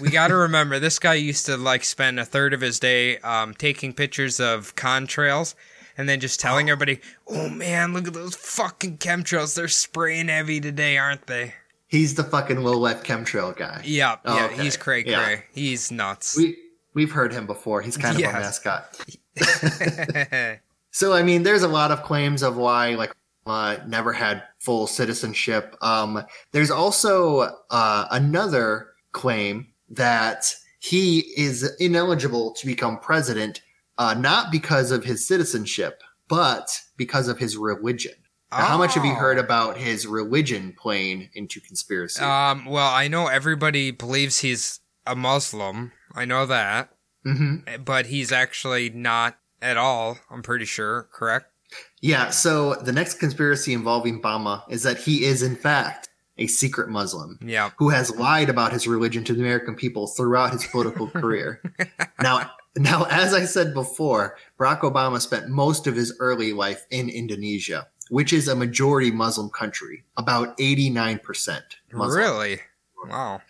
We 0.00 0.10
got 0.10 0.28
to 0.28 0.36
remember 0.36 0.78
this 0.78 0.98
guy 0.98 1.14
used 1.14 1.46
to 1.46 1.56
like 1.56 1.84
spend 1.84 2.20
a 2.20 2.24
third 2.24 2.52
of 2.52 2.60
his 2.60 2.78
day 2.78 3.18
um, 3.18 3.54
taking 3.54 3.92
pictures 3.94 4.40
of 4.40 4.74
contrails 4.76 5.54
and 5.96 6.08
then 6.08 6.20
just 6.20 6.40
telling 6.40 6.70
everybody, 6.70 7.00
"Oh 7.28 7.48
man, 7.48 7.92
look 7.92 8.06
at 8.08 8.14
those 8.14 8.34
fucking 8.36 8.98
chemtrails! 8.98 9.54
They're 9.54 9.68
spraying 9.68 10.28
heavy 10.28 10.60
today, 10.60 10.98
aren't 10.98 11.26
they?" 11.26 11.54
He's 11.88 12.14
the 12.14 12.24
fucking 12.24 12.62
low 12.62 12.78
life 12.78 13.02
chemtrail 13.02 13.56
guy. 13.56 13.82
Yeah, 13.84 14.16
Oh, 14.24 14.36
yeah, 14.36 14.44
okay. 14.46 14.62
he's 14.62 14.76
cray 14.76 15.04
Yeah. 15.04 15.24
cray. 15.24 15.44
He's 15.52 15.90
nuts. 15.90 16.36
We 16.36 16.56
we've 16.94 17.10
heard 17.12 17.32
him 17.32 17.46
before. 17.46 17.82
He's 17.82 17.96
kind 17.96 18.14
of 18.14 18.20
Yes. 18.20 18.34
a 18.34 18.38
mascot. 18.38 19.00
So 20.90 21.12
I 21.12 21.22
mean, 21.22 21.42
there's 21.42 21.62
a 21.62 21.68
lot 21.68 21.90
of 21.90 22.02
claims 22.02 22.42
of 22.42 22.56
why 22.56 22.94
like 22.94 23.12
uh, 23.46 23.78
never 23.86 24.12
had 24.12 24.42
full 24.58 24.86
citizenship. 24.86 25.76
Um, 25.80 26.22
there's 26.52 26.70
also 26.70 27.48
uh, 27.70 28.06
another 28.10 28.88
claim 29.12 29.68
that 29.88 30.54
he 30.80 31.20
is 31.36 31.74
ineligible 31.80 32.52
to 32.54 32.66
become 32.66 32.98
president, 33.00 33.60
uh, 33.98 34.14
not 34.14 34.50
because 34.52 34.90
of 34.90 35.04
his 35.04 35.26
citizenship, 35.26 36.02
but 36.28 36.70
because 36.96 37.28
of 37.28 37.38
his 37.38 37.56
religion. 37.56 38.12
Now, 38.52 38.64
how 38.64 38.78
much 38.78 38.94
have 38.94 39.04
you 39.04 39.12
Oh. 39.12 39.16
heard 39.16 39.38
about 39.38 39.76
his 39.76 40.06
religion 40.06 40.74
playing 40.76 41.30
into 41.34 41.60
conspiracy? 41.60 42.20
Um, 42.22 42.64
well, 42.66 42.88
I 42.92 43.06
know 43.08 43.28
everybody 43.28 43.90
believes 43.92 44.40
he's 44.40 44.80
a 45.06 45.14
Muslim. 45.14 45.92
I 46.14 46.24
know 46.24 46.46
that, 46.46 46.90
hmm 47.24 47.56
but 47.84 48.06
he's 48.06 48.32
actually 48.32 48.90
not 48.90 49.38
at 49.62 49.76
all. 49.76 50.18
I'm 50.30 50.42
pretty 50.42 50.64
sure. 50.64 51.08
Correct? 51.12 51.46
Yeah. 52.00 52.30
So 52.30 52.74
the 52.74 52.92
next 52.92 53.14
conspiracy 53.20 53.72
involving 53.72 54.20
Bama 54.20 54.62
is 54.68 54.82
that 54.82 54.98
he 54.98 55.24
is 55.24 55.42
in 55.42 55.56
fact 55.56 56.08
a 56.38 56.46
secret 56.46 56.88
Muslim. 56.88 57.38
Yeah. 57.44 57.70
who 57.78 57.90
has 57.90 58.16
lied 58.16 58.48
about 58.48 58.72
his 58.72 58.88
religion 58.88 59.24
to 59.24 59.34
the 59.34 59.40
American 59.40 59.74
people 59.74 60.06
throughout 60.06 60.52
his 60.52 60.66
political 60.66 61.06
career. 61.10 61.60
Now, 62.20 62.50
now, 62.76 63.04
as 63.10 63.34
I 63.34 63.44
said 63.44 63.74
before, 63.74 64.36
Barack 64.58 64.80
Obama 64.80 65.20
spent 65.20 65.48
most 65.48 65.86
of 65.86 65.96
his 65.96 66.16
early 66.20 66.52
life 66.52 66.86
in 66.90 67.08
Indonesia, 67.10 67.88
which 68.08 68.32
is 68.32 68.48
a 68.48 68.54
majority 68.56 69.10
Muslim 69.10 69.50
country, 69.50 70.04
about 70.16 70.56
89% 70.56 71.20
Muslim. 71.92 72.16
Really? 72.16 72.60
Wow. 73.08 73.42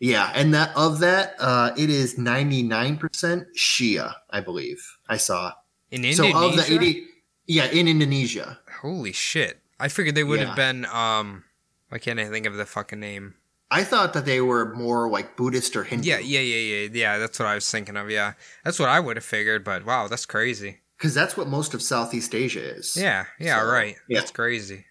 Yeah, 0.00 0.30
and 0.34 0.54
that 0.54 0.70
of 0.76 1.00
that, 1.00 1.34
uh, 1.40 1.72
it 1.76 1.90
is 1.90 2.16
99% 2.16 3.46
Shia, 3.56 4.14
I 4.30 4.40
believe. 4.40 4.80
I 5.08 5.16
saw. 5.16 5.52
In 5.90 6.02
So 6.12 6.24
Indonesia. 6.24 6.60
of 6.62 6.68
the 6.68 6.74
80, 6.74 7.06
yeah, 7.46 7.66
in 7.66 7.88
Indonesia. 7.88 8.58
Holy 8.80 9.12
shit! 9.12 9.60
I 9.80 9.88
figured 9.88 10.14
they 10.14 10.24
would 10.24 10.40
Yeah. 10.40 10.46
have 10.48 10.56
been. 10.56 10.84
Um, 10.86 11.44
why 11.88 11.98
can't 11.98 12.20
I 12.20 12.26
think 12.28 12.46
of 12.46 12.54
the 12.54 12.66
fucking 12.66 13.00
name? 13.00 13.34
I 13.70 13.84
thought 13.84 14.12
that 14.14 14.24
they 14.24 14.40
were 14.40 14.74
more 14.74 15.10
like 15.10 15.36
Buddhist 15.36 15.74
or 15.76 15.84
Hindu. 15.84 16.08
Yeah, 16.08 16.18
yeah, 16.18 16.40
yeah, 16.40 16.56
yeah, 16.84 16.88
yeah. 16.92 17.18
That's 17.18 17.38
what 17.38 17.46
I 17.48 17.54
was 17.54 17.70
thinking 17.70 17.96
of. 17.96 18.10
Yeah, 18.10 18.34
that's 18.64 18.78
what 18.78 18.88
I 18.88 19.00
would 19.00 19.16
have 19.16 19.24
figured. 19.24 19.64
But 19.64 19.84
wow, 19.84 20.08
that's 20.08 20.26
crazy. 20.26 20.80
Because 20.96 21.14
that's 21.14 21.36
what 21.36 21.48
most 21.48 21.74
of 21.74 21.82
Southeast 21.82 22.34
Asia 22.34 22.60
is. 22.76 22.96
Yeah, 22.96 23.26
yeah, 23.38 23.60
So, 23.60 23.66
right. 23.66 23.96
yeah. 24.08 24.18
That's 24.20 24.30
crazy. 24.32 24.84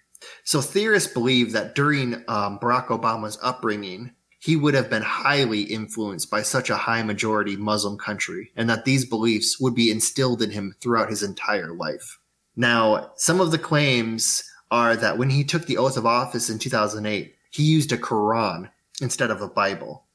So 0.43 0.61
theorists 0.61 1.11
believe 1.11 1.51
that 1.53 1.75
during 1.75 2.23
um, 2.27 2.59
Barack 2.59 2.87
Obama's 2.87 3.37
upbringing, 3.43 4.11
he 4.47 4.55
would 4.55 4.73
have 4.73 4.89
been 4.89 5.01
highly 5.01 5.63
influenced 5.63 6.31
by 6.31 6.41
such 6.41 6.69
a 6.69 6.77
high 6.77 7.03
majority 7.03 7.57
Muslim 7.57 7.97
country, 7.97 8.49
and 8.55 8.69
that 8.69 8.85
these 8.85 9.03
beliefs 9.03 9.59
would 9.59 9.75
be 9.75 9.91
instilled 9.91 10.41
in 10.41 10.51
him 10.51 10.73
throughout 10.79 11.09
his 11.09 11.21
entire 11.21 11.73
life. 11.73 12.17
Now, 12.55 13.11
some 13.17 13.41
of 13.41 13.51
the 13.51 13.57
claims 13.57 14.49
are 14.71 14.95
that 14.95 15.17
when 15.17 15.29
he 15.29 15.43
took 15.43 15.65
the 15.65 15.75
oath 15.75 15.97
of 15.97 16.05
office 16.05 16.49
in 16.49 16.59
2008, 16.59 17.35
he 17.51 17.63
used 17.63 17.91
a 17.91 17.97
Quran 17.97 18.69
instead 19.01 19.31
of 19.31 19.41
a 19.41 19.49
Bible. 19.49 20.05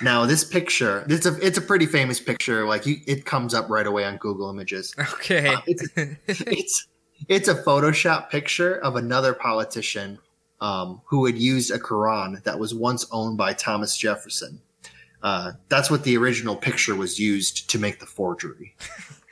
Now, 0.00 0.26
this 0.26 0.44
picture, 0.44 1.04
it's 1.08 1.26
a 1.26 1.36
it's 1.44 1.58
a 1.58 1.60
pretty 1.60 1.86
famous 1.86 2.20
picture. 2.20 2.64
Like 2.64 2.86
you, 2.86 2.98
it 3.08 3.24
comes 3.24 3.52
up 3.52 3.68
right 3.68 3.88
away 3.88 4.04
on 4.04 4.16
Google 4.18 4.48
Images 4.48 4.94
Okay. 5.14 5.48
Uh, 5.48 5.60
it's, 5.66 5.88
it's 6.28 6.86
it's 7.28 7.48
a 7.48 7.60
Photoshop 7.64 8.30
picture 8.30 8.76
of 8.76 8.94
another 8.94 9.34
politician 9.34 10.20
um, 10.62 11.02
who 11.06 11.26
had 11.26 11.36
used 11.36 11.72
a 11.72 11.78
Quran 11.78 12.42
that 12.44 12.58
was 12.58 12.72
once 12.72 13.04
owned 13.10 13.36
by 13.36 13.52
Thomas 13.52 13.96
Jefferson. 13.96 14.60
Uh, 15.20 15.52
that's 15.68 15.90
what 15.90 16.04
the 16.04 16.16
original 16.16 16.56
picture 16.56 16.94
was 16.94 17.18
used 17.18 17.68
to 17.70 17.78
make 17.78 18.00
the 18.00 18.06
forgery. 18.06 18.74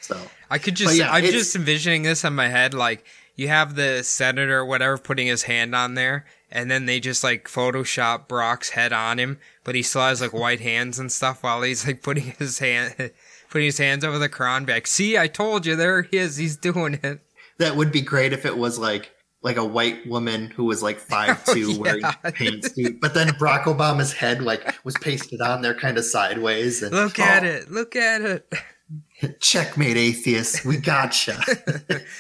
So 0.03 0.19
I 0.49 0.57
could 0.57 0.77
just, 0.77 0.97
yeah, 0.97 1.13
I'm 1.13 1.23
just 1.23 1.55
envisioning 1.55 2.03
this 2.03 2.25
in 2.25 2.35
my 2.35 2.49
head. 2.49 2.73
Like 2.73 3.05
you 3.37 3.49
have 3.49 3.75
the 3.75 4.03
senator, 4.03 4.61
or 4.61 4.65
whatever, 4.65 4.97
putting 4.97 5.27
his 5.27 5.43
hand 5.43 5.75
on 5.75 5.95
there, 5.95 6.25
and 6.51 6.71
then 6.71 6.87
they 6.87 7.01
just 7.01 7.23
like 7.23 7.45
Photoshop 7.49 8.27
Brock's 8.27 8.71
head 8.71 8.95
on 8.95 9.19
him, 9.19 9.39
but 9.63 9.75
he 9.75 9.83
still 9.83 10.01
has 10.01 10.23
like 10.23 10.33
white 10.33 10.61
hands 10.61 10.99
and 10.99 11.13
stuff 11.13 11.43
while 11.43 11.61
he's 11.61 11.87
like 11.87 12.03
putting 12.03 12.33
his 12.39 12.59
hand. 12.59 12.95
Putting 13.51 13.67
his 13.67 13.79
hands 13.79 14.05
over 14.05 14.17
the 14.17 14.29
Quran 14.29 14.65
back. 14.65 14.87
See, 14.87 15.19
I 15.19 15.27
told 15.27 15.67
you, 15.67 15.75
there 15.75 16.03
he 16.03 16.19
is. 16.19 16.37
He's 16.37 16.57
doing 16.57 17.01
it. 17.03 17.21
that 17.59 17.75
would 17.75 17.91
be 17.91 18.01
great 18.01 18.33
if 18.33 18.47
it 18.47 18.57
was 18.57 18.79
like 18.79 19.11
like 19.43 19.57
a 19.57 19.65
white 19.65 20.07
woman 20.07 20.49
who 20.51 20.65
was 20.65 20.83
like 20.83 20.99
five 20.99 21.45
two 21.53 21.79
wearing 21.79 22.03
yeah. 22.03 22.15
a 22.25 22.33
pantsuit, 22.33 23.01
but 23.01 23.15
then 23.15 23.29
Barack 23.29 23.65
Obama's 23.65 24.13
head 24.13 24.43
like 24.43 24.85
was 24.85 24.97
pasted 24.99 25.41
on 25.41 25.63
there 25.63 25.75
kind 25.75 25.99
of 25.99 26.05
sideways. 26.05 26.83
And, 26.83 26.93
Look 26.93 27.19
at 27.19 27.45
oh, 27.45 27.47
it. 27.47 27.71
Look 27.71 27.97
at 27.97 28.23
it. 28.23 28.53
Checkmate, 29.41 29.97
atheist. 29.97 30.65
We 30.65 30.79
gotcha. 30.79 31.41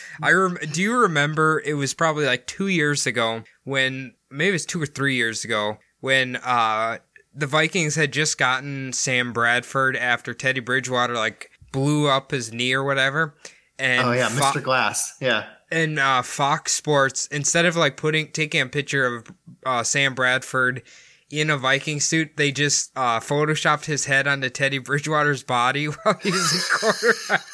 I 0.22 0.32
rem- 0.32 0.58
do 0.72 0.82
you 0.82 0.96
remember 0.96 1.62
it 1.64 1.74
was 1.74 1.94
probably 1.94 2.26
like 2.26 2.46
two 2.46 2.68
years 2.68 3.06
ago 3.06 3.42
when 3.64 4.14
maybe 4.30 4.50
it 4.50 4.52
was 4.52 4.66
two 4.66 4.80
or 4.80 4.86
three 4.86 5.16
years 5.16 5.44
ago 5.44 5.78
when 6.00 6.36
uh 6.36 6.98
the 7.34 7.46
Vikings 7.46 7.94
had 7.94 8.12
just 8.12 8.38
gotten 8.38 8.92
Sam 8.92 9.32
Bradford 9.32 9.96
after 9.96 10.34
Teddy 10.34 10.60
Bridgewater 10.60 11.14
like 11.14 11.50
blew 11.72 12.08
up 12.08 12.30
his 12.30 12.52
knee 12.52 12.72
or 12.72 12.84
whatever. 12.84 13.34
And 13.78 14.06
oh 14.06 14.12
yeah, 14.12 14.28
Fo- 14.28 14.58
Mr. 14.58 14.62
Glass. 14.62 15.16
Yeah. 15.20 15.46
And 15.70 15.98
uh, 15.98 16.22
Fox 16.22 16.72
Sports 16.72 17.26
instead 17.26 17.66
of 17.66 17.76
like 17.76 17.96
putting 17.96 18.28
taking 18.32 18.60
a 18.60 18.66
picture 18.66 19.06
of 19.06 19.26
uh, 19.64 19.82
Sam 19.82 20.14
Bradford 20.14 20.82
in 21.30 21.48
a 21.50 21.56
Viking 21.56 22.00
suit, 22.00 22.36
they 22.36 22.50
just 22.50 22.90
uh, 22.96 23.20
photoshopped 23.20 23.84
his 23.84 24.06
head 24.06 24.26
onto 24.26 24.50
Teddy 24.50 24.78
Bridgewater's 24.78 25.42
body 25.44 25.84
while 26.02 26.18
he 26.22 26.30
was 26.30 26.52
in 26.52 26.60
quarterback. 26.78 27.44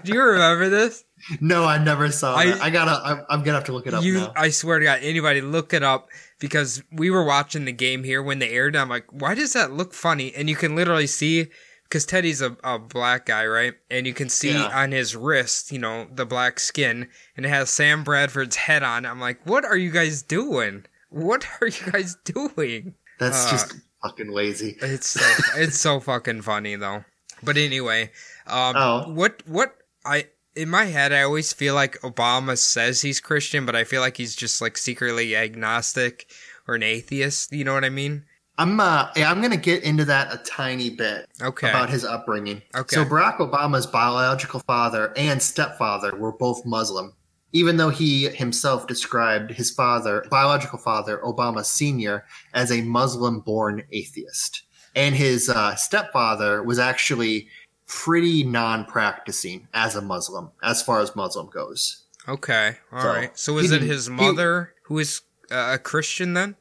Do 0.04 0.12
you 0.12 0.22
remember 0.22 0.68
this? 0.68 1.04
No, 1.40 1.64
I 1.64 1.82
never 1.82 2.10
saw 2.10 2.34
I- 2.36 2.46
that. 2.46 2.62
I 2.62 2.70
gotta. 2.70 3.00
I'm, 3.04 3.24
I'm 3.28 3.42
gonna 3.42 3.56
have 3.56 3.64
to 3.64 3.72
look 3.72 3.86
it 3.86 3.94
up 3.94 4.02
you, 4.02 4.14
now. 4.14 4.32
I 4.36 4.50
swear 4.50 4.78
to 4.78 4.84
God, 4.84 5.00
anybody 5.02 5.40
look 5.40 5.72
it 5.72 5.82
up 5.82 6.08
because 6.38 6.82
we 6.90 7.10
were 7.10 7.24
watching 7.24 7.66
the 7.66 7.72
game 7.72 8.04
here 8.04 8.22
when 8.22 8.38
they 8.38 8.50
aired. 8.50 8.74
it. 8.74 8.78
I'm 8.78 8.88
like, 8.88 9.04
why 9.12 9.34
does 9.34 9.52
that 9.52 9.72
look 9.72 9.92
funny? 9.92 10.34
And 10.34 10.48
you 10.48 10.56
can 10.56 10.74
literally 10.74 11.06
see 11.06 11.48
because 11.90 12.06
Teddy's 12.06 12.40
a, 12.40 12.56
a 12.62 12.78
black 12.78 13.26
guy, 13.26 13.44
right? 13.46 13.74
And 13.90 14.06
you 14.06 14.14
can 14.14 14.28
see 14.28 14.52
Yeah. 14.52 14.70
on 14.72 14.92
his 14.92 15.16
wrist, 15.16 15.72
you 15.72 15.80
know, 15.80 16.06
the 16.14 16.24
black 16.24 16.60
skin, 16.60 17.08
and 17.36 17.44
it 17.44 17.48
has 17.48 17.68
Sam 17.68 18.04
Bradford's 18.04 18.54
head 18.56 18.84
on. 18.84 19.04
I'm 19.04 19.20
like, 19.20 19.40
what 19.44 19.64
are 19.64 19.76
you 19.76 19.90
guys 19.90 20.22
doing? 20.22 20.86
What 21.08 21.44
are 21.60 21.66
you 21.66 21.90
guys 21.90 22.16
doing? 22.24 22.94
That's 23.18 23.46
uh, 23.46 23.50
just 23.50 23.74
fucking 24.02 24.30
lazy. 24.30 24.76
It's 24.80 25.08
so, 25.08 25.42
it's 25.60 25.76
so 25.78 25.98
fucking 25.98 26.42
funny 26.42 26.76
though. 26.76 27.04
But 27.42 27.56
anyway, 27.56 28.12
um, 28.46 28.74
Oh. 28.76 29.12
what 29.12 29.42
what 29.46 29.74
I 30.04 30.28
in 30.54 30.68
my 30.68 30.84
head 30.84 31.12
I 31.12 31.22
always 31.22 31.52
feel 31.52 31.74
like 31.74 31.98
Obama 32.02 32.56
says 32.56 33.02
he's 33.02 33.18
Christian, 33.18 33.66
but 33.66 33.74
I 33.74 33.82
feel 33.84 34.00
like 34.00 34.16
he's 34.18 34.36
just 34.36 34.60
like 34.60 34.78
secretly 34.78 35.34
agnostic 35.34 36.30
or 36.68 36.76
an 36.76 36.82
atheist. 36.84 37.50
You 37.52 37.64
know 37.64 37.74
what 37.74 37.84
I 37.84 37.88
mean? 37.90 38.24
I'm 38.60 38.78
uh, 38.78 39.08
I'm 39.16 39.40
gonna 39.40 39.56
get 39.56 39.82
into 39.84 40.04
that 40.04 40.32
a 40.34 40.36
tiny 40.38 40.90
bit 40.90 41.26
Okay. 41.40 41.70
about 41.70 41.88
his 41.88 42.04
upbringing. 42.04 42.60
Okay. 42.74 42.94
So 42.94 43.04
Barack 43.04 43.38
Obama's 43.38 43.86
biological 43.86 44.60
father 44.60 45.12
and 45.16 45.42
stepfather 45.42 46.14
were 46.16 46.32
both 46.32 46.66
Muslim, 46.66 47.14
even 47.52 47.78
though 47.78 47.88
he 47.88 48.28
himself 48.28 48.86
described 48.86 49.50
his 49.50 49.70
father, 49.70 50.24
biological 50.30 50.78
father, 50.78 51.18
Obama 51.24 51.64
Senior, 51.64 52.24
as 52.52 52.70
a 52.70 52.82
Muslim-born 52.82 53.82
atheist, 53.92 54.62
and 54.94 55.14
his 55.14 55.48
uh, 55.48 55.74
stepfather 55.76 56.62
was 56.62 56.78
actually 56.78 57.48
pretty 57.86 58.44
non-practicing 58.44 59.66
as 59.74 59.96
a 59.96 60.02
Muslim, 60.02 60.50
as 60.62 60.82
far 60.82 61.00
as 61.00 61.16
Muslim 61.16 61.48
goes. 61.48 62.04
Okay. 62.28 62.76
All 62.92 63.00
So, 63.02 63.08
right. 63.08 63.38
So 63.38 63.56
he 63.58 63.64
is 63.64 63.72
it 63.72 63.82
his 63.82 64.06
he- 64.06 64.12
mother 64.12 64.74
who 64.82 64.98
is 64.98 65.22
uh, 65.50 65.70
a 65.74 65.78
Christian 65.78 66.34
then? 66.34 66.56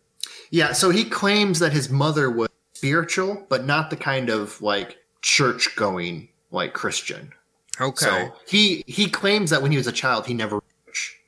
Yeah, 0.51 0.73
so 0.73 0.89
he 0.89 1.05
claims 1.05 1.59
that 1.59 1.73
his 1.73 1.89
mother 1.89 2.29
was 2.29 2.49
spiritual, 2.73 3.45
but 3.49 3.65
not 3.65 3.89
the 3.89 3.95
kind 3.95 4.29
of 4.29 4.61
like 4.61 4.97
church 5.21 5.75
going 5.75 6.29
like 6.51 6.73
Christian. 6.73 7.31
Okay. 7.79 8.05
So 8.05 8.33
he 8.47 8.83
he 8.87 9.09
claims 9.09 9.49
that 9.51 9.61
when 9.61 9.71
he 9.71 9.77
was 9.77 9.87
a 9.87 9.91
child 9.91 10.25
he 10.25 10.33
never 10.33 10.61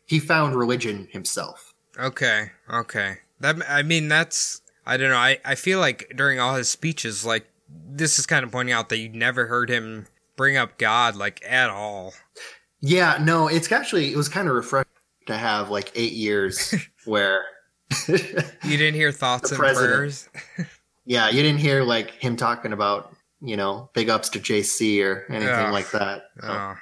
he 0.05 0.19
found 0.19 0.55
religion 0.55 1.07
himself. 1.11 1.74
Okay. 1.97 2.51
Okay. 2.69 3.17
That 3.39 3.57
I 3.69 3.84
mean 3.84 4.07
that's 4.07 4.61
I 4.86 4.97
don't 4.97 5.09
know. 5.09 5.17
I 5.17 5.38
I 5.45 5.55
feel 5.55 5.80
like 5.80 6.11
during 6.15 6.39
all 6.39 6.55
his 6.55 6.69
speeches, 6.69 7.26
like 7.26 7.47
this 7.69 8.19
is 8.19 8.26
kind 8.26 8.43
of 8.43 8.51
pointing 8.51 8.74
out 8.74 8.89
that 8.89 8.97
you 8.97 9.09
never 9.09 9.47
heard 9.47 9.69
him 9.69 10.07
bring 10.36 10.57
up 10.57 10.78
God 10.78 11.15
like 11.15 11.41
at 11.47 11.69
all. 11.69 12.13
Yeah, 12.82 13.19
no, 13.22 13.47
it's 13.47 13.72
actually 13.72 14.11
it 14.11 14.17
was 14.17 14.28
kind 14.28 14.47
of 14.47 14.55
refreshing 14.55 14.91
to 15.28 15.38
have 15.38 15.69
like 15.69 15.91
eight 15.95 16.13
years 16.13 16.74
where 17.05 17.43
You 18.63 18.77
didn't 18.77 18.95
hear 18.95 19.11
thoughts 19.11 19.49
The 19.49 19.55
and 19.55 19.59
president. 19.59 19.93
prayers. 19.93 20.29
yeah, 21.05 21.29
you 21.29 21.41
didn't 21.41 21.59
hear 21.59 21.83
like 21.83 22.11
him 22.11 22.35
talking 22.35 22.73
about, 22.73 23.15
you 23.41 23.57
know, 23.57 23.89
big 23.93 24.09
ups 24.09 24.29
to 24.29 24.39
JC 24.39 25.03
or 25.03 25.25
anything 25.29 25.71
like 25.71 25.89
that. 25.91 26.23
Oh. 26.43 26.75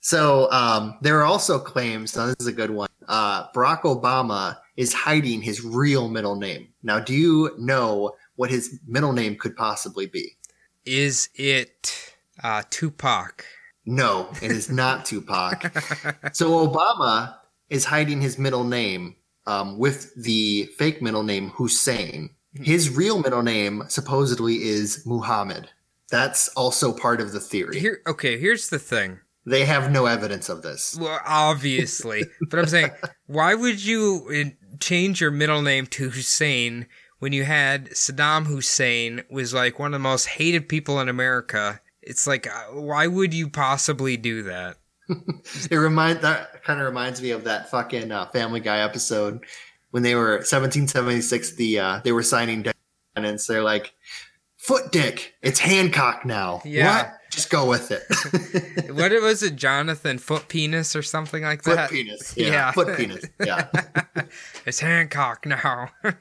So 0.00 0.50
um, 0.52 0.98
there 1.00 1.18
are 1.20 1.24
also 1.24 1.58
claims. 1.58 2.14
Now 2.16 2.26
this 2.26 2.36
is 2.40 2.46
a 2.46 2.52
good 2.52 2.70
one. 2.70 2.88
Uh, 3.08 3.50
Barack 3.52 3.82
Obama 3.82 4.56
is 4.76 4.92
hiding 4.92 5.40
his 5.40 5.64
real 5.64 6.08
middle 6.08 6.36
name. 6.36 6.68
Now, 6.82 6.98
do 7.00 7.14
you 7.14 7.52
know 7.58 8.12
what 8.36 8.50
his 8.50 8.80
middle 8.86 9.12
name 9.12 9.36
could 9.36 9.56
possibly 9.56 10.06
be? 10.06 10.32
Is 10.84 11.28
it 11.36 12.12
uh, 12.42 12.62
Tupac? 12.70 13.44
No, 13.86 14.28
it 14.42 14.50
is 14.50 14.70
not 14.70 15.04
Tupac. 15.04 15.62
so 16.32 16.66
Obama 16.66 17.36
is 17.70 17.84
hiding 17.84 18.20
his 18.20 18.38
middle 18.38 18.64
name 18.64 19.16
um, 19.46 19.78
with 19.78 20.14
the 20.14 20.66
fake 20.76 21.02
middle 21.02 21.22
name 21.22 21.50
Hussein. 21.50 22.30
His 22.54 22.94
real 22.94 23.20
middle 23.20 23.42
name 23.42 23.84
supposedly 23.88 24.62
is 24.62 25.02
Muhammad. 25.04 25.70
That's 26.10 26.48
also 26.48 26.92
part 26.92 27.20
of 27.20 27.32
the 27.32 27.40
theory. 27.40 27.80
Here, 27.80 28.00
okay. 28.06 28.38
Here's 28.38 28.68
the 28.68 28.78
thing. 28.78 29.20
They 29.46 29.64
have 29.64 29.90
no 29.90 30.06
evidence 30.06 30.48
of 30.48 30.62
this. 30.62 30.96
Well, 30.98 31.20
obviously, 31.26 32.24
but 32.50 32.60
I'm 32.60 32.66
saying, 32.66 32.92
why 33.26 33.54
would 33.54 33.84
you 33.84 34.26
uh, 34.32 34.76
change 34.80 35.20
your 35.20 35.30
middle 35.30 35.60
name 35.60 35.86
to 35.88 36.10
Hussein 36.10 36.86
when 37.18 37.32
you 37.32 37.44
had 37.44 37.90
Saddam 37.90 38.46
Hussein 38.46 39.22
was 39.30 39.52
like 39.52 39.78
one 39.78 39.88
of 39.88 39.92
the 39.92 39.98
most 39.98 40.26
hated 40.26 40.68
people 40.68 41.00
in 41.00 41.08
America? 41.08 41.80
It's 42.00 42.26
like, 42.26 42.46
uh, 42.46 42.80
why 42.80 43.06
would 43.06 43.34
you 43.34 43.48
possibly 43.50 44.16
do 44.16 44.42
that? 44.44 44.76
It 45.70 45.76
remind 45.76 46.20
that 46.20 46.62
kind 46.64 46.80
of 46.80 46.86
reminds 46.86 47.20
me 47.20 47.30
of 47.30 47.44
that 47.44 47.70
fucking 47.70 48.10
uh, 48.10 48.26
Family 48.30 48.60
Guy 48.60 48.78
episode 48.78 49.44
when 49.90 50.02
they 50.02 50.14
were 50.14 50.36
1776. 50.38 51.56
The 51.56 51.78
uh, 51.78 52.00
they 52.04 52.12
were 52.12 52.22
signing 52.22 52.64
sentence. 53.14 53.46
They're 53.46 53.62
like, 53.62 53.92
"Foot 54.56 54.92
Dick, 54.92 55.34
it's 55.42 55.58
Hancock 55.58 56.24
now." 56.24 56.62
Yeah. 56.64 57.02
What? 57.02 57.12
Just 57.30 57.50
go 57.50 57.68
with 57.68 57.90
it. 57.90 58.02
What 58.94 59.10
was 59.20 59.42
it, 59.42 59.56
Jonathan 59.56 60.18
Foot 60.18 60.46
Penis 60.48 60.94
or 60.94 61.02
something 61.02 61.42
like 61.42 61.64
Foot 61.64 61.74
that? 61.76 61.90
penis. 61.90 62.34
Yeah. 62.36 62.46
Yeah. 62.46 62.72
Foot 62.72 62.96
penis. 62.96 63.24
Yeah. 63.44 63.68
It's 64.66 64.80
Hancock 64.80 65.44
now. 65.44 65.90
uh, 66.04 66.12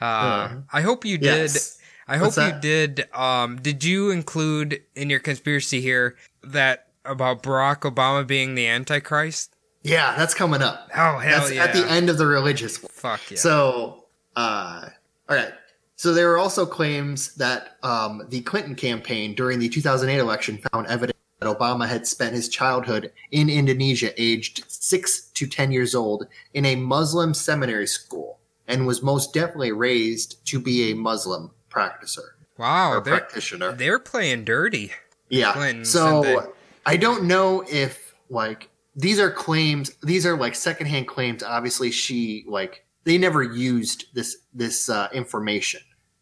Uh, 0.00 0.48
I 0.72 0.80
hope 0.80 1.04
you 1.04 1.18
did. 1.18 1.24
yes. 1.26 1.78
I 2.08 2.16
hope 2.16 2.36
you 2.36 2.52
did. 2.60 3.06
Um, 3.14 3.60
did 3.60 3.84
you 3.84 4.10
include 4.10 4.82
in 4.94 5.10
your 5.10 5.20
conspiracy 5.20 5.80
here 5.82 6.16
that 6.42 6.88
about 7.04 7.42
Barack 7.42 7.80
Obama 7.80 8.26
being 8.26 8.54
the 8.54 8.66
Antichrist? 8.66 9.54
Yeah, 9.82 10.14
that's 10.16 10.34
coming 10.34 10.62
up. 10.62 10.90
Oh 10.94 11.18
hell 11.18 11.40
That's 11.40 11.52
yeah! 11.52 11.64
at 11.64 11.72
the 11.72 11.88
end 11.90 12.10
of 12.10 12.18
the 12.18 12.26
religious 12.26 12.82
one. 12.82 12.90
Fuck 12.90 13.30
yeah! 13.30 13.38
So, 13.38 14.06
uh, 14.36 14.88
all 15.28 15.36
right. 15.36 15.52
So 15.96 16.14
there 16.14 16.28
were 16.28 16.38
also 16.38 16.64
claims 16.64 17.34
that 17.34 17.76
um, 17.82 18.22
the 18.28 18.40
Clinton 18.42 18.74
campaign 18.74 19.34
during 19.34 19.58
the 19.58 19.68
2008 19.68 20.18
election 20.18 20.58
found 20.72 20.86
evidence 20.86 21.18
that 21.40 21.58
Obama 21.58 21.88
had 21.88 22.06
spent 22.06 22.34
his 22.34 22.48
childhood 22.48 23.12
in 23.30 23.48
Indonesia, 23.48 24.12
aged 24.20 24.64
six 24.68 25.22
to 25.34 25.46
10 25.46 25.72
years 25.72 25.94
old, 25.94 26.26
in 26.54 26.64
a 26.64 26.76
Muslim 26.76 27.34
seminary 27.34 27.86
school, 27.86 28.38
and 28.66 28.86
was 28.86 29.02
most 29.02 29.34
definitely 29.34 29.72
raised 29.72 30.44
to 30.46 30.60
be 30.60 30.90
a 30.90 30.94
Muslim 30.94 31.50
practicer 31.78 32.28
wow, 32.58 33.00
they're 33.00 33.18
practitioner. 33.18 33.72
they're 33.72 33.98
playing 33.98 34.44
dirty. 34.44 34.92
Yeah. 35.30 35.82
So? 35.82 36.52
I 36.86 36.96
don't 36.96 37.24
know 37.24 37.64
if 37.68 38.14
like 38.30 38.70
these 38.96 39.18
are 39.18 39.30
claims. 39.30 39.90
These 40.02 40.26
are 40.26 40.36
like 40.36 40.54
secondhand 40.54 41.06
claims. 41.06 41.42
Obviously, 41.42 41.90
she 41.90 42.44
like 42.48 42.84
they 43.04 43.18
never 43.18 43.42
used 43.42 44.06
this 44.14 44.38
this 44.54 44.88
uh, 44.88 45.08
information 45.12 45.80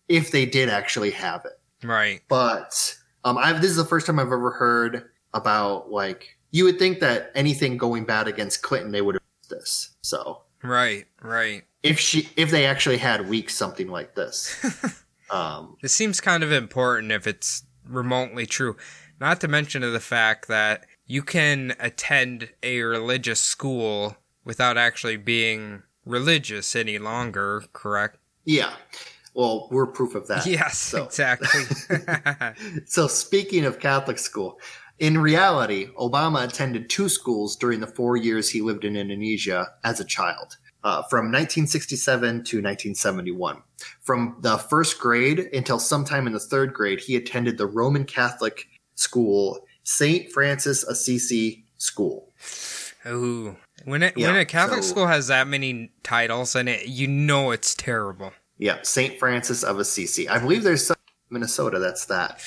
if 0.08 0.30
they 0.30 0.44
did 0.44 0.68
actually 0.68 1.10
have 1.12 1.44
it. 1.44 1.86
Right. 1.86 2.20
But 2.28 2.96
um, 3.24 3.38
I've 3.38 3.60
this 3.60 3.70
is 3.70 3.76
the 3.76 3.84
first 3.84 4.06
time 4.06 4.18
I've 4.18 4.26
ever 4.26 4.50
heard 4.50 5.10
about 5.34 5.90
like 5.90 6.36
you 6.50 6.64
would 6.64 6.78
think 6.78 7.00
that 7.00 7.30
anything 7.34 7.76
going 7.76 8.04
bad 8.04 8.28
against 8.28 8.62
Clinton 8.62 8.90
they 8.90 9.02
would 9.02 9.14
have 9.14 9.22
this. 9.48 9.90
So 10.02 10.42
Right. 10.62 11.06
Right. 11.22 11.62
if 11.84 12.00
she 12.00 12.28
if 12.36 12.50
they 12.50 12.66
actually 12.66 12.98
had 12.98 13.28
leaked 13.28 13.52
something 13.52 13.88
like 13.88 14.14
this. 14.16 15.04
um, 15.30 15.76
This 15.82 15.94
seems 15.94 16.20
kind 16.20 16.42
of 16.42 16.52
important 16.52 17.12
if 17.12 17.26
it's 17.26 17.64
remotely 17.88 18.46
true. 18.46 18.76
Not 19.20 19.40
to 19.40 19.48
mention 19.48 19.82
of 19.82 19.92
the 19.92 20.00
fact 20.00 20.48
that 20.48 20.84
you 21.06 21.22
can 21.22 21.74
attend 21.80 22.50
a 22.62 22.80
religious 22.82 23.40
school 23.40 24.16
without 24.44 24.76
actually 24.76 25.16
being 25.16 25.82
religious 26.04 26.76
any 26.76 26.98
longer, 26.98 27.64
correct? 27.72 28.18
yeah. 28.44 28.72
Well, 29.34 29.68
we're 29.70 29.86
proof 29.88 30.14
of 30.14 30.28
that. 30.28 30.46
Yes, 30.46 30.78
So- 30.78 31.04
exactly. 31.04 31.48
So 32.86 33.06
speaking 33.06 33.64
of 33.66 33.78
Catholic 33.80 34.18
school, 34.18 34.58
in 34.98 35.18
reality, 35.18 35.88
Obama 35.98 36.44
attended 36.44 36.88
two 36.88 37.08
schools 37.10 37.54
during 37.56 37.80
the 37.80 37.86
four 37.86 38.16
years 38.16 38.48
he 38.48 38.62
lived 38.62 38.84
in 38.84 38.96
Indonesia 38.96 39.68
as 39.84 40.00
a 40.00 40.04
child, 40.06 40.56
uh, 40.86 41.02
from 41.02 41.24
1967 41.32 42.20
to 42.20 42.36
1971. 42.58 43.60
From 44.02 44.36
the 44.40 44.56
first 44.56 45.00
grade 45.00 45.40
until 45.52 45.80
sometime 45.80 46.28
in 46.28 46.32
the 46.32 46.38
third 46.38 46.72
grade, 46.72 47.00
he 47.00 47.16
attended 47.16 47.58
the 47.58 47.66
Roman 47.66 48.04
Catholic 48.04 48.68
school, 48.94 49.66
St. 49.82 50.30
Francis 50.30 50.84
Assisi 50.84 51.64
School. 51.76 52.32
Ooh. 53.04 53.56
When 53.84 54.04
it, 54.04 54.16
Yeah, 54.16 54.28
when 54.28 54.36
a 54.36 54.44
Catholic 54.44 54.84
so- 54.84 54.90
school 54.90 55.06
has 55.08 55.26
that 55.26 55.48
many 55.48 55.90
titles 56.04 56.54
in 56.54 56.68
it, 56.68 56.86
you 56.86 57.08
know 57.08 57.50
it's 57.50 57.74
terrible. 57.74 58.32
Yeah, 58.56 58.78
St. 58.82 59.18
Francis 59.18 59.64
of 59.64 59.80
Assisi. 59.80 60.28
I 60.28 60.38
believe 60.38 60.62
there's 60.62 60.86
some 60.86 60.96
Minnesota 61.30 61.80
that's 61.80 62.06
that. 62.06 62.44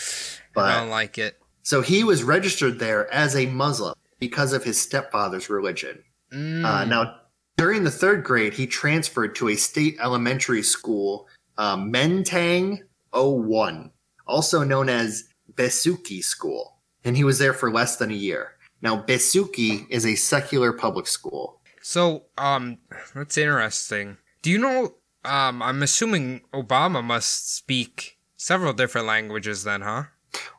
But, 0.55 0.71
I 0.71 0.79
don't 0.79 0.89
like 0.89 1.17
it. 1.17 1.37
So 1.63 1.81
he 1.81 2.05
was 2.05 2.23
registered 2.23 2.79
there 2.79 3.13
as 3.13 3.35
a 3.35 3.47
Muslim 3.47 3.95
because 4.17 4.53
of 4.53 4.63
his 4.63 4.79
stepfather's 4.79 5.49
religion. 5.49 6.03
Mm. 6.33 6.63
Uh, 6.63 6.85
now, 6.85 7.18
during 7.59 7.83
the 7.83 7.91
third 7.91 8.23
grade, 8.23 8.53
he 8.53 8.65
transferred 8.65 9.35
to 9.35 9.49
a 9.49 9.55
state 9.55 9.97
elementary 10.01 10.63
school, 10.63 11.27
um, 11.57 11.91
Menteng 11.91 12.79
01, 13.11 13.91
also 14.25 14.63
known 14.63 14.87
as 14.87 15.25
Besuki 15.53 16.23
School. 16.23 16.75
and 17.05 17.15
he 17.15 17.23
was 17.23 17.39
there 17.39 17.53
for 17.53 17.71
less 17.71 17.95
than 17.95 18.11
a 18.11 18.13
year. 18.13 18.55
Now, 18.81 19.01
Besuki 19.01 19.85
is 19.89 20.05
a 20.05 20.15
secular 20.15 20.73
public 20.73 21.07
school. 21.07 21.61
So, 21.81 22.23
um, 22.37 22.77
that's 23.15 23.37
interesting. 23.37 24.17
Do 24.41 24.51
you 24.51 24.57
know? 24.57 24.95
Um, 25.23 25.61
I'm 25.61 25.81
assuming 25.81 26.41
Obama 26.53 27.01
must 27.01 27.55
speak 27.55 28.17
several 28.35 28.73
different 28.73 29.07
languages, 29.07 29.63
then, 29.63 29.81
huh? 29.81 30.03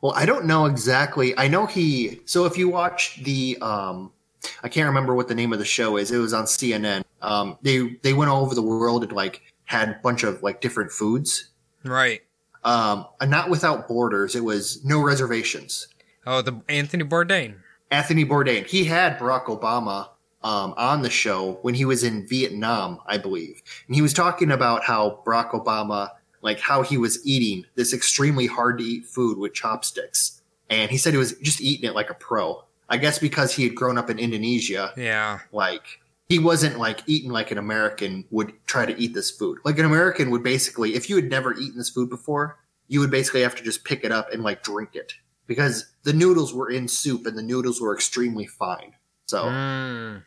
Well, 0.00 0.12
I 0.16 0.24
don't 0.24 0.46
know 0.46 0.64
exactly. 0.64 1.36
I 1.36 1.46
know 1.46 1.66
he. 1.66 2.20
So 2.24 2.46
if 2.46 2.56
you 2.56 2.70
watch 2.70 3.22
the, 3.22 3.58
um, 3.60 4.12
I 4.62 4.68
can't 4.68 4.86
remember 4.86 5.14
what 5.14 5.28
the 5.28 5.34
name 5.34 5.52
of 5.52 5.58
the 5.58 5.64
show 5.64 5.96
is. 5.96 6.10
It 6.10 6.18
was 6.18 6.32
on 6.32 6.44
CNN. 6.44 7.02
Um, 7.22 7.58
they 7.62 7.98
they 8.02 8.12
went 8.12 8.30
all 8.30 8.42
over 8.42 8.54
the 8.54 8.62
world 8.62 9.02
and 9.02 9.12
like 9.12 9.42
had 9.64 9.88
a 9.88 10.00
bunch 10.02 10.22
of 10.22 10.42
like 10.42 10.60
different 10.60 10.90
foods. 10.90 11.50
Right. 11.84 12.22
Um, 12.64 13.06
and 13.20 13.30
not 13.30 13.50
without 13.50 13.88
borders. 13.88 14.34
It 14.34 14.44
was 14.44 14.84
no 14.84 15.00
reservations. 15.00 15.88
Oh, 16.26 16.42
the 16.42 16.60
Anthony 16.68 17.04
Bourdain. 17.04 17.56
Anthony 17.90 18.24
Bourdain. 18.24 18.66
He 18.66 18.84
had 18.84 19.18
Barack 19.18 19.46
Obama 19.46 20.08
um, 20.42 20.74
on 20.76 21.02
the 21.02 21.10
show 21.10 21.58
when 21.62 21.74
he 21.74 21.84
was 21.84 22.04
in 22.04 22.26
Vietnam, 22.26 23.00
I 23.06 23.18
believe, 23.18 23.62
and 23.86 23.94
he 23.94 24.02
was 24.02 24.12
talking 24.12 24.50
about 24.50 24.84
how 24.84 25.22
Barack 25.26 25.50
Obama, 25.50 26.10
like 26.42 26.60
how 26.60 26.82
he 26.82 26.96
was 26.96 27.24
eating 27.26 27.64
this 27.74 27.92
extremely 27.92 28.46
hard 28.46 28.78
to 28.78 28.84
eat 28.84 29.06
food 29.06 29.38
with 29.38 29.54
chopsticks, 29.54 30.42
and 30.68 30.90
he 30.90 30.96
said 30.96 31.12
he 31.12 31.18
was 31.18 31.34
just 31.38 31.60
eating 31.60 31.88
it 31.88 31.94
like 31.94 32.10
a 32.10 32.14
pro. 32.14 32.64
I 32.90 32.96
guess 32.98 33.18
because 33.18 33.54
he 33.54 33.62
had 33.62 33.74
grown 33.74 33.96
up 33.96 34.10
in 34.10 34.18
Indonesia, 34.18 34.92
Yeah. 34.96 35.38
like 35.52 35.82
he 36.28 36.38
wasn't 36.38 36.78
like 36.78 37.00
eating 37.06 37.30
like 37.30 37.50
an 37.50 37.58
American 37.58 38.24
would 38.30 38.52
try 38.66 38.84
to 38.84 38.96
eat 39.00 39.14
this 39.14 39.30
food. 39.30 39.58
Like 39.64 39.78
an 39.78 39.84
American 39.86 40.30
would 40.30 40.42
basically, 40.42 40.94
if 40.94 41.08
you 41.08 41.16
had 41.16 41.30
never 41.30 41.54
eaten 41.54 41.78
this 41.78 41.90
food 41.90 42.08
before, 42.10 42.58
you 42.88 43.00
would 43.00 43.10
basically 43.10 43.42
have 43.42 43.54
to 43.56 43.62
just 43.62 43.84
pick 43.84 44.04
it 44.04 44.12
up 44.12 44.32
and 44.32 44.42
like 44.42 44.62
drink 44.62 44.90
it 44.94 45.12
because 45.46 45.86
the 46.02 46.12
noodles 46.12 46.52
were 46.54 46.68
in 46.70 46.86
soup 46.88 47.26
and 47.26 47.36
the 47.38 47.42
noodles 47.42 47.80
were 47.80 47.94
extremely 47.94 48.46
fine. 48.46 48.92
So 49.26 49.44
Mm. 49.44 50.22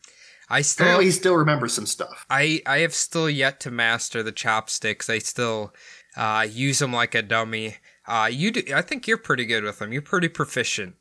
I 0.50 0.62
still, 0.62 0.84
apparently 0.86 1.06
he 1.06 1.12
still 1.12 1.36
remembers 1.36 1.74
some 1.74 1.86
stuff. 1.86 2.26
I, 2.30 2.62
I 2.66 2.80
have 2.80 2.94
still 2.94 3.30
yet 3.30 3.60
to 3.62 3.72
master 3.72 4.22
the 4.24 4.32
chopsticks. 4.34 5.10
I 5.10 5.20
still, 5.20 5.74
uh, 6.18 6.46
use 6.50 6.80
them 6.80 6.94
like 6.94 7.16
a 7.16 7.22
dummy. 7.22 7.78
Uh, 8.06 8.30
you 8.32 8.52
do, 8.52 8.62
I 8.76 8.82
think 8.82 9.08
you're 9.08 9.18
pretty 9.18 9.46
good 9.46 9.64
with 9.64 9.80
them. 9.80 9.92
You're 9.94 10.02
pretty 10.02 10.28
proficient. 10.30 10.96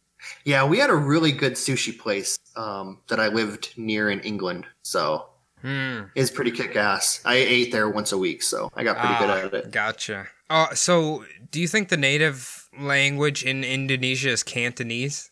Yeah, 0.44 0.64
we 0.64 0.78
had 0.78 0.90
a 0.90 0.94
really 0.94 1.32
good 1.32 1.54
sushi 1.54 1.96
place 1.96 2.38
um, 2.56 3.00
that 3.08 3.20
I 3.20 3.28
lived 3.28 3.72
near 3.76 4.10
in 4.10 4.20
England. 4.20 4.66
So 4.82 5.26
Hmm. 5.62 6.10
it's 6.16 6.30
pretty 6.30 6.50
kick 6.50 6.74
ass. 6.74 7.20
I 7.24 7.36
ate 7.36 7.70
there 7.70 7.88
once 7.88 8.10
a 8.10 8.18
week, 8.18 8.42
so 8.42 8.68
I 8.74 8.82
got 8.82 8.98
pretty 8.98 9.14
Ah, 9.14 9.18
good 9.20 9.30
at 9.30 9.54
it. 9.54 9.70
Gotcha. 9.70 10.26
Uh, 10.50 10.74
so 10.74 11.24
do 11.52 11.60
you 11.60 11.68
think 11.68 11.88
the 11.88 11.96
native 11.96 12.68
language 12.76 13.44
in 13.44 13.62
Indonesia 13.62 14.30
is 14.30 14.42
Cantonese? 14.42 15.30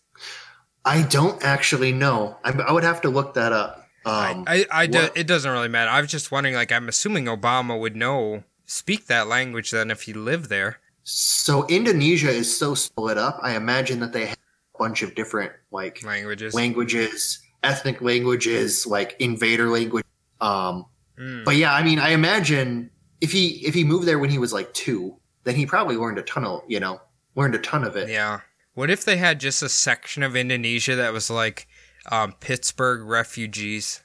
I 0.85 1.03
don't 1.03 1.43
actually 1.45 1.93
know. 1.93 2.39
I, 2.45 2.53
I 2.53 2.73
would 2.73 2.85
have 2.85 3.01
to 3.03 3.11
look 3.11 3.35
that 3.35 3.53
up. 3.53 3.89
Um, 4.07 4.45
I, 4.47 4.65
I 4.71 4.87
do, 4.87 5.09
it 5.15 5.27
doesn't 5.27 5.51
really 5.51 5.69
matter. 5.69 5.91
I 5.91 6.01
was 6.01 6.11
just 6.11 6.31
wondering, 6.33 6.55
like, 6.55 6.73
I'm 6.73 6.89
assuming 6.89 7.27
Obama 7.27 7.79
would 7.79 7.97
know, 7.97 8.45
speak 8.67 9.07
that 9.09 9.27
language 9.27 9.73
then 9.73 9.91
if 9.91 10.03
he 10.03 10.13
lived 10.15 10.49
there. 10.49 10.79
So 11.03 11.67
Indonesia 11.67 12.31
is 12.31 12.57
so 12.57 12.75
split 12.75 13.19
up. 13.19 13.41
I 13.43 13.57
imagine 13.57 14.01
that 14.01 14.13
they 14.13 14.27
have 14.27 14.39
bunch 14.81 15.03
of 15.05 15.15
different 15.15 15.53
like 15.71 16.03
Languages. 16.03 16.55
languages, 16.55 17.39
ethnic 17.63 18.01
languages, 18.01 18.87
like 18.87 19.15
invader 19.21 19.69
language. 19.69 20.05
Um, 20.41 20.87
Mm. 21.21 21.45
but 21.45 21.57
yeah, 21.57 21.75
I 21.75 21.83
mean, 21.85 21.99
I 21.99 22.11
imagine 22.17 22.89
if 23.21 23.31
he 23.31 23.61
if 23.69 23.75
he 23.75 23.85
moved 23.85 24.09
there 24.09 24.19
when 24.19 24.31
he 24.31 24.39
was 24.39 24.55
like 24.55 24.73
two, 24.73 25.21
then 25.45 25.55
he 25.55 25.67
probably 25.67 25.97
learned 26.01 26.17
a 26.19 26.23
ton 26.23 26.47
of 26.49 26.63
you 26.67 26.81
know 26.81 26.97
learned 27.37 27.55
a 27.55 27.59
ton 27.61 27.85
of 27.85 27.95
it. 27.95 28.09
Yeah. 28.09 28.41
What 28.73 28.89
if 28.89 29.05
they 29.05 29.19
had 29.19 29.39
just 29.39 29.61
a 29.63 29.69
section 29.69 30.23
of 30.23 30.35
Indonesia 30.35 30.97
that 30.97 31.13
was 31.13 31.29
like 31.29 31.69
um, 32.11 32.33
Pittsburgh 32.41 33.03
refugees? 33.05 34.01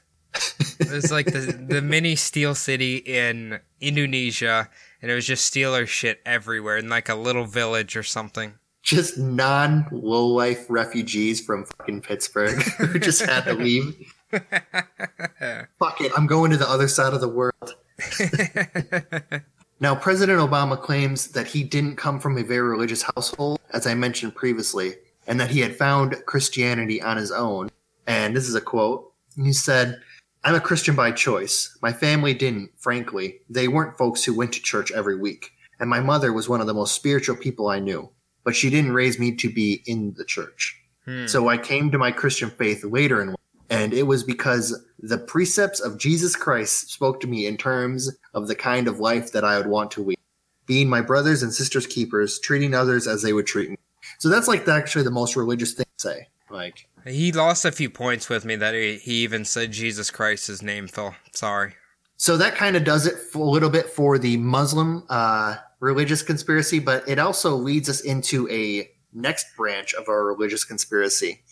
It's 0.78 1.10
like 1.10 1.32
the 1.32 1.56
the 1.68 1.80
mini 1.80 2.16
steel 2.16 2.54
city 2.54 2.96
in 2.96 3.60
Indonesia, 3.80 4.68
and 5.00 5.10
it 5.10 5.14
was 5.14 5.24
just 5.26 5.50
Steeler 5.50 5.86
shit 5.88 6.20
everywhere 6.26 6.76
in 6.76 6.90
like 6.90 7.08
a 7.08 7.14
little 7.14 7.46
village 7.46 7.96
or 7.96 8.02
something. 8.02 8.58
Just 8.86 9.18
non 9.18 9.86
low 9.90 10.26
life 10.26 10.66
refugees 10.68 11.40
from 11.40 11.64
fucking 11.64 12.02
Pittsburgh 12.02 12.62
who 12.78 12.98
just 12.98 13.20
had 13.20 13.44
to 13.44 13.52
leave. 13.52 13.96
Fuck 14.30 16.00
it, 16.00 16.12
I'm 16.16 16.26
going 16.26 16.52
to 16.52 16.56
the 16.56 16.70
other 16.70 16.88
side 16.88 17.12
of 17.12 17.20
the 17.20 17.28
world. 17.28 17.74
Now, 19.78 19.94
President 19.94 20.38
Obama 20.38 20.80
claims 20.80 21.28
that 21.32 21.46
he 21.46 21.62
didn't 21.62 21.96
come 21.96 22.18
from 22.18 22.38
a 22.38 22.42
very 22.42 22.66
religious 22.66 23.02
household, 23.02 23.60
as 23.74 23.86
I 23.86 23.92
mentioned 23.92 24.34
previously, 24.34 24.94
and 25.26 25.38
that 25.38 25.50
he 25.50 25.60
had 25.60 25.76
found 25.76 26.16
Christianity 26.24 27.02
on 27.02 27.18
his 27.18 27.30
own. 27.30 27.68
And 28.06 28.34
this 28.34 28.48
is 28.48 28.54
a 28.54 28.60
quote. 28.62 29.12
He 29.36 29.52
said, 29.52 30.00
I'm 30.44 30.54
a 30.54 30.60
Christian 30.60 30.96
by 30.96 31.10
choice. 31.10 31.76
My 31.82 31.92
family 31.92 32.32
didn't, 32.32 32.70
frankly. 32.78 33.40
They 33.50 33.68
weren't 33.68 33.98
folks 33.98 34.24
who 34.24 34.34
went 34.34 34.54
to 34.54 34.62
church 34.62 34.90
every 34.92 35.18
week. 35.18 35.52
And 35.78 35.90
my 35.90 36.00
mother 36.00 36.32
was 36.32 36.48
one 36.48 36.62
of 36.62 36.66
the 36.66 36.72
most 36.72 36.94
spiritual 36.94 37.36
people 37.36 37.68
I 37.68 37.78
knew. 37.78 38.08
But 38.46 38.56
she 38.56 38.70
didn't 38.70 38.92
raise 38.92 39.18
me 39.18 39.34
to 39.34 39.52
be 39.52 39.82
in 39.86 40.14
the 40.16 40.24
church. 40.24 40.80
Hmm. 41.04 41.26
So 41.26 41.48
I 41.48 41.58
came 41.58 41.90
to 41.90 41.98
my 41.98 42.12
Christian 42.12 42.48
faith 42.48 42.84
later 42.84 43.20
in 43.20 43.28
life. 43.28 43.36
And 43.68 43.92
it 43.92 44.04
was 44.04 44.22
because 44.22 44.86
the 45.00 45.18
precepts 45.18 45.80
of 45.80 45.98
Jesus 45.98 46.36
Christ 46.36 46.92
spoke 46.92 47.18
to 47.20 47.26
me 47.26 47.46
in 47.46 47.56
terms 47.56 48.16
of 48.34 48.46
the 48.46 48.54
kind 48.54 48.86
of 48.86 49.00
life 49.00 49.32
that 49.32 49.44
I 49.44 49.58
would 49.58 49.66
want 49.66 49.90
to 49.92 50.02
lead. 50.04 50.18
Being 50.66 50.88
my 50.88 51.00
brothers 51.00 51.42
and 51.42 51.52
sisters' 51.52 51.88
keepers, 51.88 52.38
treating 52.38 52.72
others 52.72 53.08
as 53.08 53.22
they 53.22 53.32
would 53.32 53.46
treat 53.46 53.70
me. 53.70 53.78
So 54.18 54.28
that's 54.28 54.46
like 54.46 54.68
actually 54.68 55.02
the 55.02 55.10
most 55.10 55.34
religious 55.34 55.72
thing 55.74 55.86
to 55.98 56.02
say. 56.02 56.28
Like, 56.48 56.86
He 57.04 57.32
lost 57.32 57.64
a 57.64 57.72
few 57.72 57.90
points 57.90 58.28
with 58.28 58.44
me 58.44 58.54
that 58.54 58.74
he, 58.74 58.98
he 58.98 59.24
even 59.24 59.44
said 59.44 59.72
Jesus 59.72 60.12
Christ's 60.12 60.62
name, 60.62 60.86
Phil. 60.86 61.16
Sorry. 61.32 61.74
So 62.16 62.36
that 62.36 62.54
kind 62.54 62.76
of 62.76 62.84
does 62.84 63.06
it 63.06 63.14
a 63.34 63.38
little 63.38 63.70
bit 63.70 63.90
for 63.90 64.18
the 64.18 64.36
Muslim 64.38 65.04
uh, 65.10 65.56
religious 65.80 66.22
conspiracy, 66.22 66.78
but 66.78 67.06
it 67.08 67.18
also 67.18 67.54
leads 67.54 67.88
us 67.88 68.00
into 68.00 68.48
a 68.50 68.90
next 69.12 69.46
branch 69.56 69.94
of 69.94 70.08
our 70.08 70.24
religious 70.24 70.64
conspiracy. 70.64 71.42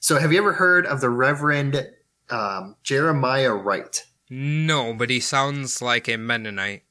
So 0.00 0.18
have 0.18 0.32
you 0.32 0.38
ever 0.38 0.52
heard 0.52 0.86
of 0.86 1.00
the 1.00 1.10
Reverend 1.10 1.86
um, 2.30 2.76
Jeremiah 2.82 3.54
Wright? 3.54 4.04
No, 4.30 4.94
but 4.94 5.10
he 5.10 5.20
sounds 5.20 5.82
like 5.82 6.08
a 6.08 6.16
Mennonite. 6.16 6.82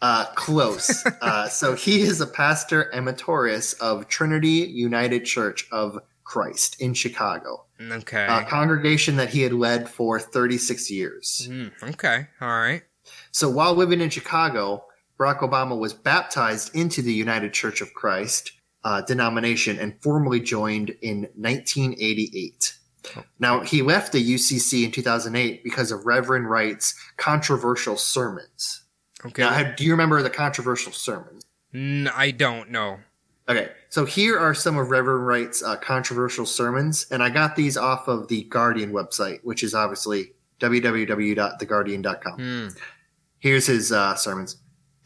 Uh, 0.00 0.26
close. 0.34 1.04
uh, 1.22 1.48
so 1.48 1.74
he 1.74 2.02
is 2.02 2.20
a 2.20 2.26
pastor 2.26 2.90
emeritus 2.92 3.72
of 3.74 4.08
Trinity 4.08 4.48
United 4.48 5.24
Church 5.24 5.66
of 5.70 5.98
Christ 6.24 6.80
in 6.80 6.94
Chicago, 6.94 7.66
Okay. 7.80 8.26
a 8.28 8.44
congregation 8.44 9.16
that 9.16 9.28
he 9.30 9.42
had 9.42 9.52
led 9.52 9.88
for 9.88 10.18
36 10.18 10.90
years. 10.90 11.46
Hmm, 11.50 11.68
okay. 11.90 12.26
All 12.40 12.48
right. 12.48 12.82
So 13.30 13.48
while 13.50 13.74
living 13.74 14.00
in 14.00 14.10
Chicago, 14.10 14.84
Barack 15.18 15.40
Obama 15.40 15.78
was 15.78 15.92
baptized 15.92 16.74
into 16.74 17.02
the 17.02 17.12
United 17.12 17.52
Church 17.52 17.80
of 17.80 17.92
Christ 17.94 18.52
uh, 18.84 19.02
denomination 19.02 19.78
and 19.78 20.00
formally 20.02 20.40
joined 20.40 20.90
in 21.02 21.28
1988. 21.36 22.74
Now, 23.38 23.60
he 23.60 23.82
left 23.82 24.12
the 24.12 24.34
UCC 24.34 24.84
in 24.84 24.90
2008 24.90 25.62
because 25.62 25.92
of 25.92 26.06
Reverend 26.06 26.48
Wright's 26.48 26.94
controversial 27.18 27.96
sermons. 27.98 28.82
Okay. 29.26 29.42
Now, 29.42 29.74
do 29.74 29.84
you 29.84 29.90
remember 29.92 30.22
the 30.22 30.30
controversial 30.30 30.92
sermons? 30.92 31.44
I 31.74 32.30
don't 32.30 32.70
know. 32.70 32.98
Okay, 33.48 33.70
so 33.94 34.04
here 34.04 34.36
are 34.36 34.54
some 34.54 34.76
of 34.76 34.90
Reverend 34.90 35.24
Wright's 35.24 35.62
uh, 35.62 35.76
controversial 35.76 36.46
sermons, 36.46 37.06
and 37.12 37.22
I 37.22 37.30
got 37.30 37.54
these 37.54 37.76
off 37.76 38.08
of 38.08 38.26
the 38.26 38.42
Guardian 38.42 38.90
website, 38.90 39.38
which 39.44 39.62
is 39.62 39.72
obviously 39.72 40.32
www.theguardian.com. 40.58 42.34
Hmm. 42.36 42.68
Here's 43.38 43.66
his 43.68 43.92
uh, 43.92 44.16
sermons. 44.16 44.56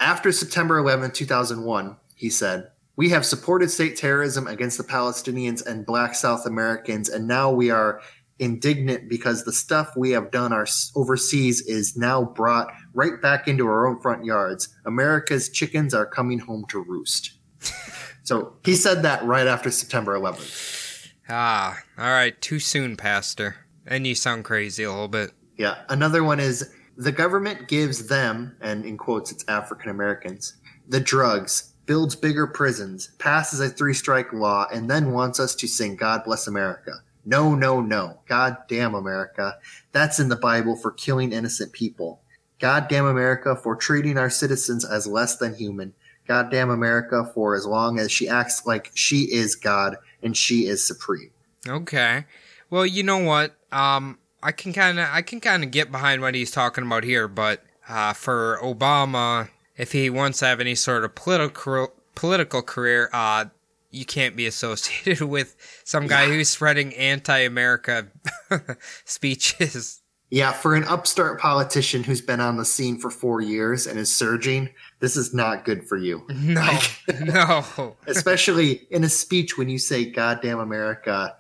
After 0.01 0.33
September 0.33 0.79
11, 0.79 1.11
2001, 1.11 1.97
he 2.15 2.31
said, 2.31 2.71
We 2.97 3.11
have 3.11 3.27
supported 3.27 3.71
state 3.71 3.95
terrorism 3.95 4.47
against 4.47 4.79
the 4.79 4.85
Palestinians 4.85 5.67
and 5.67 5.85
black 5.85 6.15
South 6.15 6.47
Americans, 6.47 7.11
and 7.11 7.29
now 7.29 7.51
we 7.53 7.69
are 7.69 8.01
indignant 8.39 9.11
because 9.11 9.45
the 9.45 9.53
stuff 9.53 9.93
we 9.99 10.13
have 10.13 10.31
done 10.31 10.55
our, 10.55 10.67
overseas 10.97 11.61
is 11.61 11.95
now 11.95 12.25
brought 12.25 12.73
right 12.95 13.21
back 13.21 13.49
into 13.49 13.67
our 13.67 13.87
own 13.87 14.01
front 14.01 14.25
yards. 14.25 14.75
America's 14.87 15.51
chickens 15.51 15.93
are 15.93 16.07
coming 16.07 16.39
home 16.39 16.65
to 16.71 16.83
roost. 16.83 17.33
so 18.29 18.53
he 18.63 18.75
said 18.75 19.05
that 19.05 19.25
right 19.25 19.47
after 19.47 19.71
September 19.71 20.15
11th. 20.15 21.13
Ah, 21.31 21.79
all 21.97 22.11
right. 22.11 22.39
Too 22.43 22.59
soon, 22.59 22.95
Pastor. 22.95 23.57
And 23.87 24.07
you 24.07 24.15
sound 24.15 24.45
crazy 24.45 24.83
a 24.83 24.91
little 24.91 25.09
bit. 25.09 25.31
Yeah. 25.57 25.77
Another 25.89 26.23
one 26.23 26.39
is 26.39 26.71
the 26.99 27.11
government 27.11 27.69
gives 27.69 28.09
them, 28.09 28.55
and 28.61 28.85
in 28.85 28.99
quotes, 28.99 29.33
it's 29.33 29.47
African 29.49 29.91
Americans, 29.91 30.59
the 30.87 31.01
drugs, 31.01 31.73
builds 31.87 32.15
bigger 32.15 32.47
prisons, 32.47 33.13
passes 33.19 33.61
a 33.61 33.71
three 33.71 33.95
strike 33.95 34.31
law, 34.35 34.67
and 34.71 34.91
then 34.91 35.13
wants 35.13 35.41
us 35.41 35.55
to 35.55 35.67
sing 35.67 35.97
God 35.97 36.23
Bless 36.23 36.47
America. 36.47 36.93
No, 37.25 37.55
no, 37.55 37.81
no. 37.81 38.21
God 38.29 38.59
damn 38.69 38.95
America. 38.95 39.57
That's 39.93 40.19
in 40.19 40.29
the 40.29 40.37
Bible 40.37 40.77
for 40.77 40.91
killing 40.91 41.33
innocent 41.33 41.73
people. 41.73 42.21
God 42.59 42.89
damn 42.89 43.07
America 43.07 43.57
for 43.57 43.75
treating 43.75 44.19
our 44.19 44.29
citizens 44.29 44.85
as 44.85 45.07
less 45.07 45.39
than 45.39 45.55
human. 45.55 45.95
Goddamn 46.29 46.71
America 46.71 47.29
for 47.35 47.57
as 47.57 47.67
long 47.67 47.99
as 47.99 48.13
she 48.13 48.29
acts 48.29 48.67
like 48.67 48.93
she 48.95 49.23
is 49.33 49.57
God 49.57 49.97
and 50.23 50.37
she 50.37 50.67
is 50.67 50.87
supreme. 50.87 51.31
Okay. 51.67 52.27
Well, 52.71 52.87
you 52.87 53.03
know 53.03 53.19
what? 53.19 53.57
Um, 53.73 54.19
I 54.43 54.53
can 54.53 54.73
kind 54.73 55.01
of 55.01 55.09
I 55.11 55.23
can 55.23 55.41
kind 55.41 55.65
of 55.65 55.71
get 55.71 55.91
behind 55.91 56.23
what 56.23 56.35
he's 56.35 56.51
talking 56.51 56.85
about 56.85 57.03
here, 57.03 57.27
but 57.27 57.65
uh, 57.89 58.13
for 58.13 58.59
Obama, 58.63 59.49
if 59.77 59.93
he 59.93 60.11
wants 60.11 60.39
to 60.41 60.47
have 60.47 60.61
any 60.61 60.75
sort 60.75 61.05
of 61.05 61.15
political 61.15 61.93
political 62.15 62.63
career, 62.63 63.09
uh, 63.13 63.47
you 63.91 64.05
can't 64.05 64.37
be 64.37 64.47
associated 64.47 65.23
with 65.29 65.57
some 65.85 66.07
guy 66.07 66.27
who's 66.27 66.49
spreading 66.49 66.95
anti-America 66.95 68.09
speeches. 69.05 70.03
Yeah, 70.31 70.53
for 70.53 70.75
an 70.75 70.85
upstart 70.85 71.41
politician 71.41 72.05
who's 72.05 72.21
been 72.21 72.41
on 72.41 72.59
the 72.59 72.65
scene 72.65 72.99
for 72.99 73.11
four 73.11 73.41
years 73.41 73.87
and 73.87 73.99
is 73.99 74.13
surging, 74.13 74.69
this 75.01 75.17
is 75.17 75.33
not 75.33 75.65
good 75.65 75.87
for 75.89 75.97
you. 75.97 76.25
No, 76.29 76.79
no. 77.21 77.97
Especially 78.07 78.87
in 78.91 79.05
a 79.05 79.09
speech 79.09 79.57
when 79.57 79.69
you 79.69 79.79
say 79.79 80.05
"goddamn 80.05 80.59
America" 80.59 81.37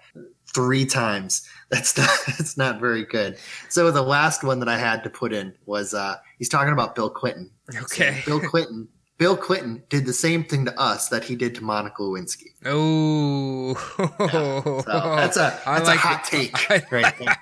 three 0.54 0.86
times. 0.86 1.48
That's 1.70 1.96
not 1.96 2.11
that's 2.26 2.56
not 2.56 2.80
very 2.80 3.04
good. 3.04 3.38
So 3.68 3.90
the 3.90 4.02
last 4.02 4.42
one 4.44 4.61
that 4.61 4.68
I 4.68 4.78
had 4.78 5.04
to 5.04 5.11
put 5.11 5.32
in 5.32 5.54
was 5.66 5.94
uh, 5.94 6.16
he's 6.38 6.48
talking 6.48 6.72
about 6.72 6.94
Bill 6.94 7.11
Clinton. 7.11 7.50
Okay. 7.74 7.86
Saying 7.86 8.22
Bill 8.26 8.40
Clinton. 8.40 8.88
Bill 9.18 9.36
Clinton 9.36 9.82
did 9.88 10.06
the 10.06 10.12
same 10.12 10.44
thing 10.44 10.64
to 10.66 10.80
us 10.80 11.09
that 11.09 11.24
he 11.24 11.34
did 11.34 11.56
to 11.56 11.64
Monica 11.64 12.02
Lewinsky. 12.02 12.52
Oh, 12.64 13.74
So 13.98 15.16
that's 15.16 15.36
a 15.36 15.61
I 15.66 15.78
that's 15.78 15.88
like 15.88 15.96
a 15.96 16.00
hot 16.00 16.24
take 16.24 16.70
right 16.92 17.18
there. 17.18 17.36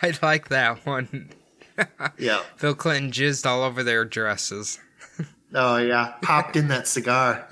I 0.00 0.14
like 0.22 0.48
that 0.48 0.86
one. 0.86 1.28
Yeah. 2.18 2.42
Bill 2.60 2.74
Clinton 2.74 3.10
jizzed 3.12 3.44
all 3.44 3.62
over 3.62 3.82
their 3.82 4.06
dresses. 4.06 4.78
Oh 5.54 5.76
yeah, 5.76 6.14
popped 6.22 6.56
in 6.56 6.68
that 6.68 6.86
cigar. 6.86 7.48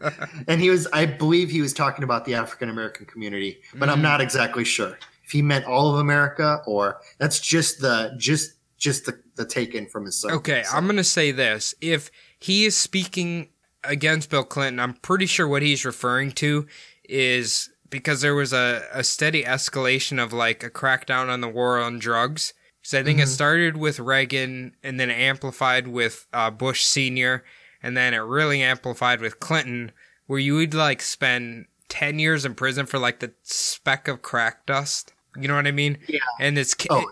and 0.48 0.60
he 0.60 0.70
was, 0.70 0.86
I 0.92 1.06
believe, 1.06 1.50
he 1.50 1.60
was 1.60 1.72
talking 1.72 2.04
about 2.04 2.24
the 2.24 2.34
African 2.34 2.68
American 2.68 3.06
community, 3.06 3.60
but 3.74 3.88
I'm 3.88 3.96
mm-hmm. 3.96 4.02
not 4.02 4.20
exactly 4.20 4.64
sure 4.64 4.98
if 5.24 5.30
he 5.30 5.42
meant 5.42 5.64
all 5.64 5.92
of 5.92 6.00
America 6.00 6.62
or 6.66 7.00
that's 7.18 7.40
just 7.40 7.80
the 7.80 8.14
just 8.16 8.54
just 8.78 9.06
the, 9.06 9.18
the 9.36 9.44
taken 9.44 9.86
from 9.86 10.04
his 10.04 10.16
sermon. 10.16 10.38
Okay, 10.38 10.62
So- 10.64 10.76
I'm 10.76 10.84
going 10.84 10.96
to 10.96 11.04
say 11.04 11.30
this. 11.30 11.74
If 11.80 12.10
he 12.38 12.64
is 12.64 12.76
speaking 12.76 13.48
against 13.84 14.30
Bill 14.30 14.44
Clinton, 14.44 14.80
I'm 14.80 14.94
pretty 14.94 15.26
sure 15.26 15.46
what 15.46 15.62
he's 15.62 15.84
referring 15.84 16.32
to 16.32 16.66
is 17.08 17.70
because 17.90 18.22
there 18.22 18.34
was 18.34 18.52
a, 18.52 18.82
a 18.92 19.04
steady 19.04 19.44
escalation 19.44 20.22
of 20.22 20.32
like 20.32 20.64
a 20.64 20.70
crackdown 20.70 21.28
on 21.28 21.40
the 21.40 21.48
war 21.48 21.78
on 21.78 21.98
drugs. 21.98 22.54
So 22.82 22.98
I 22.98 23.04
think 23.04 23.20
it 23.20 23.28
started 23.28 23.76
with 23.76 24.00
Reagan 24.00 24.74
and 24.82 24.98
then 24.98 25.08
amplified 25.10 25.86
with 25.86 26.26
uh, 26.32 26.50
Bush 26.50 26.82
Sr. 26.82 27.44
and 27.82 27.96
then 27.96 28.12
it 28.12 28.18
really 28.18 28.60
amplified 28.60 29.20
with 29.20 29.38
Clinton, 29.40 29.92
where 30.26 30.40
you 30.40 30.54
would 30.56 30.74
like 30.74 31.00
spend 31.00 31.66
10 31.88 32.18
years 32.18 32.44
in 32.44 32.54
prison 32.54 32.86
for 32.86 32.98
like 32.98 33.20
the 33.20 33.32
speck 33.42 34.08
of 34.08 34.22
crack 34.22 34.66
dust. 34.66 35.12
You 35.36 35.46
know 35.48 35.54
what 35.54 35.66
I 35.66 35.70
mean? 35.72 35.98
Yeah. 36.08 36.18
And 36.40 36.58
it's 36.58 36.74
Oh, 36.90 36.98
yeah. 36.98 37.04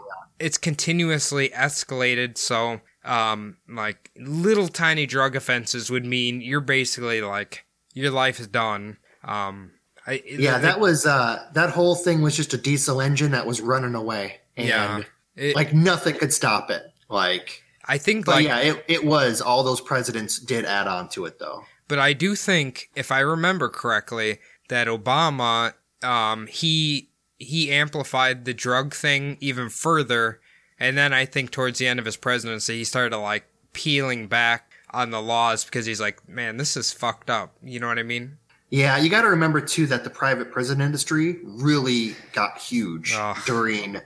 it's 0.47 0.59
continuously 0.59 1.51
escalated. 1.51 2.37
So, 2.37 2.81
um, 3.05 3.57
like 3.69 4.11
little 4.17 4.69
tiny 4.69 5.07
drug 5.07 5.37
offenses 5.37 5.91
would 5.91 6.05
mean 6.05 6.41
you're 6.41 6.61
basically 6.61 7.21
like 7.23 7.65
your 7.95 8.11
life 8.11 8.41
is 8.41 8.49
done. 8.49 8.99
Um, 9.25 9.73
I, 10.07 10.23
Yeah, 10.27 10.59
that 10.59 10.81
was 10.81 11.07
uh 11.07 11.47
that 11.55 11.71
whole 11.71 11.95
thing 11.95 12.23
was 12.23 12.37
just 12.37 12.53
a 12.55 12.59
diesel 12.59 13.01
engine 13.01 13.31
that 13.31 13.47
was 13.47 13.61
running 13.61 13.95
away. 13.95 14.41
And 14.57 14.69
Yeah. 14.69 15.03
It- 15.37 15.57
like 15.57 15.73
nothing 15.73 16.17
could 16.17 16.33
stop 16.33 16.71
it. 16.71 16.83
Like 17.09 17.63
I 17.87 17.99
think 17.99 18.27
but 18.27 18.37
like, 18.37 18.47
yeah, 18.47 18.59
it, 18.59 18.85
it 18.89 19.05
was 19.05 19.41
all 19.41 19.63
those 19.63 19.81
presidents 19.81 20.39
did 20.39 20.65
add 20.65 20.87
on 20.87 21.09
to 21.11 21.25
it 21.25 21.39
though. 21.39 21.65
but 21.89 21.99
I 21.99 22.13
do 22.13 22.35
think 22.37 22.91
if 22.95 23.11
I 23.11 23.21
remember 23.21 23.69
correctly 23.69 24.39
that 24.69 24.87
Obama, 24.87 25.75
um, 26.03 26.47
he 26.47 27.09
he 27.39 27.71
amplified 27.73 28.45
the 28.45 28.55
drug 28.55 28.95
thing 28.95 29.39
even 29.41 29.69
further, 29.71 30.41
and 30.79 30.97
then 30.97 31.13
I 31.13 31.25
think 31.25 31.51
towards 31.51 31.79
the 31.79 31.87
end 31.89 31.99
of 31.99 32.05
his 32.05 32.17
presidency 32.17 32.79
he 32.79 32.85
started 32.85 33.11
to, 33.11 33.19
like 33.19 33.45
peeling 33.73 34.27
back 34.29 34.73
on 34.91 35.11
the 35.11 35.23
laws 35.23 35.65
because 35.65 35.87
he's 35.87 36.01
like, 36.01 36.29
man, 36.29 36.57
this 36.59 36.77
is 36.77 36.93
fucked 36.93 37.31
up. 37.31 37.55
You 37.63 37.81
know 37.81 37.87
what 37.89 37.99
I 37.99 38.03
mean? 38.03 38.37
Yeah, 38.71 38.99
you 38.99 39.09
got 39.11 39.23
to 39.23 39.29
remember 39.31 39.61
too 39.61 39.87
that 39.87 40.05
the 40.05 40.11
private 40.11 40.53
prison 40.53 40.81
industry 40.81 41.39
really 41.45 42.15
got 42.33 42.59
huge 42.59 43.15
Ugh. 43.17 43.37
during 43.47 44.01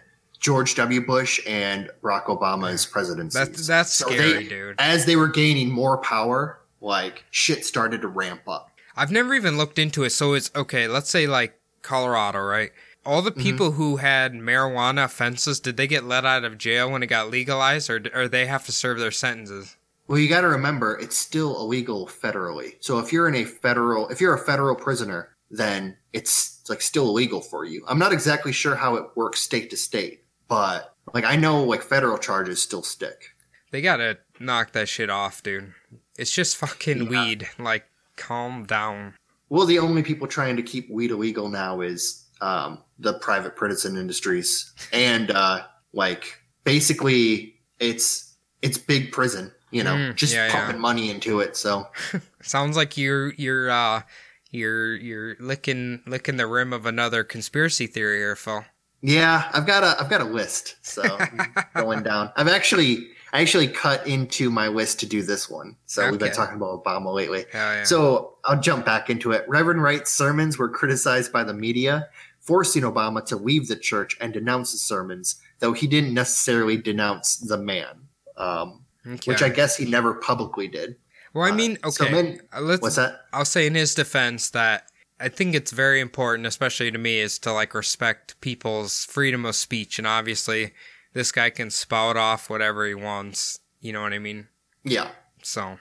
George 0.45 0.74
W. 0.74 1.01
Bush 1.01 1.40
and 1.47 1.90
Barack 2.03 2.26
Obama's 2.26 2.84
presidency. 2.84 3.38
That's 3.38 3.66
that's 3.66 3.95
scary, 3.95 4.47
dude. 4.47 4.76
As 4.78 5.07
they 5.07 5.16
were 5.16 5.28
gaining 5.28 5.70
more 5.70 5.97
power, 5.97 6.61
like 6.82 7.24
shit 7.30 7.64
started 7.64 8.03
to 8.03 8.09
ramp 8.09 8.42
up. 8.47 8.70
I've 8.95 9.11
never 9.11 9.34
even 9.34 9.57
looked 9.57 9.78
into 9.78 10.05
it. 10.05 10.11
So 10.11 10.34
it's 10.34 10.51
okay. 10.55 10.86
Let's 10.86 11.09
say 11.09 11.26
like 11.26 11.59
Colorado, 11.80 12.40
right? 12.40 12.72
All 13.07 13.22
the 13.22 13.30
mm-hmm. 13.30 13.40
people 13.40 13.70
who 13.72 13.97
had 13.97 14.34
marijuana 14.34 15.07
offenses, 15.07 15.61
did 15.61 15.78
they 15.78 15.86
get 15.86 16.05
let 16.05 16.26
out 16.26 16.45
of 16.45 16.59
jail 16.59 16.90
when 16.90 17.03
it 17.03 17.07
got 17.07 17.30
legalized, 17.30 17.88
or 17.88 18.03
or 18.14 18.28
they 18.28 18.45
have 18.45 18.66
to 18.66 18.72
serve 18.72 18.99
their 18.99 19.11
sentences? 19.11 19.78
Well, 20.09 20.18
you 20.18 20.28
got 20.28 20.42
to 20.42 20.49
remember 20.49 20.99
it's 21.01 21.16
still 21.16 21.59
illegal 21.59 22.07
federally. 22.07 22.74
So 22.80 22.99
if 22.99 23.14
you're 23.14 23.28
in 23.28 23.34
a 23.34 23.47
federal, 23.47 24.11
if 24.11 24.20
you're 24.20 24.34
a 24.34 24.45
federal 24.45 24.76
prisoner, 24.76 25.34
then 25.51 25.97
it's 26.12 26.62
like 26.68 26.82
still 26.82 27.09
illegal 27.09 27.40
for 27.40 27.64
you. 27.64 27.82
I'm 27.88 27.99
not 27.99 28.12
exactly 28.12 28.53
sure 28.53 28.74
how 28.74 28.97
it 28.97 29.07
works 29.16 29.40
state 29.40 29.70
to 29.70 29.76
state, 29.78 30.24
but 30.49 30.95
like 31.12 31.24
I 31.24 31.36
know 31.36 31.62
like 31.64 31.82
federal 31.82 32.18
charges 32.18 32.62
still 32.62 32.82
stick. 32.82 33.30
They 33.70 33.80
gotta 33.82 34.18
knock 34.38 34.72
that 34.72 34.88
shit 34.88 35.11
off, 35.11 35.42
dude. 35.42 35.72
It's 36.16 36.30
just 36.30 36.57
fucking 36.57 37.09
weed. 37.09 37.49
Like, 37.59 37.86
calm 38.16 38.64
down. 38.66 39.14
Well, 39.49 39.66
the 39.66 39.80
only 39.80 40.03
people 40.03 40.26
trying 40.28 40.57
to 40.57 40.62
keep 40.62 40.88
weed 40.90 41.11
illegal 41.11 41.49
now 41.49 41.80
is 41.80 42.24
um, 42.40 42.78
the 42.99 43.14
private 43.14 43.57
prison 43.57 43.97
industries, 43.97 44.72
and 44.92 45.30
uh, 45.32 45.62
like 45.92 46.40
basically 46.62 47.57
it's 47.80 48.34
it's 48.62 48.78
big 48.78 49.12
prison, 49.12 49.53
you 49.70 49.82
know, 49.82 49.95
Mm, 49.95 50.14
just 50.14 50.32
yeah, 50.34 50.47
yeah. 50.47 50.53
pumping 50.53 50.80
money 50.80 51.11
into 51.11 51.40
it. 51.40 51.57
So 51.57 51.88
Sounds 52.42 52.76
like 52.76 52.97
you're 52.97 53.34
you're 53.34 53.70
uh 53.70 54.03
you're 54.51 54.95
you're 54.97 55.36
licking 55.40 56.03
licking 56.07 56.36
the 56.36 56.47
rim 56.47 56.72
of 56.72 56.86
another 56.86 57.24
conspiracy 57.24 57.86
theory 57.86 58.18
here, 58.18 58.36
Phil. 58.36 58.64
Yeah, 59.07 59.50
I've 59.52 59.66
got 59.66 59.82
a 59.82 60.00
I've 60.02 60.09
got 60.09 60.22
a 60.22 60.24
list. 60.24 60.76
So 60.80 61.02
going 61.74 62.02
down. 62.02 62.32
I've 62.36 62.48
actually 62.48 63.09
I 63.34 63.42
actually 63.42 63.68
cut 63.68 64.07
into 64.07 64.48
my 64.48 64.68
list 64.68 64.98
to 65.00 65.07
do 65.07 65.22
this 65.22 65.50
one. 65.50 65.76
So 65.84 66.09
we've 66.11 66.18
been 66.18 66.32
talking 66.32 66.57
about 66.57 66.82
Obama 66.82 67.12
lately. 67.12 67.44
Yeah. 67.52 67.82
So 67.82 68.38
I'll 68.46 68.59
jump 68.61 68.86
back 68.86 69.11
into 69.11 69.32
it. 69.32 69.44
Reverend 69.46 69.82
Wright's 69.82 70.11
sermons 70.11 70.57
were 70.57 70.70
criticized 70.70 71.32
by 71.32 71.44
the 71.44 71.52
media, 71.52 72.09
forcing 72.40 72.82
Obama 72.84 73.22
to 73.26 73.36
leave 73.36 73.68
the 73.68 73.76
church 73.76 74.16
and 74.22 74.32
denounce 74.32 74.72
the 74.72 74.78
sermons, 74.78 75.36
though 75.59 75.74
he 75.74 75.86
didn't 75.86 76.14
necessarily 76.14 76.78
denounce 76.78 77.36
the 77.36 77.59
man, 77.59 78.09
um, 78.38 78.80
Okay. 79.07 79.30
which 79.30 79.42
I 79.42 79.50
guess 79.50 79.76
he 79.76 79.84
never 79.84 80.14
publicly 80.14 80.66
did. 80.66 80.96
well, 81.34 81.44
I 81.44 81.55
mean, 81.55 81.76
uh, 81.82 81.90
so 81.90 82.07
okay. 82.07 82.38
uh, 82.55 82.62
let's 82.62 82.80
What's 82.80 82.96
that? 82.96 83.20
I'll 83.34 83.44
say 83.44 83.66
in 83.66 83.74
his 83.74 83.94
defense 83.94 84.48
that 84.50 84.88
I 85.20 85.28
think 85.28 85.54
it's 85.54 85.70
very 85.70 86.00
important, 86.00 86.46
especially 86.46 86.90
to 86.90 86.98
me, 86.98 87.20
is 87.20 87.38
to 87.40 87.52
like 87.52 87.74
respect 87.74 88.40
people's 88.40 89.04
freedom 89.04 89.44
of 89.46 89.54
speech. 89.54 89.98
And 89.98 90.06
obviously, 90.06 90.72
this 91.12 91.32
guy 91.32 91.50
can 91.50 91.70
spout 91.70 92.16
off 92.16 92.50
whatever 92.50 92.86
he 92.86 92.94
wants. 92.94 93.60
You 93.80 93.92
know 93.92 94.02
what 94.02 94.12
I 94.12 94.18
mean? 94.18 94.48
Yeah. 94.82 95.10
So, 95.42 95.78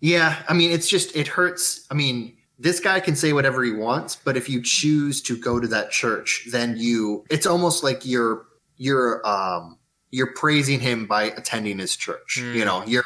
Yeah. 0.00 0.42
I 0.48 0.52
mean, 0.52 0.70
it's 0.70 0.88
just, 0.88 1.16
it 1.16 1.26
hurts. 1.28 1.86
I 1.90 1.94
mean, 1.94 2.36
this 2.58 2.78
guy 2.78 3.00
can 3.00 3.16
say 3.16 3.32
whatever 3.32 3.64
he 3.64 3.72
wants, 3.72 4.16
but 4.16 4.36
if 4.36 4.48
you 4.48 4.62
choose 4.62 5.22
to 5.22 5.36
go 5.36 5.58
to 5.58 5.66
that 5.68 5.90
church, 5.90 6.46
then 6.52 6.76
you, 6.76 7.24
it's 7.30 7.46
almost 7.46 7.82
like 7.82 8.04
you're, 8.04 8.44
you're, 8.76 9.26
um, 9.26 9.78
you're 10.10 10.32
praising 10.34 10.78
him 10.78 11.06
by 11.06 11.24
attending 11.24 11.78
his 11.78 11.96
church. 11.96 12.38
Hmm. 12.40 12.54
You 12.54 12.64
know, 12.64 12.84
you're 12.86 13.04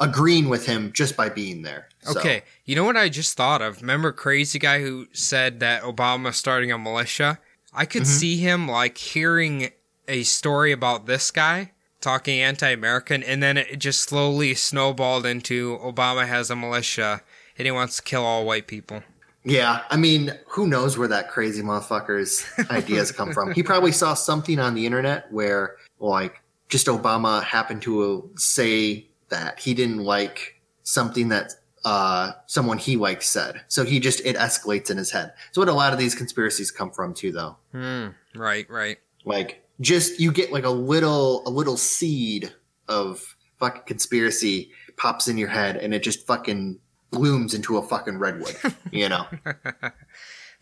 agreeing 0.00 0.48
with 0.48 0.66
him 0.66 0.90
just 0.92 1.16
by 1.16 1.28
being 1.28 1.62
there. 1.62 1.88
So- 2.02 2.18
okay. 2.18 2.42
You 2.64 2.74
know 2.76 2.84
what 2.84 2.96
I 2.96 3.08
just 3.08 3.36
thought 3.36 3.60
of? 3.62 3.80
Remember 3.82 4.12
crazy 4.12 4.58
guy 4.58 4.80
who 4.80 5.06
said 5.12 5.60
that 5.60 5.82
Obama's 5.82 6.36
starting 6.36 6.72
a 6.72 6.78
militia? 6.78 7.38
I 7.72 7.84
could 7.84 8.02
Mm-hmm. 8.02 8.10
see 8.18 8.36
him 8.38 8.68
like 8.68 8.98
hearing 8.98 9.70
a 10.08 10.22
story 10.24 10.72
about 10.72 11.06
this 11.06 11.30
guy 11.30 11.72
talking 12.00 12.40
anti-American, 12.40 13.22
and 13.22 13.42
then 13.42 13.58
it 13.58 13.78
just 13.78 14.00
slowly 14.00 14.54
snowballed 14.54 15.26
into 15.26 15.78
Obama 15.82 16.26
has 16.26 16.48
a 16.50 16.56
militia 16.56 17.20
and 17.58 17.66
he 17.66 17.70
wants 17.70 17.96
to 17.96 18.02
kill 18.02 18.24
all 18.24 18.46
white 18.46 18.66
people. 18.66 19.02
Yeah, 19.44 19.82
I 19.90 19.96
mean, 19.98 20.32
who 20.48 20.66
knows 20.66 20.96
where 20.96 21.08
that 21.08 21.30
crazy 21.30 21.62
motherfucker's 21.62 22.44
ideas 22.70 23.12
come 23.12 23.32
from? 23.32 23.52
He 23.52 23.62
probably 23.62 23.92
saw 23.92 24.14
something 24.14 24.58
on 24.58 24.74
the 24.74 24.86
internet 24.86 25.30
where, 25.30 25.76
like, 25.98 26.40
just 26.70 26.86
Obama 26.86 27.42
happened 27.44 27.82
to 27.82 28.30
say 28.36 29.06
that 29.30 29.60
he 29.60 29.74
didn't 29.74 29.98
like 29.98 30.60
something 30.82 31.28
that 31.28 31.52
uh, 31.84 32.32
someone 32.46 32.78
he 32.78 32.96
liked 32.96 33.22
said. 33.22 33.62
So 33.68 33.84
he 33.84 34.00
just, 34.00 34.20
it 34.24 34.36
escalates 34.36 34.90
in 34.90 34.98
his 34.98 35.10
head. 35.10 35.32
So 35.52 35.60
what 35.60 35.68
a 35.68 35.72
lot 35.72 35.92
of 35.92 35.98
these 35.98 36.14
conspiracies 36.14 36.70
come 36.70 36.90
from, 36.90 37.14
too, 37.14 37.32
though. 37.32 37.56
Hmm. 37.72 38.08
Right. 38.34 38.68
Right. 38.68 38.98
Like, 39.24 39.64
just, 39.80 40.20
you 40.20 40.30
get 40.32 40.52
like 40.52 40.64
a 40.64 40.70
little, 40.70 41.42
a 41.46 41.50
little 41.50 41.76
seed 41.76 42.52
of 42.88 43.36
fucking 43.58 43.82
conspiracy 43.86 44.70
pops 44.96 45.28
in 45.28 45.38
your 45.38 45.48
head 45.48 45.76
and 45.76 45.94
it 45.94 46.02
just 46.02 46.26
fucking 46.26 46.78
blooms 47.10 47.54
into 47.54 47.78
a 47.78 47.82
fucking 47.82 48.18
redwood. 48.18 48.56
You 48.92 49.08
know. 49.08 49.26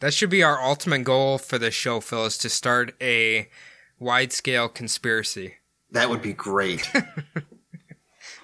That 0.00 0.14
should 0.14 0.30
be 0.30 0.44
our 0.44 0.62
ultimate 0.62 1.02
goal 1.02 1.38
for 1.38 1.58
the 1.58 1.72
show, 1.72 1.98
Phil, 1.98 2.26
is 2.26 2.38
to 2.38 2.48
start 2.48 2.94
a 3.00 3.48
wide 3.98 4.32
scale 4.32 4.68
conspiracy. 4.68 5.54
That 5.90 6.08
would 6.08 6.22
be 6.22 6.32
great. 6.32 6.88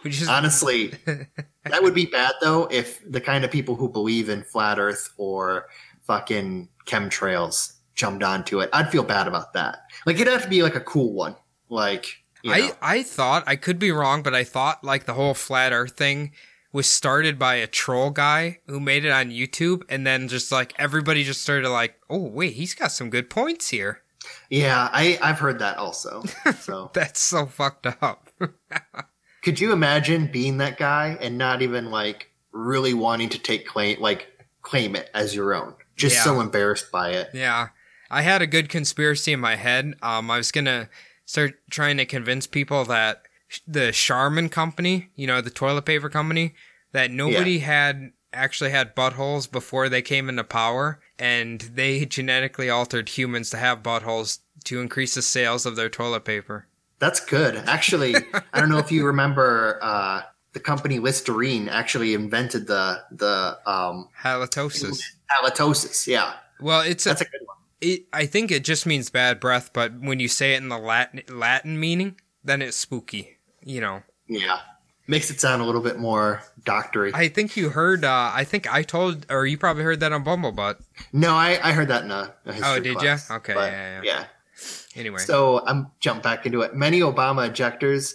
Just 0.05 0.28
Honestly, 0.28 0.94
that 1.07 1.82
would 1.82 1.94
be 1.94 2.07
bad 2.07 2.32
though 2.40 2.68
if 2.70 3.00
the 3.11 3.20
kind 3.20 3.44
of 3.44 3.50
people 3.50 3.74
who 3.74 3.88
believe 3.88 4.28
in 4.28 4.42
flat 4.42 4.78
Earth 4.78 5.12
or 5.16 5.66
fucking 6.02 6.68
chemtrails 6.86 7.74
jumped 7.94 8.22
onto 8.22 8.61
it. 8.61 8.68
I'd 8.72 8.90
feel 8.90 9.05
bad 9.05 9.28
about 9.28 9.52
that. 9.55 9.78
Like 10.07 10.16
it'd 10.16 10.28
have 10.28 10.42
to 10.42 10.48
be 10.48 10.62
like 10.62 10.76
a 10.76 10.80
cool 10.80 11.12
one. 11.12 11.36
Like 11.68 12.22
you 12.42 12.50
know. 12.50 12.57
I, 12.82 12.96
I 12.96 13.02
thought 13.02 13.44
I 13.46 13.57
could 13.57 13.78
be 13.78 13.90
wrong, 13.90 14.22
but 14.22 14.34
I 14.34 14.44
thought 14.44 14.84
like 14.84 15.07
the 15.07 15.14
whole 15.14 15.34
flat 15.34 15.72
Earth 15.72 15.96
thing 15.96 16.32
was 16.72 16.90
started 16.90 17.38
by 17.38 17.55
a 17.55 17.68
troll 17.68 18.11
guy 18.11 18.59
who 18.66 18.80
made 18.80 19.05
it 19.05 19.11
on 19.11 19.30
YouTube, 19.30 19.82
and 19.88 20.07
then 20.07 20.28
just 20.28 20.50
like 20.50 20.74
everybody 20.76 21.24
just 21.24 21.40
started 21.40 21.68
like, 21.68 21.96
oh 22.11 22.18
wait, 22.18 22.55
he's 22.55 22.74
got 22.74 22.92
some 22.92 23.11
good 23.11 23.30
points 23.30 23.68
here. 23.68 24.02
yeah, 24.50 24.88
I 24.92 25.18
I've 25.22 25.38
heard 25.38 25.61
that 25.61 25.78
also. 25.78 26.22
So 26.61 26.90
That's 26.92 27.20
so 27.20 27.46
fucked 27.46 27.86
up. 28.02 28.28
could 29.45 29.61
you 29.61 29.72
imagine 29.72 30.26
being 30.26 30.57
that 30.59 30.78
guy 30.78 31.16
and 31.20 31.38
not 31.38 31.62
even 31.62 31.90
like 31.90 32.30
really 32.53 32.95
wanting 32.95 33.28
to 33.28 33.38
take 33.38 33.66
claim 33.66 34.01
like 34.01 34.26
claim 34.62 34.97
it 34.97 35.11
as 35.14 35.34
your 35.34 35.55
own? 35.55 35.74
Just 35.97 36.16
Yeah. 36.16 36.22
so 36.24 36.40
embarrassed 36.40 36.90
by 36.90 37.11
it. 37.11 37.30
yeah, 37.34 37.68
I 38.11 38.22
had 38.22 38.42
a 38.42 38.47
good 38.47 38.68
conspiracy 38.68 39.32
in 39.32 39.40
my 39.40 39.57
head. 39.57 39.95
Um, 40.03 40.30
I 40.30 40.38
was 40.38 40.51
gonna 40.51 40.88
start 41.26 41.55
trying 41.70 41.97
to 41.99 42.07
convince 42.07 42.47
people 42.47 42.84
that 42.86 43.22
the 43.66 43.92
Charmin 43.92 44.49
company, 44.49 45.11
you 45.14 45.26
know, 45.26 45.40
the 45.40 45.51
toilet 45.51 45.84
paper 45.84 46.09
company, 46.09 46.55
that 46.92 47.11
nobody 47.11 47.59
had 47.61 48.12
actually 48.32 48.70
had 48.70 48.97
buttholes 48.97 49.51
before 49.51 49.88
they 49.88 50.03
came 50.03 50.28
into 50.28 50.42
power, 50.42 51.01
and 51.18 51.61
they 51.61 52.05
genetically 52.05 52.68
altered 52.68 53.09
humans 53.11 53.51
to 53.51 53.57
have 53.59 53.82
buttholes 53.82 54.40
to 54.64 54.80
increase 54.80 55.14
the 55.14 55.22
sales 55.22 55.66
of 55.66 55.76
their 55.76 55.88
toilet 55.88 56.24
paper. 56.24 56.66
That's 57.05 57.20
good. 57.20 57.57
Actually, 57.66 58.14
I 58.55 58.61
don't 58.61 58.70
know 58.70 58.78
if 58.78 58.90
you 58.90 59.05
remember 59.05 59.78
uh, 59.82 60.22
the 60.55 60.61
company 60.61 61.00
Listerine 61.00 61.68
actually 61.68 62.14
invented 62.14 62.66
the 62.66 63.02
the 63.11 63.59
um, 63.66 64.09
Halitosis. 64.22 65.02
halitosis. 65.30 66.07
Yeah, 66.07 66.32
Well, 66.62 66.80
it's 66.80 67.05
a, 67.05 67.11
that's 67.11 67.20
a 67.20 67.24
good 67.26 67.42
one. 67.44 67.57
it, 67.82 68.05
I 68.14 68.24
think 68.24 68.50
it 68.50 68.64
just 68.64 68.86
means 68.86 69.11
bad 69.11 69.38
breath, 69.38 69.70
but 69.74 69.92
when 70.00 70.18
you 70.18 70.28
say 70.28 70.55
it 70.55 70.62
in 70.62 70.70
the 70.70 70.78
Latin 70.78 71.20
Latin 71.28 71.78
meaning, 71.78 72.18
then 72.42 72.62
it's 72.62 72.78
spooky. 72.78 73.36
You 73.62 73.82
know. 73.82 74.02
Yeah, 74.26 74.61
makes 75.07 75.30
it 75.30 75.42
sound 75.42 75.61
a 75.61 75.66
little 75.66 75.82
bit 75.82 75.98
more 75.98 76.42
doctory. 76.64 77.12
I 77.12 77.28
think 77.28 77.55
you 77.55 77.68
heard. 77.68 78.02
Uh, 78.02 78.30
I 78.34 78.44
think 78.44 78.72
I 78.72 78.82
told, 78.82 79.26
or 79.28 79.44
you 79.44 79.59
probably 79.59 79.82
heard 79.84 80.00
that 80.00 80.12
on 80.12 80.24
Bumblebutt. 80.24 80.80
no, 81.12 81.34
I, 81.34 81.61
I 81.62 81.72
heard 81.72 81.88
that 81.88 82.05
in 82.05 82.11
a, 82.11 82.32
a 82.46 82.52
history 82.55 82.70
Oh, 82.70 82.80
did 82.80 82.96
class, 82.96 83.30
Okay, 83.30 83.52
yeah, 83.55 84.00
yeah. 84.00 84.00
yeah. 84.02 84.24
Anyway, 84.97 85.18
So 85.18 85.64
I'm 85.66 85.90
jump 86.01 86.22
back 86.22 86.47
into 86.47 86.61
it. 86.62 86.74
Many 86.74 87.01
Obama 87.01 87.49
ejectors 87.51 88.14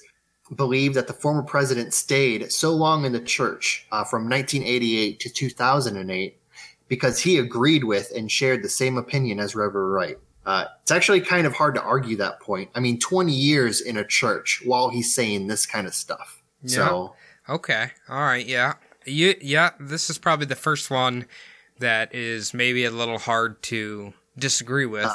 believe 0.56 0.94
that 0.96 1.08
the 1.08 1.14
former 1.14 1.44
president 1.44 1.94
stayed 1.94 2.52
so 2.52 2.72
long 2.72 3.06
in 3.06 3.12
the 3.12 3.20
church 3.20 3.86
uh, 3.92 4.04
from 4.04 4.30
1988 4.30 5.20
to 5.20 5.30
2008 5.30 6.40
because 6.88 7.20
he 7.20 7.38
agreed 7.38 7.84
with 7.84 8.12
and 8.16 8.32
shared 8.32 8.64
the 8.64 8.70
same 8.70 8.98
opinion 8.98 9.40
as 9.40 9.56
Reverend 9.56 9.94
Wright. 9.94 10.18
Uh, 10.46 10.66
it's 10.82 10.92
actually 10.92 11.22
kind 11.22 11.46
of 11.46 11.54
hard 11.54 11.76
to 11.76 11.82
argue 11.82 12.18
that 12.18 12.40
point. 12.40 12.70
I 12.74 12.80
mean, 12.80 12.98
20 13.00 13.32
years 13.32 13.82
in 13.82 13.98
a 13.98 14.06
church 14.06 14.62
while 14.66 14.90
he's 14.90 15.14
saying 15.14 15.48
this 15.48 15.66
kind 15.66 15.86
of 15.86 15.94
stuff. 15.94 16.42
So 16.66 17.14
okay, 17.48 17.92
all 18.10 18.20
right, 18.20 18.46
yeah, 18.46 18.74
you, 19.06 19.36
yeah. 19.42 19.72
This 19.80 20.10
is 20.10 20.18
probably 20.18 20.46
the 20.46 20.56
first 20.56 20.90
one 20.90 21.26
that 21.78 22.14
is 22.14 22.54
maybe 22.54 22.84
a 22.86 22.92
little 22.92 23.20
hard 23.20 23.62
to 23.64 24.14
disagree 24.38 24.86
with. 24.86 25.06
Uh, 25.06 25.14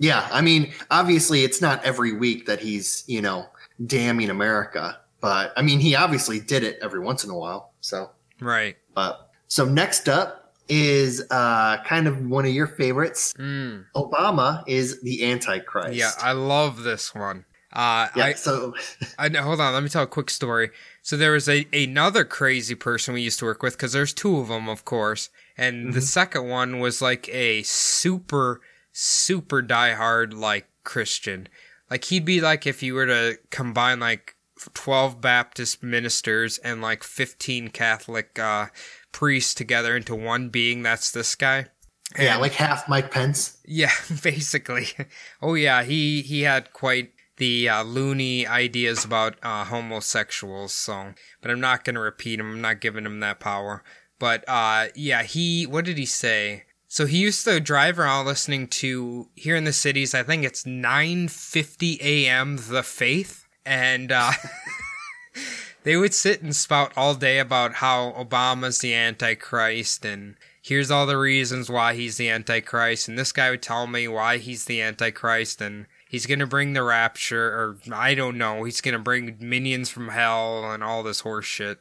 yeah, 0.00 0.26
I 0.32 0.40
mean, 0.40 0.72
obviously, 0.90 1.44
it's 1.44 1.60
not 1.60 1.84
every 1.84 2.12
week 2.12 2.46
that 2.46 2.58
he's 2.58 3.04
you 3.06 3.20
know 3.20 3.46
damning 3.86 4.30
America, 4.30 4.98
but 5.20 5.52
I 5.56 5.62
mean, 5.62 5.78
he 5.78 5.94
obviously 5.94 6.40
did 6.40 6.64
it 6.64 6.78
every 6.82 7.00
once 7.00 7.22
in 7.22 7.30
a 7.30 7.36
while. 7.36 7.72
So. 7.80 8.10
right. 8.40 8.76
But 8.94 9.30
so 9.46 9.66
next 9.66 10.08
up 10.08 10.54
is 10.70 11.22
uh, 11.30 11.82
kind 11.84 12.06
of 12.06 12.26
one 12.26 12.46
of 12.46 12.52
your 12.52 12.66
favorites. 12.66 13.34
Mm, 13.38 13.84
Obama 13.94 14.64
is 14.66 15.00
the 15.02 15.30
Antichrist. 15.30 15.94
yeah, 15.94 16.12
I 16.18 16.32
love 16.32 16.82
this 16.82 17.14
one. 17.14 17.44
Uh, 17.72 18.08
yeah. 18.16 18.24
I, 18.24 18.32
so 18.32 18.74
I 19.18 19.28
hold 19.28 19.60
on. 19.60 19.74
Let 19.74 19.82
me 19.82 19.90
tell 19.90 20.04
a 20.04 20.06
quick 20.06 20.30
story. 20.30 20.70
So 21.02 21.18
there 21.18 21.32
was 21.32 21.46
a 21.46 21.66
another 21.74 22.24
crazy 22.24 22.74
person 22.74 23.12
we 23.12 23.20
used 23.20 23.38
to 23.40 23.44
work 23.44 23.62
with 23.62 23.74
because 23.74 23.92
there's 23.92 24.14
two 24.14 24.38
of 24.38 24.48
them, 24.48 24.66
of 24.66 24.86
course, 24.86 25.28
and 25.58 25.92
the 25.92 26.00
second 26.00 26.48
one 26.48 26.80
was 26.80 27.02
like 27.02 27.28
a 27.28 27.62
super 27.64 28.62
super 29.00 29.62
diehard 29.62 30.34
like 30.34 30.68
Christian. 30.84 31.48
Like 31.90 32.04
he'd 32.04 32.24
be 32.24 32.40
like 32.40 32.66
if 32.66 32.82
you 32.82 32.94
were 32.94 33.06
to 33.06 33.38
combine 33.50 33.98
like 33.98 34.36
twelve 34.74 35.20
Baptist 35.20 35.82
ministers 35.82 36.58
and 36.58 36.82
like 36.82 37.02
fifteen 37.02 37.68
Catholic 37.68 38.38
uh, 38.38 38.66
priests 39.12 39.54
together 39.54 39.96
into 39.96 40.14
one 40.14 40.50
being. 40.50 40.82
That's 40.82 41.10
this 41.10 41.34
guy. 41.34 41.66
yeah, 42.18 42.36
like 42.36 42.52
half 42.52 42.88
Mike 42.88 43.10
Pence. 43.10 43.58
yeah, 43.64 43.92
basically. 44.22 44.88
Oh 45.40 45.54
yeah, 45.54 45.82
he 45.82 46.22
he 46.22 46.42
had 46.42 46.72
quite 46.72 47.12
the 47.38 47.68
uh, 47.68 47.82
loony 47.82 48.46
ideas 48.46 49.04
about 49.04 49.36
uh, 49.42 49.64
homosexuals. 49.64 50.74
So, 50.74 51.14
but 51.40 51.50
I'm 51.50 51.60
not 51.60 51.84
gonna 51.84 52.00
repeat 52.00 52.38
him. 52.38 52.52
I'm 52.52 52.60
not 52.60 52.80
giving 52.80 53.06
him 53.06 53.20
that 53.20 53.40
power. 53.40 53.82
But 54.18 54.44
uh, 54.46 54.88
yeah, 54.94 55.22
he. 55.22 55.66
What 55.66 55.86
did 55.86 55.96
he 55.96 56.06
say? 56.06 56.64
So 56.92 57.06
he 57.06 57.18
used 57.18 57.44
to 57.44 57.60
drive 57.60 58.00
around 58.00 58.26
listening 58.26 58.66
to 58.66 59.28
here 59.36 59.54
in 59.54 59.62
the 59.62 59.72
cities. 59.72 60.12
I 60.12 60.24
think 60.24 60.42
it's 60.42 60.64
9:50 60.64 62.00
a.m. 62.00 62.58
The 62.68 62.82
Faith, 62.82 63.46
and 63.64 64.10
uh, 64.10 64.32
they 65.84 65.96
would 65.96 66.12
sit 66.12 66.42
and 66.42 66.54
spout 66.54 66.92
all 66.96 67.14
day 67.14 67.38
about 67.38 67.74
how 67.74 68.10
Obama's 68.18 68.80
the 68.80 68.92
Antichrist 68.92 70.04
and 70.04 70.34
here's 70.60 70.90
all 70.90 71.06
the 71.06 71.16
reasons 71.16 71.70
why 71.70 71.94
he's 71.94 72.16
the 72.16 72.28
Antichrist. 72.28 73.06
And 73.06 73.16
this 73.16 73.30
guy 73.30 73.50
would 73.50 73.62
tell 73.62 73.86
me 73.86 74.08
why 74.08 74.38
he's 74.38 74.64
the 74.64 74.82
Antichrist 74.82 75.60
and 75.60 75.86
he's 76.08 76.26
to 76.40 76.46
bring 76.46 76.72
the 76.72 76.82
rapture, 76.82 77.46
or 77.46 77.76
I 77.92 78.16
don't 78.16 78.36
know, 78.36 78.64
he's 78.64 78.80
to 78.94 78.98
bring 78.98 79.36
minions 79.38 79.90
from 79.90 80.08
hell 80.08 80.72
and 80.72 80.82
all 80.82 81.04
this 81.04 81.20
horse 81.20 81.46
shit. 81.46 81.78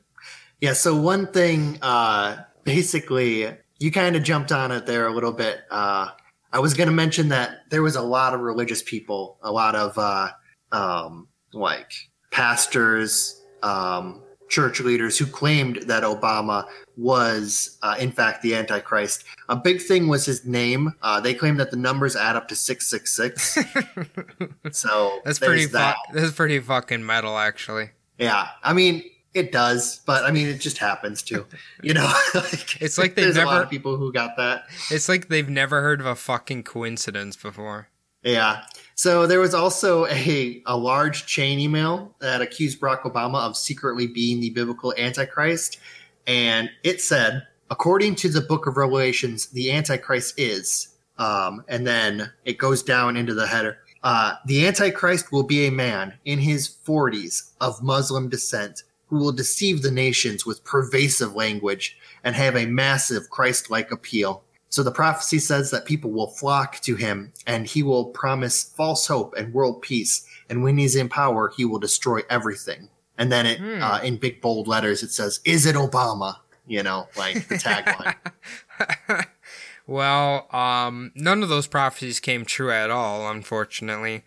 Yeah. 0.62 0.74
So 0.74 0.96
one 0.96 1.32
thing, 1.32 1.80
uh, 1.82 2.44
basically, 2.64 3.58
you 3.80 3.92
kind 3.92 4.16
of 4.16 4.24
jumped 4.24 4.52
on 4.52 4.72
it 4.72 4.86
there 4.86 5.08
a 5.08 5.12
little 5.14 5.32
bit. 5.32 5.62
Uh, 5.72 6.10
I 6.52 6.60
was 6.60 6.74
going 6.74 6.88
to 6.90 6.94
mention 6.96 7.30
that 7.30 7.70
there 7.70 7.82
was 7.82 7.96
a 7.96 8.02
lot 8.02 8.34
of 8.34 8.42
religious 8.42 8.82
people, 8.84 9.38
a 9.42 9.52
lot 9.52 9.76
of 9.76 9.98
uh, 9.98 10.30
um, 10.72 11.28
like 11.54 11.92
pastors, 12.32 13.42
um, 13.64 14.22
church 14.50 14.80
leaders 14.80 15.18
who 15.18 15.28
claimed 15.28 15.84
that 15.84 16.02
Obama 16.04 16.66
was, 16.98 17.78
uh, 17.84 17.96
in 18.00 18.12
fact, 18.12 18.42
the 18.42 18.56
Antichrist. 18.56 19.24
A 19.48 19.56
big 19.56 19.80
thing 19.82 20.08
was 20.08 20.26
his 20.26 20.44
name. 20.44 20.92
Uh, 21.04 21.20
they 21.22 21.34
claimed 21.36 21.60
that 21.60 21.70
the 21.70 21.78
numbers 21.78 22.16
add 22.16 22.36
up 22.36 22.48
to 22.48 22.56
six 22.56 22.88
six 22.88 23.14
six. 23.14 23.58
So 24.72 25.20
That's 25.24 25.40
pretty, 25.40 25.66
fu- 25.66 25.74
that. 25.74 25.96
that's 26.14 26.32
pretty 26.32 26.60
fucking 26.60 27.06
metal, 27.06 27.38
actually. 27.38 27.92
Yeah, 28.18 28.48
I 28.64 28.74
mean 28.74 29.04
it 29.34 29.52
does, 29.52 30.02
but 30.06 30.24
I 30.26 30.32
mean 30.32 30.48
it 30.48 30.60
just 30.60 30.78
happens 30.78 31.22
to, 31.24 31.46
you 31.84 31.94
know. 31.94 32.12
like, 32.34 32.82
It's 32.82 32.98
like 32.98 33.16
they've 33.16 33.26
there's 33.26 33.38
a 33.38 33.46
lot 33.46 33.60
never- 33.60 33.70
people 33.70 33.98
who 33.98 34.12
got 34.12 34.38
that. 34.38 34.64
It's 34.92 35.08
like 35.10 35.28
they've 35.30 35.50
never 35.50 35.82
heard 35.82 36.00
of 36.00 36.06
a 36.08 36.16
fucking 36.16 36.64
coincidence 36.64 37.36
before. 37.36 37.90
Yeah. 38.24 38.64
So 38.96 39.28
there 39.28 39.40
was 39.40 39.54
also 39.54 40.06
a 40.08 40.62
a 40.66 40.76
large 40.76 41.26
chain 41.26 41.60
email 41.60 42.14
that 42.20 42.42
accused 42.42 42.82
Barack 42.82 43.02
Obama 43.04 43.40
of 43.46 43.56
secretly 43.56 44.08
being 44.08 44.42
the 44.42 44.50
biblical 44.50 44.94
Antichrist, 44.98 45.80
and 46.28 46.70
it 46.84 47.02
said, 47.02 47.48
according 47.72 48.16
to 48.16 48.30
the 48.30 48.42
Book 48.42 48.68
of 48.68 48.76
Revelations, 48.76 49.46
the 49.48 49.72
Antichrist 49.72 50.34
is, 50.38 50.90
um, 51.18 51.64
and 51.70 51.88
then 51.88 52.30
it 52.44 52.58
goes 52.58 52.84
down 52.84 53.16
into 53.16 53.34
the 53.34 53.48
header. 53.48 53.78
Uh, 54.04 54.36
the 54.46 54.68
Antichrist 54.68 55.32
will 55.32 55.44
be 55.44 55.66
a 55.68 55.72
man 55.72 56.14
in 56.26 56.40
his 56.40 56.68
40s 56.68 57.52
of 57.62 57.82
Muslim 57.84 58.28
descent 58.30 58.84
who 59.10 59.18
will 59.18 59.32
deceive 59.32 59.82
the 59.82 59.92
nations 59.92 60.46
with 60.46 60.64
pervasive 60.64 61.36
language 61.36 61.98
and 62.24 62.36
have 62.36 62.56
a 62.56 62.66
massive 62.66 63.30
Christ 63.30 63.70
like 63.70 63.92
appeal. 63.92 64.44
So 64.70 64.84
the 64.84 64.92
prophecy 64.92 65.40
says 65.40 65.72
that 65.72 65.86
people 65.86 66.12
will 66.12 66.28
flock 66.28 66.80
to 66.82 66.96
him 66.96 67.34
and 67.48 67.66
he 67.66 67.82
will 67.82 68.06
promise 68.06 68.64
false 68.64 69.08
hope 69.08 69.36
and 69.36 69.52
world 69.54 69.82
peace. 69.82 70.26
And 70.50 70.62
when 70.64 70.78
he's 70.78 70.96
in 70.96 71.10
power, 71.10 71.52
he 71.56 71.66
will 71.66 71.80
destroy 71.80 72.22
everything. 72.30 72.90
And 73.18 73.32
then 73.32 73.46
it, 73.48 73.60
Hmm. 73.60 73.82
uh, 73.82 74.00
in 74.02 74.18
big 74.18 74.42
bold 74.42 74.68
letters, 74.68 75.02
it 75.04 75.12
says, 75.12 75.40
Is 75.44 75.66
it 75.66 75.76
Obama? 75.76 76.36
You 76.68 76.84
know, 76.84 77.08
like 77.18 77.48
the 77.48 77.56
tagline. 77.56 78.16
well, 79.88 80.48
um, 80.56 81.12
none 81.16 81.42
of 81.42 81.50
those 81.50 81.66
prophecies 81.68 82.20
came 82.20 82.46
true 82.46 82.72
at 82.72 82.92
all, 82.92 83.30
unfortunately. 83.30 84.24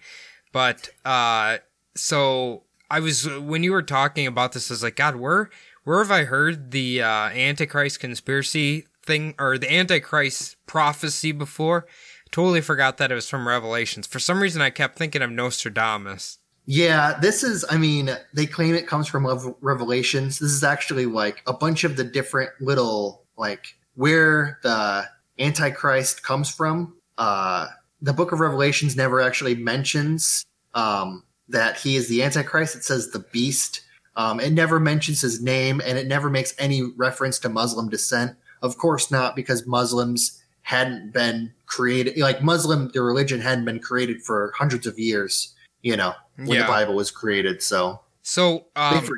But 0.52 0.90
uh, 1.04 1.58
so 1.94 2.64
I 2.92 3.00
was 3.00 3.26
when 3.26 3.62
you 3.62 3.72
were 3.72 3.82
talking 3.82 4.26
about 4.26 4.52
this, 4.52 4.70
I 4.70 4.74
was 4.74 4.82
like, 4.82 4.96
God, 4.96 5.16
where 5.16 5.48
where 5.84 5.98
have 5.98 6.10
I 6.10 6.24
heard 6.24 6.72
the 6.72 7.00
uh, 7.00 7.30
Antichrist 7.30 8.00
conspiracy 8.00 8.86
thing 9.02 9.34
or 9.38 9.56
the 9.56 9.72
Antichrist 9.72 10.56
prophecy 10.66 11.32
before? 11.32 11.86
Totally 12.30 12.60
forgot 12.60 12.98
that 12.98 13.10
it 13.10 13.14
was 13.14 13.30
from 13.30 13.48
Revelations. 13.48 14.06
For 14.06 14.18
some 14.18 14.42
reason, 14.42 14.60
I 14.60 14.68
kept 14.68 14.98
thinking 14.98 15.22
of 15.22 15.30
Nostradamus. 15.30 16.38
Yeah, 16.66 17.18
this 17.18 17.42
is, 17.42 17.64
I 17.70 17.78
mean, 17.78 18.10
they 18.34 18.46
claim 18.46 18.74
it 18.74 18.86
comes 18.86 19.08
from 19.08 19.26
Revelations. 19.62 20.38
This 20.38 20.52
is 20.52 20.62
actually 20.62 21.06
like 21.06 21.42
a 21.46 21.52
bunch 21.54 21.84
of 21.84 21.96
the 21.96 22.04
different 22.04 22.50
little, 22.60 23.24
like, 23.36 23.74
where 23.94 24.58
the 24.62 25.04
Antichrist 25.38 26.22
comes 26.22 26.50
from. 26.50 26.94
Uh, 27.18 27.68
the 28.02 28.12
book 28.12 28.32
of 28.32 28.40
Revelations 28.40 28.96
never 28.96 29.20
actually 29.20 29.54
mentions 29.54 30.44
um, 30.74 31.24
that 31.52 31.76
he 31.78 31.96
is 31.96 32.08
the 32.08 32.22
Antichrist. 32.22 32.74
It 32.74 32.84
says 32.84 33.10
the 33.10 33.20
beast. 33.20 33.82
Um, 34.16 34.40
it 34.40 34.52
never 34.52 34.78
mentions 34.80 35.20
his 35.22 35.40
name 35.40 35.80
and 35.84 35.96
it 35.96 36.06
never 36.06 36.28
makes 36.28 36.54
any 36.58 36.82
reference 36.82 37.38
to 37.40 37.48
Muslim 37.48 37.88
descent. 37.88 38.36
Of 38.60 38.76
course 38.78 39.10
not, 39.10 39.34
because 39.36 39.66
Muslims 39.66 40.42
hadn't 40.62 41.12
been 41.12 41.52
created, 41.66 42.18
like 42.18 42.42
Muslim, 42.42 42.90
the 42.92 43.02
religion 43.02 43.40
hadn't 43.40 43.64
been 43.64 43.80
created 43.80 44.22
for 44.22 44.52
hundreds 44.56 44.86
of 44.86 44.98
years, 44.98 45.54
you 45.82 45.96
know, 45.96 46.14
when 46.36 46.48
Yeah. 46.48 46.62
the 46.62 46.68
Bible 46.68 46.94
was 46.94 47.10
created. 47.10 47.62
So 47.62 48.00
So, 48.22 48.66
um, 48.76 49.08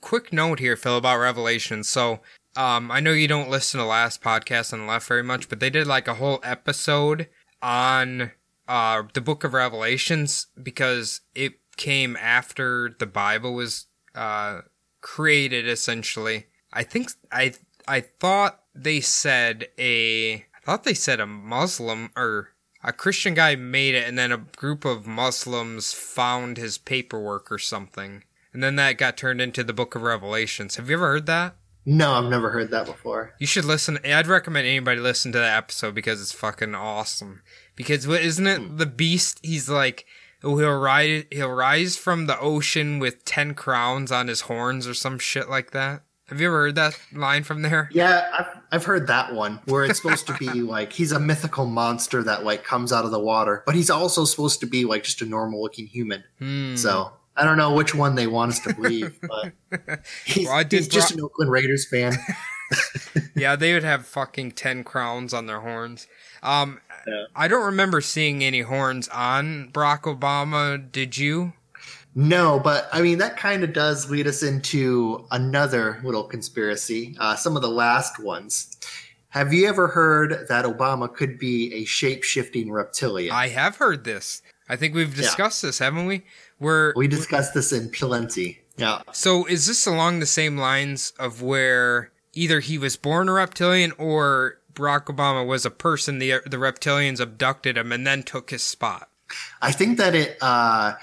quick 0.00 0.32
note 0.32 0.58
here, 0.58 0.76
Phil, 0.76 0.96
about 0.96 1.18
Revelation. 1.18 1.84
So, 1.84 2.20
um, 2.56 2.90
I 2.90 3.00
know 3.00 3.12
you 3.12 3.28
don't 3.28 3.50
listen 3.50 3.78
to 3.78 3.84
last 3.84 4.22
podcast 4.22 4.72
on 4.72 4.80
the 4.80 4.86
left 4.86 5.06
very 5.06 5.22
much, 5.22 5.48
but 5.50 5.60
they 5.60 5.68
did 5.68 5.86
like 5.86 6.08
a 6.08 6.14
whole 6.14 6.40
episode 6.42 7.28
on 7.60 8.30
uh, 8.68 9.02
the 9.12 9.20
book 9.20 9.44
of 9.44 9.52
Revelations 9.52 10.46
because 10.62 11.20
it 11.34 11.54
came 11.78 12.16
after 12.16 12.94
the 12.98 13.06
Bible 13.06 13.54
was 13.54 13.86
uh, 14.14 14.60
created. 15.00 15.66
Essentially, 15.66 16.46
I 16.72 16.82
think 16.82 17.12
I 17.32 17.54
I 17.86 18.00
thought 18.00 18.60
they 18.74 19.00
said 19.00 19.68
a 19.78 20.34
I 20.34 20.60
thought 20.64 20.84
they 20.84 20.94
said 20.94 21.20
a 21.20 21.26
Muslim 21.26 22.10
or 22.14 22.50
a 22.84 22.92
Christian 22.92 23.34
guy 23.34 23.56
made 23.56 23.94
it, 23.94 24.06
and 24.06 24.18
then 24.18 24.30
a 24.30 24.38
group 24.56 24.84
of 24.84 25.06
Muslims 25.06 25.92
found 25.92 26.58
his 26.58 26.76
paperwork 26.76 27.50
or 27.50 27.58
something. 27.58 28.24
And 28.52 28.62
then 28.62 28.76
that 28.76 28.98
got 28.98 29.16
turned 29.16 29.40
into 29.40 29.64
the 29.64 29.72
book 29.72 29.94
of 29.94 30.02
Revelations. 30.02 30.76
Have 30.76 30.88
you 30.88 30.96
ever 30.96 31.08
heard 31.08 31.26
that? 31.26 31.56
No, 31.84 32.12
I've 32.12 32.30
never 32.30 32.50
heard 32.50 32.70
that 32.70 32.86
before. 32.86 33.34
You 33.38 33.46
should 33.46 33.64
listen. 33.64 33.98
I'd 34.04 34.26
recommend 34.26 34.66
anybody 34.66 35.00
listen 35.00 35.32
to 35.32 35.38
that 35.38 35.56
episode 35.56 35.94
because 35.94 36.20
it's 36.20 36.32
fucking 36.32 36.74
awesome. 36.74 37.42
Because 37.76 38.06
what 38.06 38.20
isn't 38.20 38.46
it 38.46 38.76
the 38.76 38.86
beast? 38.86 39.40
He's 39.42 39.68
like, 39.70 40.04
he'll 40.42 40.78
rise, 40.78 41.24
he'll 41.30 41.50
rise 41.50 41.96
from 41.96 42.26
the 42.26 42.38
ocean 42.38 42.98
with 42.98 43.24
ten 43.24 43.54
crowns 43.54 44.12
on 44.12 44.28
his 44.28 44.42
horns 44.42 44.86
or 44.86 44.94
some 44.94 45.18
shit 45.18 45.48
like 45.48 45.72
that. 45.72 46.02
Have 46.28 46.42
you 46.42 46.48
ever 46.48 46.58
heard 46.58 46.74
that 46.74 46.98
line 47.14 47.42
from 47.42 47.62
there? 47.62 47.88
Yeah, 47.90 48.28
I've, 48.38 48.60
I've 48.70 48.84
heard 48.84 49.06
that 49.06 49.32
one 49.32 49.60
where 49.64 49.84
it's 49.84 50.00
supposed 50.00 50.26
to 50.26 50.34
be 50.34 50.48
like 50.62 50.92
he's 50.92 51.10
a 51.12 51.18
mythical 51.18 51.64
monster 51.64 52.22
that 52.22 52.44
like 52.44 52.64
comes 52.64 52.92
out 52.92 53.06
of 53.06 53.10
the 53.10 53.18
water, 53.20 53.62
but 53.64 53.74
he's 53.74 53.88
also 53.88 54.26
supposed 54.26 54.60
to 54.60 54.66
be 54.66 54.84
like 54.84 55.04
just 55.04 55.22
a 55.22 55.26
normal 55.26 55.62
looking 55.62 55.86
human. 55.86 56.22
Hmm. 56.38 56.76
So 56.76 57.12
I 57.34 57.44
don't 57.44 57.56
know 57.56 57.72
which 57.72 57.94
one 57.94 58.14
they 58.14 58.26
want 58.26 58.52
us 58.52 58.60
to 58.60 58.74
believe, 58.74 59.18
but 59.22 60.00
he's, 60.26 60.46
Well, 60.46 60.62
did 60.64 60.90
just 60.90 61.12
an 61.12 61.20
Oakland 61.22 61.50
Raiders 61.50 61.88
fan. 61.88 62.14
Yeah, 63.34 63.56
they 63.56 63.72
would 63.72 63.84
have 63.84 64.06
fucking 64.06 64.52
ten 64.52 64.84
crowns 64.84 65.32
on 65.32 65.46
their 65.46 65.60
horns. 65.60 66.06
Um, 66.42 66.80
Yeah. 67.06 67.24
I 67.34 67.48
don't 67.48 67.64
remember 67.64 68.00
seeing 68.00 68.42
any 68.42 68.60
horns 68.60 69.08
on 69.08 69.70
Barack 69.72 70.02
Obama. 70.02 70.90
Did 70.90 71.16
you? 71.18 71.52
No, 72.14 72.58
but 72.58 72.88
I 72.92 73.00
mean 73.00 73.18
that 73.18 73.36
kind 73.36 73.62
of 73.62 73.72
does 73.72 74.10
lead 74.10 74.26
us 74.26 74.42
into 74.42 75.26
another 75.30 76.00
little 76.02 76.24
conspiracy. 76.24 77.16
Uh, 77.20 77.36
some 77.36 77.54
of 77.56 77.62
the 77.62 77.68
last 77.68 78.18
ones. 78.18 78.76
Have 79.30 79.52
you 79.52 79.68
ever 79.68 79.88
heard 79.88 80.46
that 80.48 80.64
Obama 80.64 81.12
could 81.12 81.38
be 81.38 81.72
a 81.74 81.84
shape 81.84 82.24
shifting 82.24 82.72
reptilian? 82.72 83.32
I 83.32 83.48
have 83.48 83.76
heard 83.76 84.04
this. 84.04 84.42
I 84.68 84.76
think 84.76 84.94
we've 84.94 85.14
discussed 85.14 85.62
this, 85.62 85.78
haven't 85.78 86.06
we? 86.06 86.22
Where 86.58 86.92
we 86.96 87.08
discussed 87.08 87.54
this 87.54 87.72
in 87.72 87.90
plenty. 87.90 88.60
Yeah. 88.76 89.02
so 89.12 89.44
is 89.46 89.66
this 89.66 89.86
along 89.86 90.20
the 90.20 90.26
same 90.26 90.56
lines 90.56 91.12
of 91.18 91.42
where 91.42 92.12
either 92.32 92.60
he 92.60 92.78
was 92.78 92.96
born 92.96 93.28
a 93.28 93.32
reptilian 93.32 93.92
or 93.98 94.58
Barack 94.78 95.04
Obama 95.06 95.46
was 95.46 95.66
a 95.66 95.70
person 95.70 96.18
the 96.18 96.40
the 96.46 96.56
reptilians 96.56 97.20
abducted 97.20 97.76
him 97.76 97.92
and 97.92 98.06
then 98.06 98.22
took 98.22 98.50
his 98.50 98.62
spot? 98.62 99.10
I 99.60 99.72
think 99.72 99.98
that 99.98 100.14
it 100.14 100.38
uh 100.40 100.94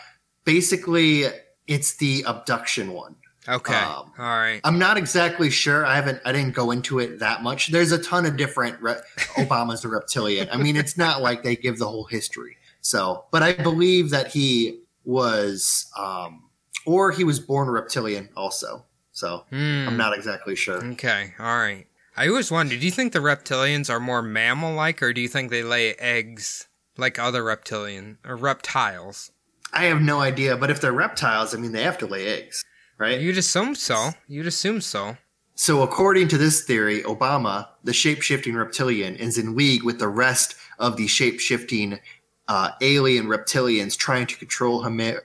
basically 0.45 1.25
it's 1.67 1.95
the 1.97 2.23
abduction 2.27 2.91
one. 2.93 3.15
Okay, 3.47 3.75
Um, 3.75 4.11
all 4.17 4.25
right. 4.25 4.59
I'm 4.63 4.79
not 4.79 4.97
exactly 4.97 5.51
sure. 5.51 5.85
I 5.85 5.95
haven't 5.95 6.19
I 6.25 6.31
didn't 6.31 6.55
go 6.55 6.71
into 6.71 6.97
it 6.99 7.19
that 7.19 7.43
much. 7.43 7.67
There's 7.71 7.91
a 7.91 8.01
ton 8.01 8.25
of 8.25 8.37
different 8.37 8.81
re- 8.81 9.01
Obama's 9.35 9.85
a 9.85 9.87
reptilian. 9.87 10.47
I 10.51 10.57
mean, 10.57 10.75
it's 10.75 10.97
not 10.97 11.21
like 11.21 11.43
they 11.43 11.55
give 11.55 11.77
the 11.77 11.87
whole 11.87 12.05
history. 12.05 12.57
So, 12.81 13.25
but 13.31 13.43
I 13.43 13.53
believe 13.53 14.09
that 14.11 14.29
he 14.29 14.79
was 15.03 15.85
um 15.97 16.43
or 16.87 17.11
he 17.11 17.23
was 17.23 17.39
born 17.39 17.67
a 17.67 17.71
reptilian 17.71 18.29
also. 18.35 18.85
So, 19.11 19.45
Hmm. 19.49 19.87
I'm 19.87 19.97
not 19.97 20.13
exactly 20.17 20.55
sure. 20.55 20.83
Okay, 20.83 21.33
all 21.39 21.45
right. 21.57 21.85
I 22.17 22.29
always 22.29 22.49
wondered, 22.49 22.79
do 22.79 22.85
you 22.85 22.91
think 22.91 23.11
the 23.11 23.19
reptilians 23.19 23.89
are 23.89 23.99
more 23.99 24.21
mammal-like, 24.21 25.03
or 25.03 25.11
do 25.11 25.19
you 25.19 25.27
think 25.27 25.51
they 25.51 25.63
lay 25.63 25.95
eggs 25.95 26.67
like 26.97 27.19
other 27.19 27.43
reptilian 27.43 28.19
or 28.25 28.37
reptiles? 28.37 29.31
I 29.73 29.85
have 29.85 30.01
no 30.01 30.21
idea, 30.21 30.55
but 30.55 30.71
if 30.71 30.79
they're 30.79 30.93
reptiles, 30.93 31.53
I 31.53 31.57
mean 31.57 31.73
they 31.73 31.83
have 31.83 31.97
to 31.97 32.05
lay 32.05 32.27
eggs, 32.27 32.63
right? 32.97 33.19
You'd 33.19 33.37
assume 33.37 33.75
so. 33.75 34.11
You'd 34.27 34.47
assume 34.47 34.79
so. 34.79 35.17
So, 35.55 35.81
according 35.81 36.27
to 36.29 36.37
this 36.37 36.63
theory, 36.63 37.01
Obama, 37.03 37.67
the 37.83 37.93
shape 37.93 38.21
shifting 38.21 38.55
reptilian, 38.55 39.15
is 39.15 39.37
in 39.37 39.55
league 39.55 39.83
with 39.83 39.99
the 39.99 40.07
rest 40.07 40.55
of 40.79 40.97
the 40.97 41.07
shape 41.07 41.39
shifting 41.39 41.99
uh, 42.47 42.71
alien 42.81 43.25
reptilians 43.25 43.97
trying 43.97 44.27
to 44.27 44.37
control 44.37 44.83
huma- 44.83 45.21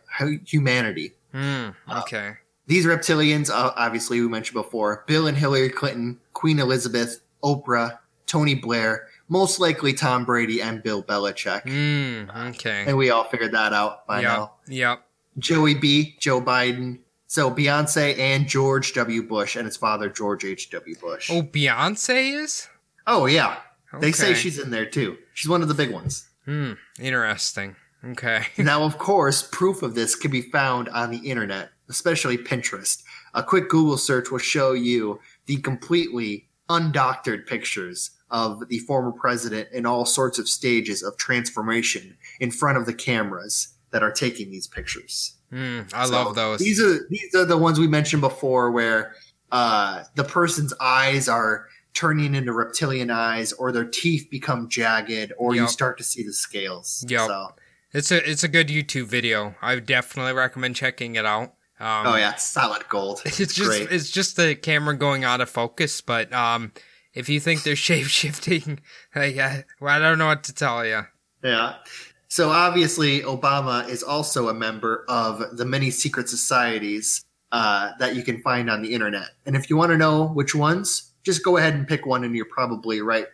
humanity. 0.46 1.12
Hmm. 1.32 1.70
Okay. 1.90 2.34
These 2.70 2.86
reptilians, 2.86 3.50
uh, 3.50 3.72
obviously, 3.74 4.20
we 4.20 4.28
mentioned 4.28 4.54
before 4.54 5.02
Bill 5.08 5.26
and 5.26 5.36
Hillary 5.36 5.70
Clinton, 5.70 6.20
Queen 6.34 6.60
Elizabeth, 6.60 7.20
Oprah, 7.42 7.98
Tony 8.26 8.54
Blair, 8.54 9.08
most 9.28 9.58
likely 9.58 9.92
Tom 9.92 10.24
Brady 10.24 10.62
and 10.62 10.80
Bill 10.80 11.02
Belichick. 11.02 11.62
Hmm. 11.68 12.30
Okay. 12.50 12.84
And 12.86 12.96
we 12.96 13.10
all 13.10 13.24
figured 13.24 13.50
that 13.54 13.72
out 13.72 14.06
by 14.06 14.20
Yep. 14.20 14.28
now. 14.30 14.52
Yep. 14.68 15.02
Joey 15.38 15.74
B, 15.74 16.14
Joe 16.20 16.40
Biden. 16.40 17.00
So 17.26 17.50
Beyonce 17.50 18.16
and 18.16 18.46
George 18.46 18.92
W. 18.92 19.24
Bush 19.24 19.56
and 19.56 19.66
his 19.66 19.76
father, 19.76 20.08
George 20.08 20.44
H.W. 20.44 20.94
Bush. 21.00 21.28
Oh, 21.28 21.42
Beyonce 21.42 22.40
is. 22.40 22.68
Oh 23.04 23.26
yeah, 23.26 23.56
they 23.98 24.12
say 24.12 24.34
she's 24.34 24.60
in 24.60 24.70
there 24.70 24.86
too. 24.86 25.18
She's 25.34 25.48
one 25.48 25.62
of 25.62 25.66
the 25.68 25.74
big 25.74 25.90
ones. 25.90 26.28
Hmm. 26.44 26.74
Interesting. 27.00 27.74
Okay. 28.04 28.46
now, 28.58 28.84
of 28.84 28.96
course, 28.98 29.42
proof 29.42 29.82
of 29.82 29.94
this 29.94 30.14
can 30.14 30.30
be 30.30 30.40
found 30.42 30.88
on 30.88 31.10
the 31.10 31.18
internet, 31.18 31.70
especially 31.90 32.38
Pinterest. 32.38 33.02
A 33.34 33.42
quick 33.42 33.68
Google 33.68 33.98
search 33.98 34.30
will 34.30 34.38
show 34.38 34.72
you 34.72 35.20
the 35.46 35.56
completely 35.58 36.48
undoctored 36.70 37.46
pictures 37.46 38.10
of 38.30 38.68
the 38.68 38.78
former 38.78 39.12
president 39.12 39.68
in 39.72 39.84
all 39.84 40.06
sorts 40.06 40.38
of 40.38 40.48
stages 40.48 41.02
of 41.02 41.16
transformation 41.16 42.16
in 42.38 42.50
front 42.50 42.78
of 42.78 42.86
the 42.86 42.94
cameras 42.94 43.74
that 43.90 44.02
are 44.02 44.12
taking 44.12 44.50
these 44.50 44.68
pictures. 44.68 45.34
Hmm. 45.50 45.80
I 45.92 46.06
So 46.06 46.12
love 46.12 46.34
those. 46.36 46.60
These 46.60 46.80
are 46.80 47.06
these 47.10 47.34
are 47.34 47.44
the 47.44 47.58
ones 47.58 47.78
we 47.80 47.88
mentioned 47.88 48.22
before, 48.22 48.70
where 48.70 49.16
uh, 49.50 50.04
the 50.14 50.22
person's 50.22 50.72
eyes 50.80 51.28
are 51.28 51.66
turning 51.92 52.36
into 52.36 52.52
reptilian 52.52 53.10
eyes, 53.10 53.52
or 53.52 53.72
their 53.72 53.84
teeth 53.84 54.28
become 54.30 54.68
jagged, 54.68 55.32
or 55.36 55.56
you 55.56 55.66
start 55.66 55.98
to 55.98 56.04
see 56.04 56.22
the 56.22 56.32
scales. 56.32 57.04
Yep. 57.08 57.26
So, 57.26 57.48
It's 57.92 58.12
a 58.12 58.30
it's 58.30 58.44
a 58.44 58.48
good 58.48 58.68
YouTube 58.68 59.06
video. 59.06 59.56
I 59.60 59.74
definitely 59.80 60.34
recommend 60.34 60.76
checking 60.76 61.16
it 61.16 61.26
out. 61.26 61.54
Um, 61.80 62.06
oh 62.08 62.16
yeah, 62.16 62.32
it's 62.32 62.46
solid 62.46 62.86
gold. 62.88 63.22
It's 63.24 63.40
It's 63.40 63.54
just 63.54 63.70
great. 63.70 63.90
it's 63.90 64.10
just 64.10 64.36
the 64.36 64.54
camera 64.54 64.94
going 64.96 65.24
out 65.24 65.40
of 65.40 65.48
focus, 65.48 66.00
but 66.02 66.30
um, 66.32 66.72
if 67.14 67.28
you 67.28 67.40
think 67.40 67.62
they're 67.62 67.74
shape 67.88 68.06
shifting, 68.06 68.80
like, 69.14 69.38
I, 69.38 69.64
well, 69.80 69.94
I 69.94 69.98
don't 69.98 70.18
know 70.18 70.26
what 70.26 70.44
to 70.44 70.54
tell 70.54 70.84
you. 70.84 71.02
Yeah. 71.42 71.76
So 72.28 72.50
obviously, 72.50 73.22
Obama 73.22 73.88
is 73.88 74.02
also 74.02 74.48
a 74.48 74.54
member 74.54 75.04
of 75.08 75.56
the 75.56 75.64
many 75.64 75.90
secret 75.90 76.28
societies 76.28 77.24
uh, 77.50 77.92
that 77.98 78.14
you 78.14 78.22
can 78.22 78.40
find 78.42 78.70
on 78.70 78.82
the 78.82 78.94
internet. 78.94 79.30
And 79.46 79.56
if 79.56 79.68
you 79.68 79.76
want 79.76 79.90
to 79.90 79.98
know 79.98 80.28
which 80.28 80.54
ones, 80.54 81.12
just 81.24 81.42
go 81.42 81.56
ahead 81.56 81.74
and 81.74 81.88
pick 81.88 82.06
one, 82.06 82.22
and 82.24 82.36
you're 82.36 82.44
probably 82.44 83.00
right. 83.00 83.26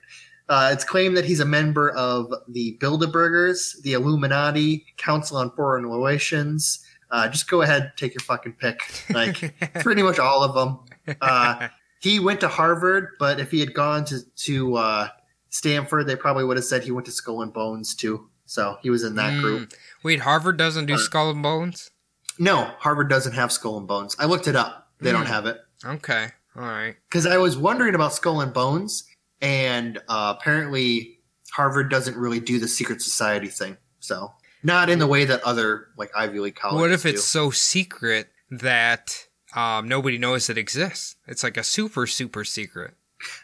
Uh, 0.49 0.71
it's 0.73 0.85
claimed 0.85 1.17
that 1.17 1.25
he's 1.25 1.41
a 1.41 1.45
member 1.45 1.91
of 1.91 2.33
the 2.49 2.79
Bilderbergers, 2.81 3.83
the 3.83 3.95
Illuminati, 3.95 4.87
Council 4.97 5.37
on 5.37 5.51
Foreign 5.51 5.85
Relations. 5.85 6.86
Uh, 7.11 7.29
just 7.29 7.49
go 7.49 7.63
ahead, 7.63 7.93
take 7.97 8.15
your 8.15 8.21
fucking 8.21 8.55
pick. 8.55 8.81
Like 9.11 9.55
pretty 9.83 10.03
much 10.03 10.19
all 10.19 10.43
of 10.43 10.55
them. 10.55 11.17
Uh, 11.21 11.69
he 12.01 12.19
went 12.19 12.41
to 12.41 12.49
Harvard, 12.49 13.11
but 13.19 13.39
if 13.41 13.51
he 13.51 13.61
had 13.61 13.73
gone 13.75 14.05
to 14.07 14.21
to 14.45 14.77
uh, 14.77 15.09
Stanford, 15.51 16.07
they 16.07 16.17
probably 16.17 16.45
would 16.45 16.57
have 16.57 16.65
said 16.65 16.83
he 16.85 16.91
went 16.91 17.07
to 17.07 17.13
Skull 17.13 17.43
and 17.43 17.53
Bones 17.53 17.95
too. 17.95 18.29
So 18.47 18.79
he 18.83 18.91
was 18.91 19.03
in 19.05 19.15
that 19.17 19.33
Mm. 19.33 19.41
group. 19.43 19.73
Wait, 20.05 20.21
Harvard 20.21 20.57
doesn't 20.57 20.87
do 20.87 20.95
Uh, 20.95 20.99
skull 20.99 21.31
and 21.31 21.43
bones? 21.43 21.91
No, 22.39 22.71
Harvard 22.79 23.09
doesn't 23.09 23.33
have 23.33 23.51
Skull 23.51 23.79
and 23.79 23.89
Bones. 23.89 24.15
I 24.19 24.27
looked 24.27 24.47
it 24.47 24.55
up. 24.57 24.89
They 25.01 25.11
don't 25.11 25.23
Hmm. 25.27 25.33
have 25.33 25.47
it. 25.47 25.59
Okay. 25.85 26.31
All 26.57 26.63
right. 26.63 26.97
because 27.09 27.27
I 27.27 27.37
was 27.39 27.57
wondering 27.57 27.95
about 27.95 28.15
Skull 28.15 28.41
and 28.41 28.53
Bones, 28.53 29.05
and 29.43 29.99
uh, 30.09 30.35
apparently 30.39 31.19
Harvard 31.53 31.91
doesn't 31.91 32.17
really 32.17 32.41
do 32.41 32.59
the 32.59 32.69
secret 32.69 33.03
society 33.03 33.49
thing. 33.49 33.77
So 34.01 34.33
not 34.67 34.91
in 34.91 34.99
the 34.99 35.07
way 35.07 35.25
that 35.25 35.43
other 35.45 35.89
like 35.97 36.11
Ivy 36.15 36.41
League 36.41 36.57
colleges. 36.57 36.81
What 36.81 36.91
if 36.93 37.07
it's 37.07 37.25
so 37.25 37.51
secret 37.51 38.29
that 38.51 39.27
um, 39.55 39.89
nobody 39.89 40.19
knows 40.19 40.51
it 40.51 40.59
exists? 40.59 41.17
It's 41.27 41.43
like 41.43 41.57
a 41.57 41.63
super, 41.63 42.07
super 42.07 42.45
secret. 42.45 42.95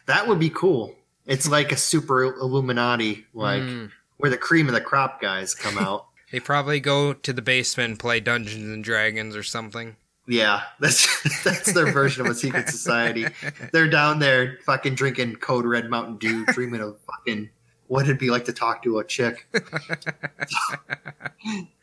that 0.06 0.26
would 0.28 0.38
be 0.38 0.50
cool. 0.50 0.94
It's 1.24 1.48
like 1.48 1.70
a 1.72 1.76
super 1.76 2.24
Illuminati, 2.24 3.26
like 3.32 3.62
Mm. 3.62 3.90
where 4.18 4.30
the 4.30 4.36
cream 4.36 4.66
of 4.68 4.74
the 4.74 4.80
crop 4.80 5.20
guys 5.22 5.54
come 5.54 5.78
out. 5.86 6.06
They 6.32 6.40
probably 6.40 6.80
go 6.80 7.12
to 7.12 7.32
the 7.32 7.42
basement 7.42 7.90
and 7.90 7.98
play 7.98 8.18
Dungeons 8.20 8.64
and 8.64 8.82
Dragons 8.82 9.36
or 9.36 9.42
something. 9.42 9.96
Yeah, 10.26 10.62
that's 10.80 11.06
that's 11.44 11.72
their 11.72 11.92
version 11.92 12.24
of 12.26 12.32
a 12.32 12.34
secret 12.34 12.68
society. 12.68 13.26
They're 13.72 13.88
down 13.88 14.18
there 14.18 14.58
fucking 14.66 14.94
drinking 14.94 15.36
Code 15.36 15.64
Red 15.66 15.90
Mountain 15.90 16.16
Dew, 16.18 16.46
dreaming 16.46 16.80
of 16.80 16.98
fucking 17.06 17.50
what 17.92 18.06
it'd 18.06 18.18
be 18.18 18.30
like 18.30 18.46
to 18.46 18.54
talk 18.54 18.82
to 18.82 19.00
a 19.00 19.04
chick. 19.04 19.46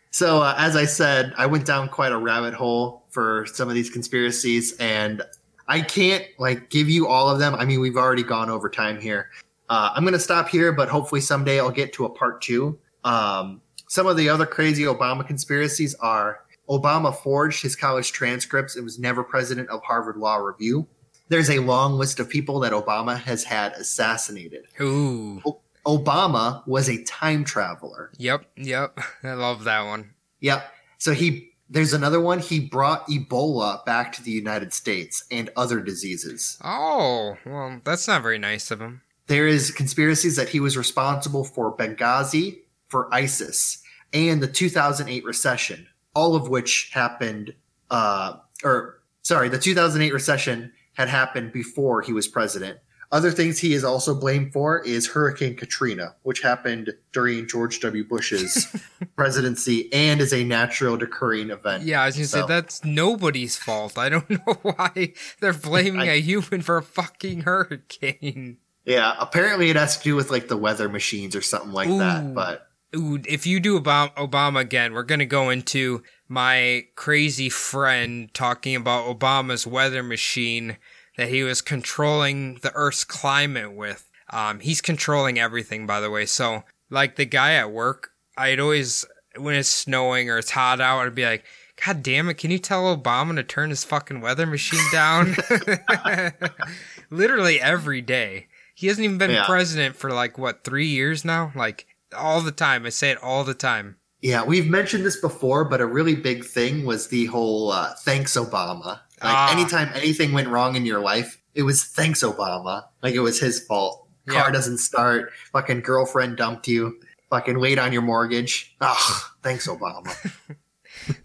so, 0.10 0.42
uh, 0.42 0.56
as 0.58 0.76
I 0.76 0.86
said, 0.86 1.36
I 1.38 1.46
went 1.46 1.68
down 1.68 1.88
quite 1.88 2.12
a 2.12 2.18
rabbit 2.18 2.56
hole 2.56 3.06
for 3.10 3.46
some 3.46 3.70
of 3.70 3.76
these 3.76 3.92
conspiracies, 3.92 4.76
and 4.80 5.22
I 5.68 5.82
can't 5.82 6.26
like 6.40 6.72
give 6.72 6.90
you 6.90 7.08
all 7.08 7.30
of 7.30 7.38
them. 7.38 7.54
I 7.54 7.64
mean, 7.64 7.80
we've 7.80 7.96
already 7.96 8.24
gone 8.24 8.50
over 8.50 8.72
time 8.72 9.00
here. 9.00 9.30
Uh, 9.70 9.92
I'm 9.94 10.04
gonna 10.04 10.18
stop 10.18 10.50
here, 10.50 10.72
but 10.72 10.90
hopefully 10.90 11.22
someday 11.22 11.60
I'll 11.60 11.70
get 11.70 11.94
to 11.94 12.06
a 12.06 12.10
part 12.10 12.42
two. 12.42 12.80
Um, 13.04 13.62
some 13.88 14.08
of 14.08 14.18
the 14.18 14.30
other 14.30 14.48
crazy 14.48 14.86
Obama 14.86 15.28
conspiracies 15.28 15.94
are 15.94 16.40
Obama 16.72 17.16
forged 17.16 17.62
his 17.62 17.76
college 17.76 18.14
transcripts 18.14 18.78
and 18.78 18.84
was 18.84 18.98
never 18.98 19.24
president 19.24 19.70
of 19.70 19.84
Harvard 19.84 20.18
Law 20.18 20.38
Review. 20.38 20.88
There's 21.28 21.52
a 21.52 21.60
long 21.60 22.00
list 22.00 22.20
of 22.20 22.28
people 22.28 22.60
that 22.62 22.72
Obama 22.72 23.16
has 23.16 23.44
had 23.44 23.74
assassinated. 23.74 24.66
Ooh. 24.82 25.40
Obama 25.86 26.66
was 26.68 26.90
a 26.90 27.04
time 27.04 27.44
traveler. 27.44 28.12
Yep. 28.18 28.46
Yep. 28.58 29.00
I 29.24 29.34
love 29.34 29.64
that 29.64 29.86
one. 29.86 30.14
Yep. 30.42 30.72
So 30.98 31.14
he 31.14 31.50
there's 31.70 31.94
another 31.94 32.20
one. 32.20 32.40
He 32.40 32.60
brought 32.60 33.08
Ebola 33.08 33.86
back 33.86 34.12
to 34.14 34.24
the 34.24 34.32
United 34.32 34.74
States 34.74 35.24
and 35.30 35.52
other 35.56 35.80
diseases. 35.82 36.58
Oh, 36.64 37.38
well, 37.46 37.80
that's 37.84 38.08
not 38.08 38.24
very 38.24 38.40
nice 38.40 38.72
of 38.72 38.82
him. 38.82 39.02
There 39.28 39.48
is 39.48 39.70
conspiracies 39.70 40.36
that 40.36 40.50
he 40.50 40.60
was 40.60 40.76
responsible 40.76 41.44
for 41.44 41.76
Benghazi, 41.76 42.62
for 42.88 43.14
ISIS, 43.14 43.84
and 44.12 44.42
the 44.42 44.48
2008 44.48 45.24
recession, 45.24 45.88
all 46.16 46.36
of 46.36 46.50
which 46.50 46.90
happened, 46.92 47.54
uh, 47.92 48.38
or 48.64 49.04
sorry, 49.22 49.48
the 49.48 49.60
2008 49.60 50.12
recession 50.12 50.72
had 50.94 51.08
happened 51.08 51.52
before 51.52 52.02
he 52.02 52.12
was 52.12 52.28
president. 52.28 52.80
Other 53.12 53.32
things 53.32 53.58
he 53.58 53.74
is 53.74 53.84
also 53.84 54.14
blamed 54.14 54.54
for 54.54 54.84
is 54.86 55.08
Hurricane 55.08 55.56
Katrina, 55.56 56.16
which 56.22 56.42
happened 56.42 56.94
during 57.12 57.48
George 57.48 57.80
W. 57.80 58.04
Bush's 58.08 58.68
presidency 59.16 59.92
and 59.92 60.22
is 60.22 60.32
a 60.32 60.44
natural 60.44 60.94
occurring 61.02 61.50
event. 61.50 61.84
Yeah, 61.84 62.04
I 62.04 62.06
was 62.06 62.16
gonna 62.16 62.28
So- 62.28 62.42
say 62.42 62.48
that's 62.48 62.86
nobody's 62.86 63.58
fault. 63.58 63.98
I 63.98 64.10
don't 64.10 64.30
know 64.48 64.54
why 64.62 65.14
they're 65.42 65.54
blaming 65.54 66.02
I- 66.02 66.14
a 66.14 66.22
human 66.22 66.62
for 66.62 66.78
a 66.78 66.84
fucking 66.84 67.42
hurricane. 67.42 68.58
Yeah, 68.86 69.14
apparently 69.20 69.70
it 69.70 69.76
has 69.76 69.98
to 69.98 70.04
do 70.04 70.16
with 70.16 70.30
like 70.32 70.48
the 70.48 70.58
weather 70.58 70.88
machines 70.90 71.36
or 71.36 71.42
something 71.42 71.72
like 71.74 71.90
Ooh. 71.90 72.00
that. 72.00 72.34
But 72.34 72.68
Ooh, 72.96 73.20
if 73.28 73.46
you 73.46 73.60
do 73.60 73.80
Obama, 73.80 74.14
Obama 74.16 74.60
again, 74.60 74.94
we're 74.94 75.04
gonna 75.04 75.26
go 75.26 75.50
into 75.50 76.04
my 76.28 76.86
crazy 76.96 77.50
friend 77.50 78.32
talking 78.34 78.76
about 78.76 79.06
Obama's 79.20 79.66
weather 79.68 80.04
machine 80.04 80.78
that 81.20 81.30
he 81.30 81.44
was 81.44 81.62
controlling 81.62 82.56
the 82.62 82.72
Earth's 82.74 83.04
climate 83.04 83.74
with. 83.74 84.10
Um, 84.32 84.60
he's 84.62 84.80
controlling 84.82 85.38
everything, 85.40 85.86
by 85.86 86.00
the 86.00 86.10
way. 86.10 86.26
So, 86.26 86.64
like 86.90 87.16
the 87.18 87.26
guy 87.26 87.54
at 87.54 87.72
work, 87.72 88.12
I'd 88.38 88.60
always 88.60 89.06
when 89.38 89.56
it's 89.56 89.70
snowing 89.70 90.30
or 90.30 90.38
it's 90.38 90.52
hot 90.52 90.82
out, 90.82 91.06
I'd 91.06 91.16
be 91.16 91.26
like, 91.26 91.44
God 91.86 92.04
damn 92.04 92.30
it, 92.30 92.36
can 92.38 92.52
you 92.52 92.60
tell 92.60 92.96
Obama 92.96 93.36
to 93.36 93.44
turn 93.44 93.70
his 93.70 93.84
fucking 93.84 94.22
weather 94.22 94.46
machine 94.46 94.84
down? 94.92 95.36
Literally 97.10 97.60
every 97.62 98.02
day. 98.02 98.48
He 98.76 98.88
hasn't 98.88 99.04
even 99.06 99.18
been 99.18 99.32
Yeah. 99.32 99.46
president 99.46 99.96
for 99.96 100.10
like 100.12 100.38
what, 100.38 100.64
three 100.64 100.88
years 100.88 101.26
now? 101.26 101.52
Like 101.56 101.86
all 102.16 102.42
the 102.42 102.52
time. 102.52 102.86
I 102.86 102.90
say 102.90 103.12
it 103.12 103.22
all 103.22 103.44
the 103.44 103.54
time. 103.54 103.98
Yeah, 104.22 104.44
we've 104.44 104.68
mentioned 104.68 105.06
this 105.06 105.20
before, 105.20 105.64
but 105.64 105.80
a 105.80 105.86
really 105.86 106.16
big 106.16 106.44
thing 106.44 106.86
was 106.86 107.08
the 107.08 107.26
whole 107.28 107.72
uh, 107.72 107.94
thanks 108.00 108.36
Obama. 108.36 109.00
Like 109.22 109.34
Ah. 109.36 109.52
anytime 109.52 109.90
anything 109.96 110.32
went 110.32 110.48
wrong 110.48 110.76
in 110.76 110.86
your 110.86 111.00
life, 111.00 111.40
it 111.56 111.64
was 111.64 111.84
thanks 111.84 112.22
Obama. 112.24 112.84
Like 113.04 113.14
it 113.16 113.20
was 113.20 113.40
his 113.40 113.60
fault. 113.60 114.08
Car 114.28 114.46
Yeah. 114.48 114.52
doesn't 114.52 114.78
start. 114.78 115.32
Fucking 115.52 115.82
girlfriend 115.82 116.38
dumped 116.38 116.68
you. 116.68 117.00
Fucking 117.30 117.58
late 117.60 117.78
on 117.80 117.92
your 117.94 118.02
mortgage. 118.02 118.76
Ah, 118.82 119.32
thanks 119.44 119.68
Obama. 119.68 120.16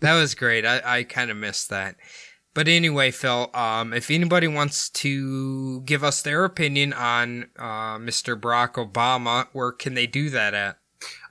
That 0.00 0.14
was 0.14 0.34
great. 0.34 0.64
I, 0.64 0.80
I 0.98 1.02
kind 1.02 1.30
of 1.30 1.36
missed 1.36 1.68
that. 1.70 1.96
But 2.54 2.68
anyway, 2.68 3.10
Phil, 3.10 3.50
um, 3.54 3.92
if 3.92 4.10
anybody 4.10 4.46
wants 4.46 4.88
to 4.90 5.80
give 5.82 6.04
us 6.04 6.22
their 6.22 6.44
opinion 6.44 6.92
on 6.92 7.50
uh, 7.58 7.98
Mr. 7.98 8.38
Barack 8.40 8.74
Obama, 8.74 9.48
where 9.52 9.72
can 9.72 9.94
they 9.94 10.06
do 10.06 10.30
that 10.30 10.54
at? 10.54 10.78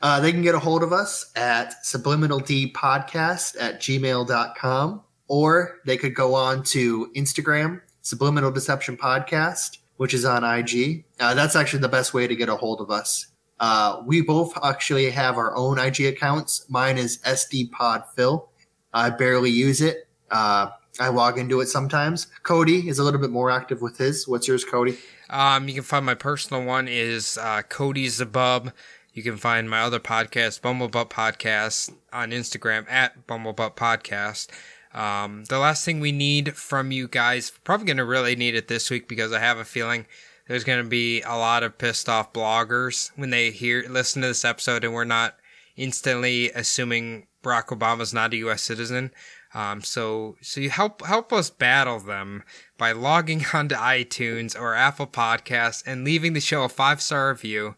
Uh, 0.02 0.20
they 0.20 0.32
can 0.32 0.42
get 0.42 0.54
a 0.56 0.60
hold 0.60 0.84
of 0.84 0.92
us 0.92 1.32
at 1.36 1.74
subliminaldpodcast 1.86 3.56
at 3.60 3.80
gmail.com 3.82 5.02
or 5.28 5.80
they 5.86 5.98
could 5.98 6.16
go 6.16 6.36
on 6.36 6.64
to 6.64 7.12
Instagram, 7.16 7.82
Subliminal 8.02 8.52
Deception 8.52 8.98
Podcast, 8.98 9.78
which 9.98 10.14
is 10.14 10.26
on 10.26 10.44
IG. 10.44 11.06
Uh, 11.20 11.34
that's 11.34 11.56
actually 11.56 11.80
the 11.80 11.90
best 11.90 12.14
way 12.14 12.28
to 12.28 12.36
get 12.36 12.50
a 12.50 12.56
hold 12.56 12.82
of 12.82 12.90
us. 12.92 13.28
Uh, 13.60 14.02
we 14.06 14.22
both 14.22 14.58
actually 14.64 15.10
have 15.10 15.38
our 15.38 15.56
own 15.56 15.80
IG 15.80 16.02
accounts. 16.02 16.66
Mine 16.70 16.98
is 16.98 17.20
SD 17.20 17.72
Pod 17.72 18.04
SDPodPhil. 18.18 18.48
I 18.94 19.10
barely 19.10 19.50
use 19.50 19.82
it. 19.82 20.08
Uh, 20.30 20.70
I 21.00 21.08
log 21.10 21.40
into 21.40 21.62
it 21.62 21.68
sometimes. 21.68 22.28
Cody 22.44 22.88
is 22.88 23.00
a 23.00 23.04
little 23.04 23.20
bit 23.20 23.32
more 23.32 23.50
active 23.50 23.82
with 23.82 23.98
his. 23.98 24.28
What's 24.28 24.48
yours, 24.48 24.64
Cody? 24.64 24.98
Um, 25.30 25.68
you 25.68 25.74
can 25.74 25.84
find 25.84 26.06
my 26.06 26.14
personal 26.14 26.64
one 26.64 26.88
is 26.88 27.38
uh, 27.38 27.64
Cody 27.64 28.08
Zabub. 28.08 28.72
You 29.14 29.24
can 29.24 29.38
find 29.38 29.70
my 29.70 29.82
other 29.82 30.00
podcast, 30.00 30.62
Bumblebutt 30.62 31.10
Podcast, 31.10 31.94
on 32.12 32.32
Instagram 32.32 32.90
at 32.90 33.28
Bumblebutt 33.28 33.76
Podcast. 33.76 34.48
Um, 34.94 35.46
the 35.46 35.60
last 35.60 35.86
thing 35.86 36.00
we 36.00 36.12
need 36.12 36.56
from 36.56 36.92
you 36.92 37.08
guys, 37.08 37.52
probably 37.64 37.88
going 37.88 37.98
to 37.98 38.06
really 38.06 38.36
need 38.36 38.56
it 38.56 38.68
this 38.68 38.90
week 38.90 39.08
because 39.08 39.32
I 39.32 39.40
have 39.40 39.58
a 39.58 39.66
feeling 39.66 40.06
there's 40.48 40.64
going 40.64 40.84
to 40.84 40.90
be 40.90 41.22
a 41.22 41.38
lot 41.38 41.64
of 41.64 41.78
pissed 41.78 42.10
off 42.10 42.34
bloggers 42.34 43.12
when 43.16 43.30
they 43.30 43.50
hear 43.50 43.86
listen 43.90 44.22
to 44.22 44.28
this 44.28 44.46
episode 44.46 44.84
and 44.84 44.94
we're 44.94 45.06
not 45.06 45.36
instantly 45.76 46.52
assuming 46.52 47.28
Barack 47.44 47.68
Obama's 47.68 48.14
not 48.14 48.34
a 48.34 48.38
U.S. 48.38 48.62
citizen. 48.62 49.12
Um, 49.54 49.82
so 49.82 50.36
so 50.42 50.62
you 50.62 50.70
help 50.70 51.06
help 51.06 51.32
us 51.32 51.50
battle 51.50 52.00
them 52.00 52.44
by 52.78 52.92
logging 52.92 53.46
onto 53.54 53.76
iTunes 53.76 54.60
or 54.60 54.76
Apple 54.76 55.08
Podcasts 55.08 55.84
and 55.86 56.04
leaving 56.04 56.34
the 56.34 56.40
show 56.40 56.64
a 56.64 56.70
five 56.70 57.02
star 57.02 57.30
review. 57.30 57.76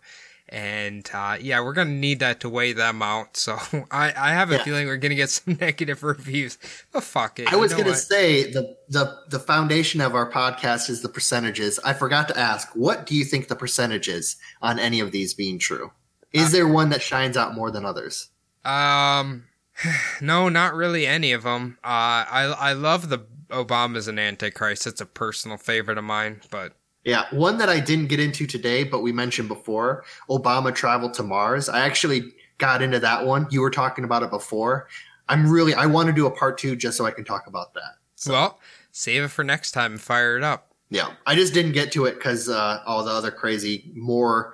And 0.49 1.09
uh, 1.13 1.37
yeah, 1.41 1.59
we're 1.61 1.73
gonna 1.73 1.89
need 1.89 2.19
that 2.19 2.39
to 2.41 2.49
weigh 2.49 2.73
them 2.73 3.01
out. 3.01 3.35
So 3.35 3.57
I, 3.91 4.13
I 4.15 4.31
have 4.33 4.51
a 4.51 4.57
Yeah. 4.57 4.63
feeling 4.63 4.87
we're 4.87 4.97
gonna 4.97 5.15
get 5.15 5.29
some 5.31 5.57
negative 5.59 6.03
reviews. 6.03 6.57
But 6.91 7.03
fuck 7.03 7.39
it. 7.39 7.51
I 7.51 7.55
was 7.55 7.71
You 7.71 7.77
know 7.77 7.83
going 7.83 7.93
to 7.95 7.99
what? 7.99 7.99
say 7.99 8.51
the, 8.51 8.77
the 8.87 9.17
the 9.29 9.39
foundation 9.39 10.01
of 10.01 10.13
our 10.13 10.31
podcast 10.31 10.89
is 10.89 11.01
the 11.01 11.09
percentages. 11.09 11.79
I 11.83 11.93
forgot 11.93 12.27
to 12.27 12.37
ask, 12.39 12.69
what 12.75 13.05
do 13.07 13.15
you 13.15 13.25
think 13.25 13.47
the 13.47 13.55
percentage 13.55 14.07
is 14.07 14.35
on 14.61 14.77
any 14.77 14.99
of 14.99 15.11
these 15.11 15.33
being 15.33 15.57
true? 15.57 15.91
Is 16.31 16.51
there 16.51 16.67
one 16.67 16.89
that 16.89 17.01
shines 17.01 17.37
out 17.37 17.55
more 17.55 17.71
than 17.71 17.85
others? 17.85 18.29
Um, 18.63 19.45
no, 20.21 20.49
not 20.49 20.73
really 20.75 21.07
any 21.07 21.31
of 21.31 21.43
them. 21.43 21.77
Uh, 21.83 21.87
I 22.29 22.55
I 22.59 22.73
love 22.73 23.09
the 23.09 23.19
Obama's 23.49 24.07
an 24.07 24.19
Antichrist. 24.19 24.85
It's 24.85 25.01
a 25.01 25.05
personal 25.05 25.57
favorite 25.57 25.97
of 25.97 26.03
mine. 26.03 26.41
But 26.51 26.73
Yeah, 27.05 27.25
one 27.31 27.57
that 27.59 27.69
I 27.69 27.79
didn't 27.79 28.07
get 28.07 28.19
into 28.19 28.47
today, 28.47 28.83
but 28.83 29.01
we 29.01 29.11
mentioned 29.11 29.47
before, 29.47 30.03
Obama 30.29 30.73
traveled 30.73 31.13
to 31.15 31.23
Mars. 31.23 31.69
I 31.69 31.79
actually 31.85 32.33
got 32.57 32.81
into 32.81 32.99
that 32.99 33.25
one. 33.25 33.47
You 33.51 33.61
were 33.61 33.69
talking 33.69 34.03
about 34.03 34.23
it 34.23 34.31
before. 34.31 34.87
I'm 35.29 35.49
really 35.49 35.73
I 35.73 35.85
want 35.85 36.07
to 36.07 36.13
do 36.13 36.25
a 36.25 36.31
part 36.31 36.57
2 36.57 36.75
just 36.75 36.97
so 36.97 37.05
I 37.05 37.11
can 37.11 37.23
talk 37.23 37.47
about 37.47 37.73
that. 37.75 37.95
well, 38.27 38.59
save 38.91 39.23
it 39.23 39.27
for 39.29 39.43
next 39.43 39.71
time 39.71 39.93
and 39.93 40.01
fire 40.01 40.35
it 40.37 40.43
up. 40.43 40.71
Yeah, 40.89 41.13
I 41.25 41.35
just 41.35 41.53
didn't 41.53 41.71
get 41.73 41.91
to 41.93 42.05
it 42.05 42.15
because 42.15 42.47
uh, 42.47 42.81
all 42.85 43.03
the 43.03 43.11
other 43.11 43.31
crazy, 43.31 43.91
more 43.95 44.53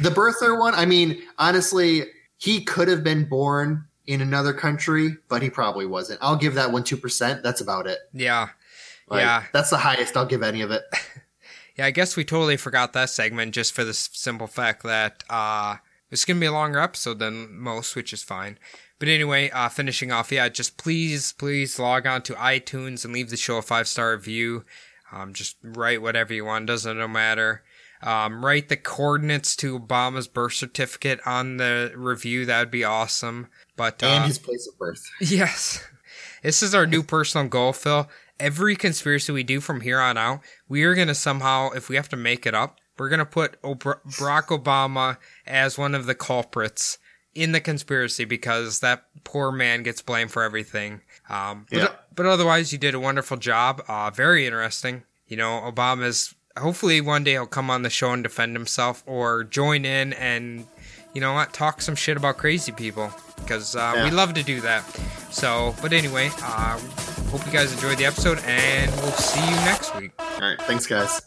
the 0.00 0.10
birther 0.10 0.58
one. 0.58 0.74
I 0.74 0.86
mean, 0.86 1.22
honestly, 1.38 2.04
he 2.38 2.62
could 2.64 2.86
have 2.88 3.02
been 3.04 3.28
born 3.28 3.84
in 4.06 4.20
another 4.20 4.52
country, 4.52 5.16
but 5.28 5.42
he 5.42 5.50
probably 5.50 5.86
wasn't. 5.86 6.20
I'll 6.22 6.36
give 6.36 6.54
that 6.54 6.70
one 6.72 6.84
two 6.84 6.96
percent. 6.96 7.42
That's 7.42 7.60
about 7.60 7.86
it. 7.88 7.98
Yeah. 8.12 8.48
Like, 9.08 9.22
Yeah. 9.22 9.42
that's 9.52 9.70
the 9.70 9.76
highest 9.76 10.16
I'll 10.16 10.24
give 10.26 10.42
any 10.44 10.62
of 10.62 10.70
it. 10.70 10.82
Yeah, 11.76 11.86
I 11.86 11.90
guess 11.90 12.16
we 12.16 12.24
totally 12.24 12.56
forgot 12.56 12.92
that 12.92 13.10
segment 13.10 13.54
just 13.54 13.72
for 13.72 13.84
the 13.84 13.94
simple 13.94 14.46
fact 14.46 14.82
that 14.82 15.24
uh, 15.30 15.76
it's 16.10 16.24
going 16.24 16.36
to 16.36 16.40
be 16.40 16.46
a 16.46 16.52
longer 16.52 16.78
episode 16.78 17.18
than 17.18 17.58
most, 17.58 17.96
which 17.96 18.12
is 18.12 18.22
fine. 18.22 18.58
But 18.98 19.08
anyway, 19.08 19.50
uh, 19.50 19.68
finishing 19.68 20.12
off, 20.12 20.30
yeah, 20.30 20.48
just 20.48 20.76
please, 20.76 21.32
please 21.32 21.78
log 21.78 22.06
on 22.06 22.22
to 22.22 22.34
iTunes 22.34 23.04
and 23.04 23.12
leave 23.12 23.30
the 23.30 23.36
show 23.36 23.56
a 23.56 23.62
five 23.62 23.88
star 23.88 24.12
review. 24.12 24.64
Um, 25.10 25.32
just 25.32 25.56
write 25.62 26.00
whatever 26.02 26.32
you 26.32 26.44
want. 26.44 26.66
Doesn't 26.66 27.10
matter. 27.10 27.62
Um, 28.02 28.44
write 28.44 28.68
the 28.68 28.76
coordinates 28.76 29.54
to 29.56 29.78
Obama's 29.78 30.26
birth 30.26 30.54
certificate 30.54 31.20
on 31.24 31.56
the 31.56 31.92
review. 31.94 32.46
That 32.46 32.58
would 32.60 32.70
be 32.70 32.84
awesome. 32.84 33.48
But 33.76 34.02
uh, 34.02 34.06
and 34.06 34.24
his 34.24 34.38
place 34.38 34.66
of 34.66 34.78
birth. 34.78 35.02
Yes. 35.20 35.84
This 36.42 36.62
is 36.62 36.74
our 36.74 36.86
new 36.86 37.02
personal 37.04 37.48
goal, 37.48 37.72
Phil. 37.72 38.08
Every 38.40 38.74
conspiracy 38.76 39.32
we 39.32 39.42
do 39.42 39.60
from 39.60 39.80
here 39.82 40.00
on 40.00 40.16
out, 40.18 40.40
we 40.68 40.82
are 40.84 40.94
going 40.94 41.08
to 41.08 41.14
somehow, 41.14 41.70
if 41.70 41.88
we 41.88 41.96
have 41.96 42.08
to 42.10 42.16
make 42.16 42.46
it 42.46 42.54
up, 42.54 42.78
we're 42.98 43.08
going 43.08 43.18
to 43.18 43.24
put 43.26 43.60
Barack 43.62 44.46
Obama 44.48 45.16
as 45.46 45.78
one 45.78 45.94
of 45.94 46.06
the 46.06 46.14
culprits 46.14 46.98
in 47.34 47.52
the 47.52 47.60
conspiracy 47.60 48.24
because 48.24 48.80
that 48.80 49.04
poor 49.24 49.50
man 49.50 49.82
gets 49.82 50.02
blamed 50.02 50.30
for 50.30 50.42
everything. 50.42 51.00
Um, 51.30 51.66
but, 51.70 51.78
Yeah. 51.78 51.88
but 52.14 52.26
otherwise, 52.26 52.72
you 52.72 52.78
did 52.78 52.94
a 52.94 53.00
wonderful 53.00 53.36
job. 53.38 53.82
Uh, 53.88 54.10
very 54.10 54.46
interesting. 54.46 55.02
You 55.26 55.36
know, 55.36 55.60
Obama's 55.72 56.34
hopefully 56.58 57.00
one 57.00 57.24
day 57.24 57.32
he'll 57.32 57.46
come 57.46 57.70
on 57.70 57.82
the 57.82 57.90
show 57.90 58.12
and 58.12 58.22
defend 58.22 58.54
himself 58.54 59.02
or 59.06 59.44
join 59.44 59.84
in 59.84 60.12
and, 60.14 60.66
you 61.14 61.20
know 61.20 61.32
what, 61.32 61.52
talk 61.54 61.80
some 61.80 61.94
shit 61.96 62.16
about 62.16 62.36
crazy 62.36 62.72
people 62.72 63.10
because 63.42 63.76
uh, 63.76 64.00
we 64.04 64.10
love 64.10 64.34
to 64.34 64.42
do 64.42 64.60
that. 64.62 64.84
So, 65.30 65.74
but 65.82 65.92
anyway, 65.92 66.30
uh, 66.42 66.78
hope 67.30 67.44
you 67.46 67.52
guys 67.52 67.72
enjoyed 67.72 67.98
the 67.98 68.06
episode 68.06 68.38
and 68.44 68.90
we'll 68.96 69.12
see 69.12 69.40
you 69.40 69.56
next 69.56 69.94
week. 69.96 70.12
All 70.18 70.40
right. 70.40 70.60
Thanks, 70.62 70.86
guys. 70.86 71.22